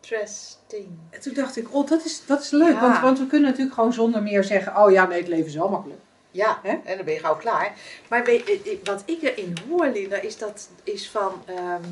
Interesting. 0.00 0.88
En 1.10 1.20
toen 1.20 1.34
dacht 1.34 1.56
ik, 1.56 1.74
oh, 1.74 1.88
dat 1.88 2.04
is, 2.04 2.26
dat 2.26 2.42
is 2.42 2.50
leuk. 2.50 2.72
Ja. 2.72 2.80
Want, 2.80 3.00
want 3.00 3.18
we 3.18 3.26
kunnen 3.26 3.48
natuurlijk 3.48 3.76
gewoon 3.76 3.92
zonder 3.92 4.22
meer 4.22 4.44
zeggen, 4.44 4.76
oh 4.76 4.90
ja, 4.90 5.06
nee, 5.06 5.18
het 5.18 5.28
leven 5.28 5.46
is 5.46 5.54
wel 5.54 5.68
makkelijk. 5.68 6.00
Ja, 6.30 6.60
en 6.62 6.96
dan 6.96 7.04
ben 7.04 7.14
je 7.14 7.20
gauw 7.20 7.36
klaar. 7.36 7.74
Maar 8.08 8.24
weet, 8.24 8.60
wat 8.84 9.02
ik 9.04 9.22
erin 9.22 9.56
hoor, 9.68 9.86
Linda, 9.86 10.16
is, 10.16 10.38
dat, 10.38 10.68
is 10.82 11.10
van, 11.10 11.42
ehm, 11.44 11.82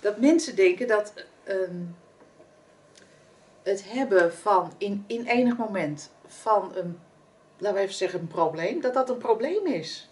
dat 0.00 0.20
mensen 0.20 0.56
denken 0.56 0.88
dat 0.88 1.12
ehm, 1.44 1.82
het 3.62 3.84
hebben 3.92 4.34
van 4.34 4.72
in, 4.78 5.04
in 5.06 5.26
enig 5.26 5.56
moment 5.56 6.10
van 6.26 6.72
een, 6.74 6.98
laten 7.58 7.76
we 7.76 7.82
even 7.82 7.94
zeggen, 7.94 8.20
een 8.20 8.26
probleem, 8.26 8.80
dat 8.80 8.94
dat 8.94 9.10
een 9.10 9.18
probleem 9.18 9.66
is. 9.66 10.10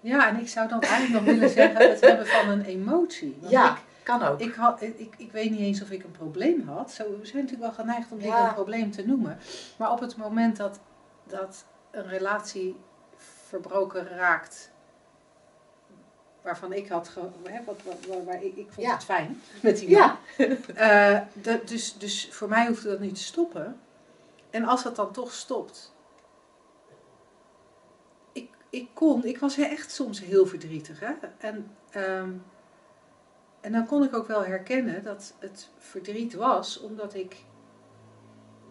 Ja, 0.00 0.28
en 0.28 0.40
ik 0.40 0.48
zou 0.48 0.68
dan 0.68 0.80
eigenlijk 0.80 1.12
nog 1.12 1.34
willen 1.34 1.50
zeggen, 1.50 1.90
het 1.90 2.00
hebben 2.00 2.26
van 2.26 2.48
een 2.48 2.64
emotie. 2.64 3.36
Want 3.40 3.52
Ja, 3.52 3.78
kan 4.02 4.22
ook. 4.22 4.40
Ik, 4.40 4.54
had, 4.54 4.82
ik, 4.82 5.14
ik 5.16 5.32
weet 5.32 5.50
niet 5.50 5.60
eens 5.60 5.82
of 5.82 5.90
ik 5.90 6.04
een 6.04 6.10
probleem 6.10 6.68
had. 6.68 6.90
Zo, 6.92 7.04
we 7.18 7.26
zijn 7.26 7.42
natuurlijk 7.44 7.74
wel 7.76 7.84
geneigd 7.84 8.12
om 8.12 8.18
dingen 8.18 8.36
Ja. 8.36 8.48
een 8.48 8.54
probleem 8.54 8.90
te 8.90 9.06
noemen. 9.06 9.38
Maar 9.78 9.90
op 9.92 10.00
het 10.00 10.16
moment 10.16 10.56
dat, 10.56 10.80
dat 11.26 11.64
een 11.90 12.08
relatie 12.08 12.76
verbroken 13.16 14.08
raakt, 14.08 14.70
waarvan 16.42 16.72
ik 16.72 16.88
had, 16.88 17.08
ge, 17.08 17.20
hè, 17.42 17.64
wat, 17.64 17.80
wat, 17.84 18.06
waar, 18.08 18.24
waar 18.24 18.42
ik, 18.44 18.56
ik 18.56 18.68
vond 18.72 18.86
Ja. 18.86 18.92
het 18.94 19.04
fijn 19.04 19.40
met 19.62 19.78
die 19.78 19.90
man. 19.90 19.98
ja, 20.00 20.18
Eh, 21.16 21.20
dat, 21.32 21.68
dus, 21.68 21.98
dus 21.98 22.28
voor 22.30 22.48
mij 22.48 22.66
hoefde 22.66 22.88
dat 22.88 23.00
niet 23.00 23.14
te 23.14 23.22
stoppen. 23.22 23.80
En 24.50 24.64
als 24.64 24.82
dat 24.82 24.96
dan 24.96 25.12
toch 25.12 25.32
stopt. 25.32 25.94
Ik, 28.32 28.50
ik 28.70 28.88
kon, 28.94 29.24
ik 29.24 29.38
was 29.38 29.58
echt 29.58 29.90
soms 29.92 30.20
heel 30.20 30.46
verdrietig. 30.46 31.00
Hè? 31.00 31.12
En, 31.38 31.70
ehm, 31.90 32.30
en 33.60 33.72
dan 33.72 33.86
kon 33.86 34.04
ik 34.04 34.14
ook 34.14 34.26
wel 34.26 34.44
herkennen 34.44 35.04
dat 35.04 35.34
het 35.38 35.68
verdriet 35.78 36.34
was 36.34 36.80
omdat 36.80 37.14
ik 37.14 37.36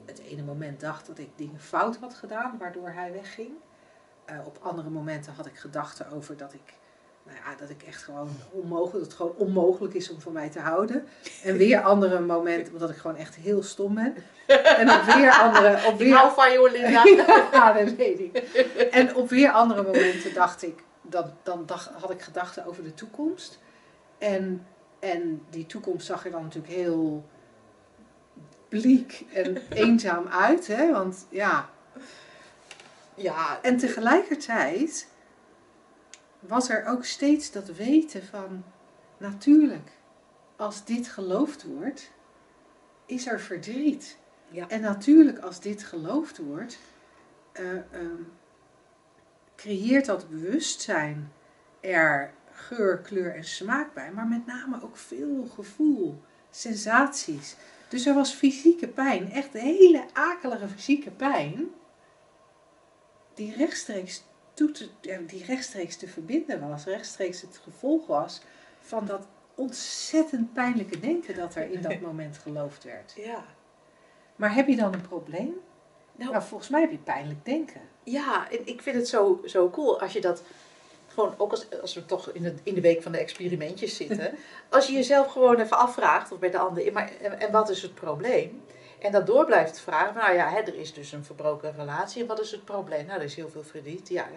het 0.05 0.19
ene 0.19 0.43
moment 0.43 0.79
dacht 0.79 1.07
dat 1.07 1.17
ik 1.17 1.29
dingen 1.35 1.59
fout 1.59 1.97
had 1.97 2.13
gedaan, 2.13 2.57
waardoor 2.59 2.89
hij 2.89 3.11
wegging. 3.11 3.49
Eh, 4.25 4.35
op 4.45 4.57
andere 4.61 4.89
momenten 4.89 5.33
had 5.33 5.45
ik 5.45 5.57
gedachten 5.57 6.11
over 6.11 6.37
dat 6.37 6.53
ik, 6.53 6.73
nou 7.23 7.37
ja, 7.37 7.55
dat 7.55 7.69
ik 7.69 7.83
echt 7.83 8.03
gewoon 8.03 8.29
onmogelijk, 8.51 8.93
dat 8.93 9.01
het 9.01 9.13
gewoon 9.13 9.35
onmogelijk 9.35 9.93
is 9.93 10.09
om 10.09 10.21
van 10.21 10.33
mij 10.33 10.49
te 10.49 10.59
houden. 10.59 11.07
En 11.43 11.57
weer 11.57 11.81
andere 11.93 12.19
momenten, 12.19 12.73
omdat 12.73 12.89
ik 12.89 12.97
gewoon 12.97 13.17
echt 13.17 13.35
heel 13.35 13.63
stom 13.63 13.93
ben. 13.93 14.15
En 14.77 14.91
op 14.91 15.01
weer 15.01 15.31
andere, 15.31 15.87
op 15.87 15.93
ik 15.93 15.99
weer 15.99 16.15
hou 16.15 16.33
van 16.33 16.51
jou, 16.51 16.71
Linda. 16.71 17.03
ja, 17.51 17.73
dat 17.73 17.93
weet 17.93 18.19
ik. 18.19 18.37
En 18.91 19.15
op 19.15 19.29
weer 19.29 19.51
andere 19.51 19.83
momenten 19.83 20.33
dacht 20.33 20.63
ik, 20.63 20.83
dan, 21.01 21.33
dan 21.43 21.65
dacht, 21.65 21.89
had 21.89 22.11
ik 22.11 22.21
gedachten 22.21 22.65
over 22.65 22.83
de 22.83 22.93
toekomst. 22.93 23.59
En, 24.17 24.65
en 24.99 25.41
die 25.49 25.65
toekomst 25.65 26.05
zag 26.05 26.25
er 26.25 26.31
dan 26.31 26.43
natuurlijk 26.43 26.73
heel 26.73 27.25
bleek 28.69 29.25
en 29.33 29.57
eenzaam 29.85 30.27
uit. 30.27 30.67
Hè? 30.67 30.91
Want 30.91 31.25
ja, 31.29 31.69
Ja, 33.15 33.61
en 33.61 33.77
tegelijkertijd 33.77 35.07
was 36.39 36.69
er 36.69 36.85
ook 36.85 37.05
steeds 37.05 37.51
dat 37.51 37.67
weten 37.67 38.25
van, 38.25 38.63
natuurlijk, 39.17 39.91
als 40.55 40.85
dit 40.85 41.07
geloofd 41.07 41.63
wordt, 41.63 42.11
is 43.05 43.27
er 43.27 43.39
verdriet. 43.39 44.17
Ja. 44.49 44.69
En 44.69 44.81
natuurlijk, 44.81 45.39
als 45.39 45.59
dit 45.59 45.83
geloofd 45.83 46.37
wordt, 46.37 46.79
eh, 47.51 47.71
ehm, 47.71 48.21
creëert 49.55 50.05
dat 50.05 50.29
bewustzijn 50.29 51.31
er 51.79 52.33
geur, 52.59 52.97
kleur 52.97 53.35
en 53.35 53.43
smaak 53.43 53.93
bij, 53.93 54.11
maar 54.11 54.27
met 54.27 54.45
name 54.45 54.83
ook 54.83 54.97
veel 54.97 55.47
gevoel, 55.55 56.21
sensaties. 56.49 57.55
Dus 57.87 58.05
er 58.05 58.13
was 58.13 58.33
fysieke 58.33 58.87
pijn, 58.87 59.31
echt 59.31 59.53
hele 59.53 60.05
akelige 60.13 60.67
fysieke 60.67 61.11
pijn, 61.11 61.67
die 63.33 63.55
rechtstreeks, 63.55 64.23
toe 64.53 64.71
te, 64.71 64.89
die 65.27 65.45
rechtstreeks 65.45 65.97
te 65.97 66.07
verbinden 66.07 66.69
was, 66.69 66.85
rechtstreeks 66.85 67.41
het 67.41 67.59
gevolg 67.63 68.07
was 68.07 68.41
van 68.81 69.05
dat 69.05 69.27
ontzettend 69.55 70.53
pijnlijke 70.53 70.99
denken 70.99 71.35
dat 71.35 71.55
er 71.55 71.71
in 71.71 71.81
dat 71.81 71.99
moment 72.09 72.37
geloofd 72.37 72.83
werd. 72.83 73.13
ja. 73.15 73.43
Maar 74.35 74.53
heb 74.53 74.67
je 74.67 74.75
dan 74.75 74.93
een 74.93 75.01
probleem? 75.01 75.53
Nou, 76.15 76.31
Nou, 76.31 76.43
volgens 76.43 76.69
mij 76.69 76.81
heb 76.81 76.91
je 76.91 76.97
pijnlijk 76.97 77.45
denken. 77.45 77.81
Ja, 78.03 78.51
en 78.51 78.67
ik 78.67 78.81
vind 78.81 78.95
het 78.95 79.07
zo, 79.07 79.41
zo 79.45 79.69
cool 79.69 80.01
als 80.01 80.13
je 80.13 80.21
dat 80.21 80.43
gewoon, 81.13 81.33
ook 81.37 81.51
als, 81.51 81.67
als 81.81 81.93
we 81.93 82.05
toch 82.05 82.29
in 82.29 82.43
de, 82.43 82.53
in 82.63 82.73
de 82.73 82.81
week 82.81 83.01
van 83.01 83.11
de 83.11 83.17
experimentjes 83.17 83.95
zitten, 83.95 84.31
als 84.69 84.87
je 84.87 84.93
jezelf 84.93 85.27
gewoon 85.31 85.59
even 85.59 85.77
afvraagt, 85.77 86.31
of 86.31 86.39
bij 86.39 86.49
de 86.51 86.57
ander, 86.57 86.93
maar, 86.93 87.11
en, 87.21 87.39
en 87.39 87.51
wat 87.51 87.69
is 87.69 87.81
het 87.81 87.93
probleem? 87.93 88.61
En 88.99 89.11
dat 89.11 89.25
door 89.27 89.45
blijft 89.45 89.79
vragen, 89.79 90.13
van, 90.13 90.21
nou 90.23 90.35
ja, 90.35 90.49
hè, 90.49 90.59
er 90.59 90.75
is 90.75 90.93
dus 90.93 91.11
een 91.11 91.23
verbroken 91.25 91.73
relatie, 91.77 92.21
en 92.21 92.27
wat 92.27 92.39
is 92.39 92.51
het 92.51 92.65
probleem? 92.65 93.05
Nou, 93.05 93.19
er 93.19 93.25
is 93.25 93.35
heel 93.35 93.49
veel 93.49 93.63
verdriet, 93.63 94.09
ja, 94.09 94.27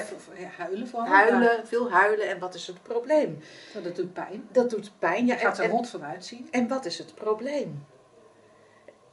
v- 0.00 0.40
ja, 0.40 0.48
huilen 0.56 0.88
vooral. 0.88 1.08
huilen, 1.08 1.66
veel 1.66 1.90
huilen, 1.90 2.28
en 2.28 2.38
wat 2.38 2.54
is 2.54 2.66
het 2.66 2.82
probleem? 2.82 3.38
Dat 3.82 3.96
doet 3.96 4.12
pijn. 4.12 4.48
Dat 4.52 4.70
doet 4.70 4.90
pijn, 4.98 5.26
ja, 5.26 5.34
Je 5.34 5.40
gaat 5.40 5.58
er 5.58 5.68
rot 5.68 5.88
van 5.88 6.04
uitzien. 6.04 6.48
en 6.50 6.68
wat 6.68 6.84
is 6.84 6.98
het 6.98 7.14
probleem? 7.14 7.84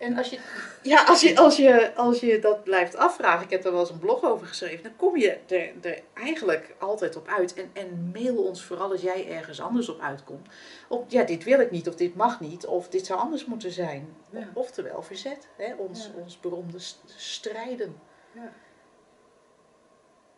En 0.02 0.18
als 0.18 0.30
je, 0.30 0.40
ja, 0.82 1.04
als 1.04 1.22
je, 1.22 1.38
als, 1.38 1.58
je, 1.58 1.96
als 1.96 2.20
je 2.20 2.40
dat 2.40 2.64
blijft 2.64 2.96
afvragen, 2.96 3.44
ik 3.44 3.50
heb 3.50 3.66
er 3.66 3.72
wel 3.72 3.80
eens 3.80 3.90
een 3.90 4.00
blog 4.00 4.24
over 4.24 4.48
geschreven, 4.48 4.84
dan 4.84 4.96
kom 4.96 5.18
je 5.18 5.32
er, 5.48 5.72
er 5.82 6.02
eigenlijk 6.14 6.76
altijd 6.80 7.16
op 7.16 7.28
uit. 7.28 7.54
En, 7.54 7.70
en 7.74 8.10
mail 8.14 8.36
ons 8.44 8.64
vooral 8.64 8.92
als 8.92 9.02
jij 9.02 9.30
ergens 9.30 9.62
anders 9.62 9.90
op 9.90 10.02
uitkomt. 10.02 10.48
Op, 10.88 11.10
ja, 11.10 11.24
dit 11.24 11.44
wil 11.44 11.60
ik 11.60 11.72
niet, 11.72 11.88
of 11.88 11.96
dit 11.96 12.16
mag 12.16 12.40
niet, 12.40 12.66
of 12.66 12.88
dit 12.90 13.06
zou 13.06 13.20
anders 13.20 13.46
moeten 13.46 13.72
zijn. 13.72 14.16
Ja. 14.30 14.48
Oftewel 14.54 15.02
verzet, 15.02 15.48
hè, 15.58 15.74
ons, 15.74 16.06
Ja. 16.16 16.22
ons 16.22 16.40
beroemde 16.40 16.80
st- 16.80 17.04
strijden. 17.16 17.96
Ja, 18.32 18.52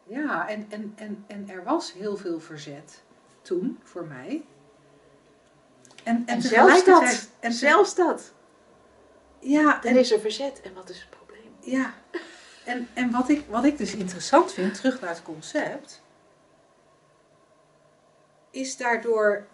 ja 0.03 0.47
en, 0.49 0.65
en, 0.69 0.93
en, 0.95 1.23
en 1.27 1.49
er 1.49 1.63
was 1.63 1.93
heel 1.93 2.17
veel 2.17 2.39
verzet 2.39 3.01
toen 3.41 3.79
voor 3.83 4.05
mij. 4.05 4.45
En, 6.03 6.23
En, 6.25 6.41
zelfs 6.41 6.85
dat, 6.85 7.29
En 7.39 7.51
zelfs 7.53 7.95
dat. 7.95 8.33
Ja, 9.43 9.83
Er 9.83 9.89
en, 9.89 9.97
is 9.97 10.11
er 10.11 10.19
verzet, 10.19 10.61
en 10.61 10.73
wat 10.73 10.89
is 10.89 10.99
het 10.99 11.09
probleem? 11.09 11.51
ja. 11.59 11.93
en, 12.65 12.87
en 12.93 13.11
wat, 13.11 13.29
ik, 13.29 13.45
wat 13.49 13.63
ik 13.63 13.77
dus 13.77 13.95
interessant 13.95 14.53
vind, 14.53 14.75
terug 14.75 15.01
naar 15.01 15.09
het 15.09 15.23
concept, 15.23 16.01
is 18.51 18.77
daardoor, 18.77 19.47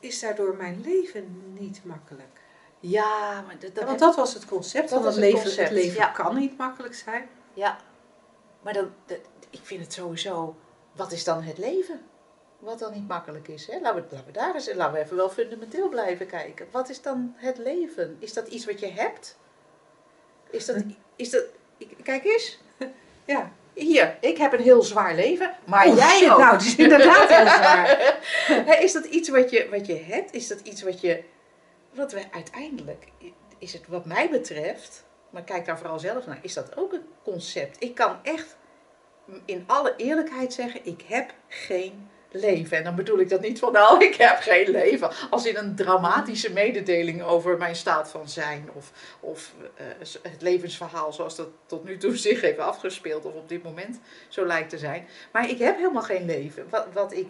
is 0.00 0.20
daardoor 0.20 0.54
mijn 0.56 0.80
leven 0.80 1.54
niet 1.58 1.84
makkelijk. 1.84 2.40
Ja, 2.80 3.40
maar 3.46 3.58
dat, 3.58 3.74
dat 3.74 3.84
want 3.84 3.98
dat 3.98 4.16
was 4.16 4.34
het 4.34 4.44
concept. 4.44 4.88
Dat 4.90 4.98
van 4.98 5.06
het 5.06 5.14
het 5.14 5.24
leven, 5.24 5.42
concept, 5.42 5.68
het 5.68 5.78
leven 5.78 5.96
ja. 6.00 6.06
kan 6.06 6.36
niet 6.36 6.56
makkelijk 6.58 6.94
zijn. 6.94 7.28
Ja, 7.54 7.78
maar 8.62 8.72
dan, 8.72 8.92
dat- 9.06 9.18
ik 9.50 9.60
vind 9.62 9.82
het 9.84 9.92
sowieso, 9.92 10.56
wat 10.92 11.12
is 11.12 11.24
dan 11.24 11.42
het 11.42 11.58
leven? 11.58 12.00
Wat 12.60 12.78
dan 12.78 12.92
niet 12.92 13.08
makkelijk 13.08 13.48
is. 13.48 13.66
Hè? 13.66 13.80
Laten, 13.80 14.02
we, 14.02 14.08
laten 14.10 14.26
we 14.26 14.32
daar 14.32 14.54
eens, 14.54 14.74
laten 14.74 14.94
we 14.94 15.00
even 15.00 15.16
wel 15.16 15.30
fundamenteel 15.30 15.88
blijven 15.88 16.26
kijken. 16.26 16.66
Wat 16.70 16.88
is 16.88 17.02
dan 17.02 17.34
het 17.36 17.58
leven? 17.58 18.16
Is 18.18 18.32
dat 18.32 18.48
iets 18.48 18.64
wat 18.64 18.80
je 18.80 18.90
hebt? 18.90 19.36
Is 20.50 20.66
dat, 20.66 20.76
is 21.16 21.30
dat 21.30 21.44
kijk 22.02 22.24
eens, 22.24 22.58
Ja. 23.24 23.52
hier, 23.72 24.16
ik 24.20 24.36
heb 24.36 24.52
een 24.52 24.60
heel 24.60 24.82
zwaar 24.82 25.14
leven, 25.14 25.56
maar 25.64 25.88
jij 25.88 26.18
shit, 26.18 26.30
ook. 26.30 26.38
nou, 26.38 26.52
het 26.52 26.62
is 26.62 26.76
inderdaad 26.76 27.28
heel 27.28 27.46
zwaar. 27.46 28.78
Is 28.84 28.92
dat 28.92 29.04
iets 29.04 29.28
wat 29.28 29.50
je, 29.50 29.68
wat 29.70 29.86
je 29.86 29.96
hebt? 29.96 30.34
Is 30.34 30.48
dat 30.48 30.60
iets 30.60 30.82
wat 30.82 31.00
je, 31.00 31.22
wat 31.92 32.12
we 32.12 32.22
uiteindelijk, 32.30 33.06
is 33.58 33.72
het 33.72 33.86
wat 33.86 34.04
mij 34.04 34.30
betreft, 34.30 35.04
maar 35.30 35.42
kijk 35.42 35.64
daar 35.64 35.78
vooral 35.78 35.98
zelf 35.98 36.26
naar, 36.26 36.38
is 36.42 36.54
dat 36.54 36.76
ook 36.76 36.92
een 36.92 37.06
concept? 37.22 37.82
Ik 37.82 37.94
kan 37.94 38.16
echt 38.22 38.56
in 39.44 39.64
alle 39.66 39.94
eerlijkheid 39.96 40.52
zeggen, 40.52 40.86
ik 40.86 41.02
heb 41.06 41.34
geen 41.48 42.08
leven. 42.30 42.76
En 42.76 42.84
dan 42.84 42.94
bedoel 42.94 43.18
ik 43.18 43.28
dat 43.28 43.40
niet 43.40 43.58
van, 43.58 43.72
nou, 43.72 44.04
ik 44.04 44.14
heb 44.14 44.38
geen 44.38 44.70
leven. 44.70 45.10
Als 45.30 45.46
in 45.46 45.56
een 45.56 45.74
dramatische 45.74 46.52
mededeling 46.52 47.22
over 47.22 47.58
mijn 47.58 47.76
staat 47.76 48.10
van 48.10 48.28
zijn. 48.28 48.68
Of, 48.74 48.92
of 49.20 49.54
eh, 49.74 49.84
het 50.22 50.42
levensverhaal 50.42 51.12
zoals 51.12 51.36
dat 51.36 51.48
tot 51.66 51.84
nu 51.84 51.96
toe 51.96 52.16
zich 52.26 52.40
heeft 52.40 52.58
afgespeeld. 52.58 53.24
Of 53.24 53.34
op 53.34 53.48
dit 53.48 53.62
moment 53.62 54.00
zo 54.28 54.46
lijkt 54.46 54.70
te 54.70 54.78
zijn. 54.78 55.08
Maar 55.32 55.50
ik 55.50 55.58
heb 55.58 55.76
helemaal 55.76 56.02
geen 56.02 56.24
leven. 56.24 56.66
Wat, 56.70 56.86
wat 56.92 57.12
ik 57.12 57.28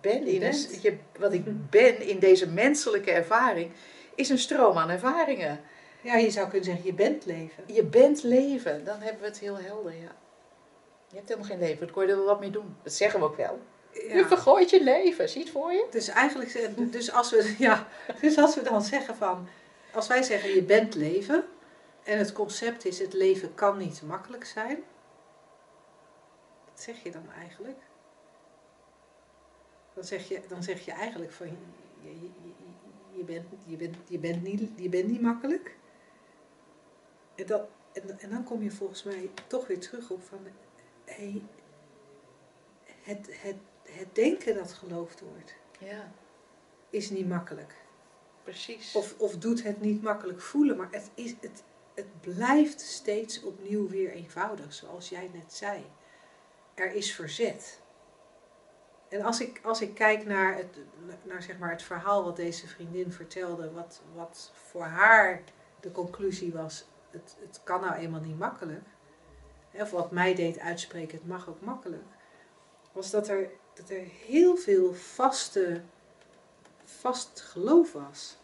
ben 0.00 0.26
in, 0.26 0.42
een, 0.42 0.80
je, 0.82 0.96
wat 1.18 1.32
ik 1.32 1.42
ben 1.70 2.00
in 2.00 2.18
deze 2.18 2.48
menselijke 2.48 3.10
ervaring, 3.10 3.70
is 4.14 4.28
een 4.28 4.38
stroom 4.38 4.78
aan 4.78 4.90
ervaringen. 4.90 5.60
Ja, 6.02 6.16
je 6.16 6.30
zou 6.30 6.48
kunnen 6.48 6.64
zeggen, 6.64 6.84
je 6.84 6.94
bent 6.94 7.24
leven. 7.26 7.64
Je 7.66 7.84
bent 7.84 8.22
leven, 8.22 8.84
dan 8.84 9.00
hebben 9.00 9.20
we 9.20 9.26
het 9.26 9.38
heel 9.38 9.58
helder, 9.58 9.92
ja. 9.92 10.14
Je 11.08 11.16
hebt 11.16 11.28
helemaal 11.28 11.50
geen 11.50 11.58
leven, 11.58 11.78
dan 11.78 11.90
kon 11.90 12.04
je 12.04 12.10
er 12.10 12.16
wel 12.16 12.26
wat 12.26 12.40
mee 12.40 12.50
doen. 12.50 12.76
Dat 12.82 12.92
zeggen 12.92 13.20
we 13.20 13.26
ook 13.26 13.36
wel. 13.36 13.60
Je 13.92 14.24
vergooit 14.26 14.70
je 14.70 14.82
leven, 14.82 15.28
zie 15.28 15.38
je 15.38 15.44
het 15.44 15.54
voor 15.54 15.72
je? 15.72 15.86
Dus 15.90 16.08
eigenlijk, 16.08 16.92
dus 16.92 17.12
als, 17.12 17.30
we, 17.30 17.54
ja, 17.58 17.88
dus 18.20 18.38
als 18.38 18.54
we 18.54 18.62
dan 18.62 18.82
zeggen 18.82 19.16
van, 19.16 19.48
als 19.92 20.06
wij 20.06 20.22
zeggen 20.22 20.54
je 20.54 20.62
bent 20.62 20.94
leven 20.94 21.44
en 22.02 22.18
het 22.18 22.32
concept 22.32 22.84
is 22.84 22.98
het 22.98 23.12
leven 23.12 23.54
kan 23.54 23.78
niet 23.78 24.02
makkelijk 24.02 24.44
zijn, 24.44 24.82
wat 26.70 26.80
zeg 26.80 27.02
je 27.02 27.10
dan 27.10 27.30
eigenlijk? 27.38 27.78
Dan 29.94 30.04
zeg 30.04 30.28
je, 30.28 30.40
dan 30.48 30.62
zeg 30.62 30.84
je 30.84 30.92
eigenlijk 30.92 31.32
van 31.32 31.46
je, 32.02 32.30
je, 33.16 33.24
bent, 33.24 33.46
je, 33.64 33.76
bent, 33.76 33.96
je, 34.08 34.18
bent 34.18 34.42
niet, 34.42 34.70
je 34.76 34.88
bent 34.88 35.08
niet 35.08 35.20
makkelijk. 35.20 35.76
En, 37.34 37.46
dat, 37.46 37.68
en, 37.92 38.18
en 38.18 38.30
dan 38.30 38.44
kom 38.44 38.62
je 38.62 38.70
volgens 38.70 39.02
mij 39.02 39.30
toch 39.46 39.66
weer 39.66 39.80
terug 39.80 40.10
op 40.10 40.22
van 40.22 40.38
hey, 41.04 41.42
het, 43.02 43.28
het, 43.30 43.56
het 43.92 44.14
denken 44.14 44.54
dat 44.54 44.72
geloofd 44.72 45.20
wordt 45.20 45.54
Ja, 45.78 46.12
is 46.90 47.10
niet 47.10 47.28
makkelijk. 47.28 47.74
precies. 48.42 48.94
Of, 48.94 49.14
of 49.18 49.36
doet 49.38 49.62
het 49.62 49.80
niet 49.80 50.02
makkelijk 50.02 50.40
voelen, 50.40 50.76
maar 50.76 50.88
het, 50.90 51.10
is, 51.14 51.34
het, 51.40 51.62
het 51.94 52.20
blijft 52.20 52.80
steeds 52.80 53.42
opnieuw 53.42 53.88
weer 53.88 54.10
eenvoudig, 54.10 54.72
zoals 54.72 55.08
jij 55.08 55.30
net 55.32 55.52
zei. 55.52 55.84
Er 56.74 56.92
is 56.92 57.14
verzet. 57.14 57.80
En 59.08 59.22
als 59.22 59.40
ik, 59.40 59.60
als 59.62 59.80
ik 59.80 59.94
kijk 59.94 60.24
naar, 60.26 60.56
het, 60.56 60.78
naar 61.22 61.42
zeg 61.42 61.58
maar 61.58 61.70
het 61.70 61.82
verhaal 61.82 62.24
wat 62.24 62.36
deze 62.36 62.68
vriendin 62.68 63.12
vertelde, 63.12 63.72
wat, 63.72 64.02
wat 64.14 64.52
voor 64.54 64.84
haar 64.84 65.42
de 65.80 65.92
conclusie 65.92 66.52
was, 66.52 66.84
het, 67.10 67.36
het 67.40 67.60
kan 67.64 67.80
nou 67.80 67.94
eenmaal 67.94 68.20
niet 68.20 68.38
makkelijk. 68.38 68.84
Of 69.72 69.90
wat 69.90 70.10
mij 70.10 70.34
deed 70.34 70.58
uitspreken, 70.58 71.18
het 71.18 71.26
mag 71.26 71.48
ook 71.48 71.60
makkelijk. 71.60 72.04
Was 72.92 73.10
dat 73.10 73.28
er, 73.28 73.50
dat 73.74 73.90
er 73.90 74.02
heel 74.26 74.56
veel 74.56 74.94
vaste, 74.94 75.80
vast 76.84 77.40
geloof 77.40 77.92
was. 77.92 78.36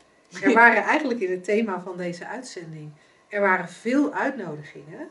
Er 0.43 0.53
waren 0.63 0.83
eigenlijk 0.83 1.21
in 1.21 1.31
het 1.31 1.45
thema 1.45 1.81
van 1.81 1.97
deze 1.97 2.27
uitzending, 2.27 2.93
er 3.29 3.41
waren 3.41 3.69
veel 3.69 4.13
uitnodigingen. 4.13 5.09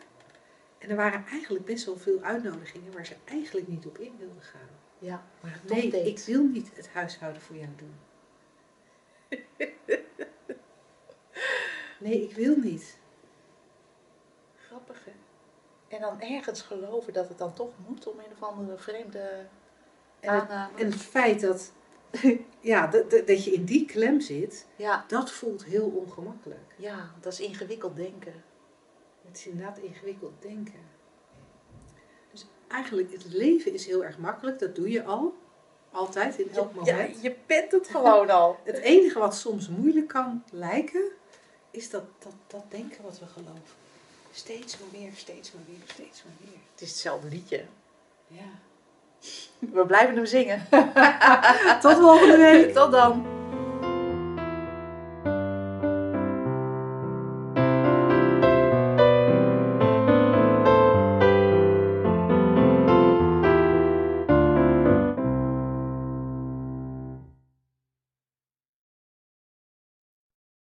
En 0.77 0.89
er 0.89 0.95
waren 0.95 1.25
eigenlijk 1.25 1.65
best 1.65 1.85
wel 1.85 1.97
veel 1.97 2.21
uitnodigingen 2.21 2.93
waar 2.93 3.05
ze 3.05 3.15
eigenlijk 3.25 3.67
niet 3.67 3.85
op 3.85 3.97
in 3.97 4.15
wilden 4.19 4.41
gaan. 4.41 4.69
Ja, 4.99 5.25
maar 5.41 5.51
het 5.51 5.69
Nee, 5.71 5.89
deed. 5.89 6.07
ik 6.07 6.25
wil 6.25 6.43
niet 6.43 6.69
het 6.75 6.89
huishouden 6.89 7.41
voor 7.41 7.55
jou 7.55 7.69
doen. 7.75 7.95
Nee, 11.99 12.23
ik 12.23 12.35
wil 12.35 12.55
niet. 12.57 12.97
Grappig, 14.67 15.05
hè? 15.05 15.11
En 15.95 16.01
dan 16.01 16.21
ergens 16.21 16.61
geloven 16.61 17.13
dat 17.13 17.27
het 17.29 17.37
dan 17.37 17.53
toch 17.53 17.71
moet 17.87 18.07
om 18.07 18.19
een 18.19 18.31
of 18.31 18.43
andere 18.43 18.77
vreemde 18.77 19.45
En 20.19 20.33
het, 20.33 20.49
aanname. 20.49 20.77
en 20.79 20.85
het 20.91 21.01
feit 21.01 21.41
dat, 21.41 21.71
ja, 22.59 22.87
dat, 22.87 23.11
dat- 23.11 23.27
dat 23.27 23.43
je 23.43 23.51
in 23.51 23.65
die 23.65 23.85
klem 23.85 24.19
zit, 24.21 24.65
Ja, 24.75 25.05
dat 25.07 25.31
voelt 25.31 25.63
heel 25.65 25.87
ongemakkelijk. 25.89 26.73
ja, 26.77 27.11
dat 27.21 27.33
is 27.33 27.39
ingewikkeld 27.39 27.95
denken. 27.95 28.43
Het 29.27 29.37
is 29.37 29.47
inderdaad 29.47 29.77
ingewikkeld 29.77 30.41
denken. 30.41 30.79
Dus 32.31 32.45
eigenlijk, 32.67 33.11
het 33.11 33.25
leven 33.33 33.73
is 33.73 33.85
heel 33.85 34.03
erg 34.03 34.17
makkelijk. 34.17 34.59
Dat 34.59 34.75
doe 34.75 34.89
je 34.89 35.03
al. 35.03 35.35
Altijd, 35.91 36.37
in 36.39 36.51
elk 36.53 36.73
Ja, 36.73 36.79
moment. 36.95 37.21
je 37.21 37.35
bent 37.45 37.71
het 37.71 37.87
gewoon 37.87 38.29
al. 38.29 38.59
Het 38.63 38.77
enige 38.77 39.19
wat 39.19 39.35
soms 39.35 39.69
moeilijk 39.69 40.07
kan 40.07 40.43
lijken, 40.51 41.03
is 41.71 41.89
dat, 41.89 42.03
dat, 42.19 42.33
dat 42.47 42.63
denken 42.69 43.03
wat 43.03 43.19
we 43.19 43.25
geloven. 43.25 43.61
Steeds 44.31 44.79
maar 44.79 44.89
weer, 45.01 45.11
steeds 45.15 45.51
maar 45.53 45.63
weer, 45.67 45.79
steeds 45.85 46.23
maar 46.23 46.33
weer. 46.39 46.59
Het 46.71 46.81
is 46.81 46.89
hetzelfde 46.89 47.27
liedje. 47.27 47.65
Ja. 48.27 48.59
We 49.59 49.85
blijven 49.85 50.15
hem 50.15 50.25
zingen. 50.25 50.67
Tot 51.81 51.97
volgende 51.97 52.37
week! 52.37 52.73
Tot 52.73 52.91
dan. 52.91 53.36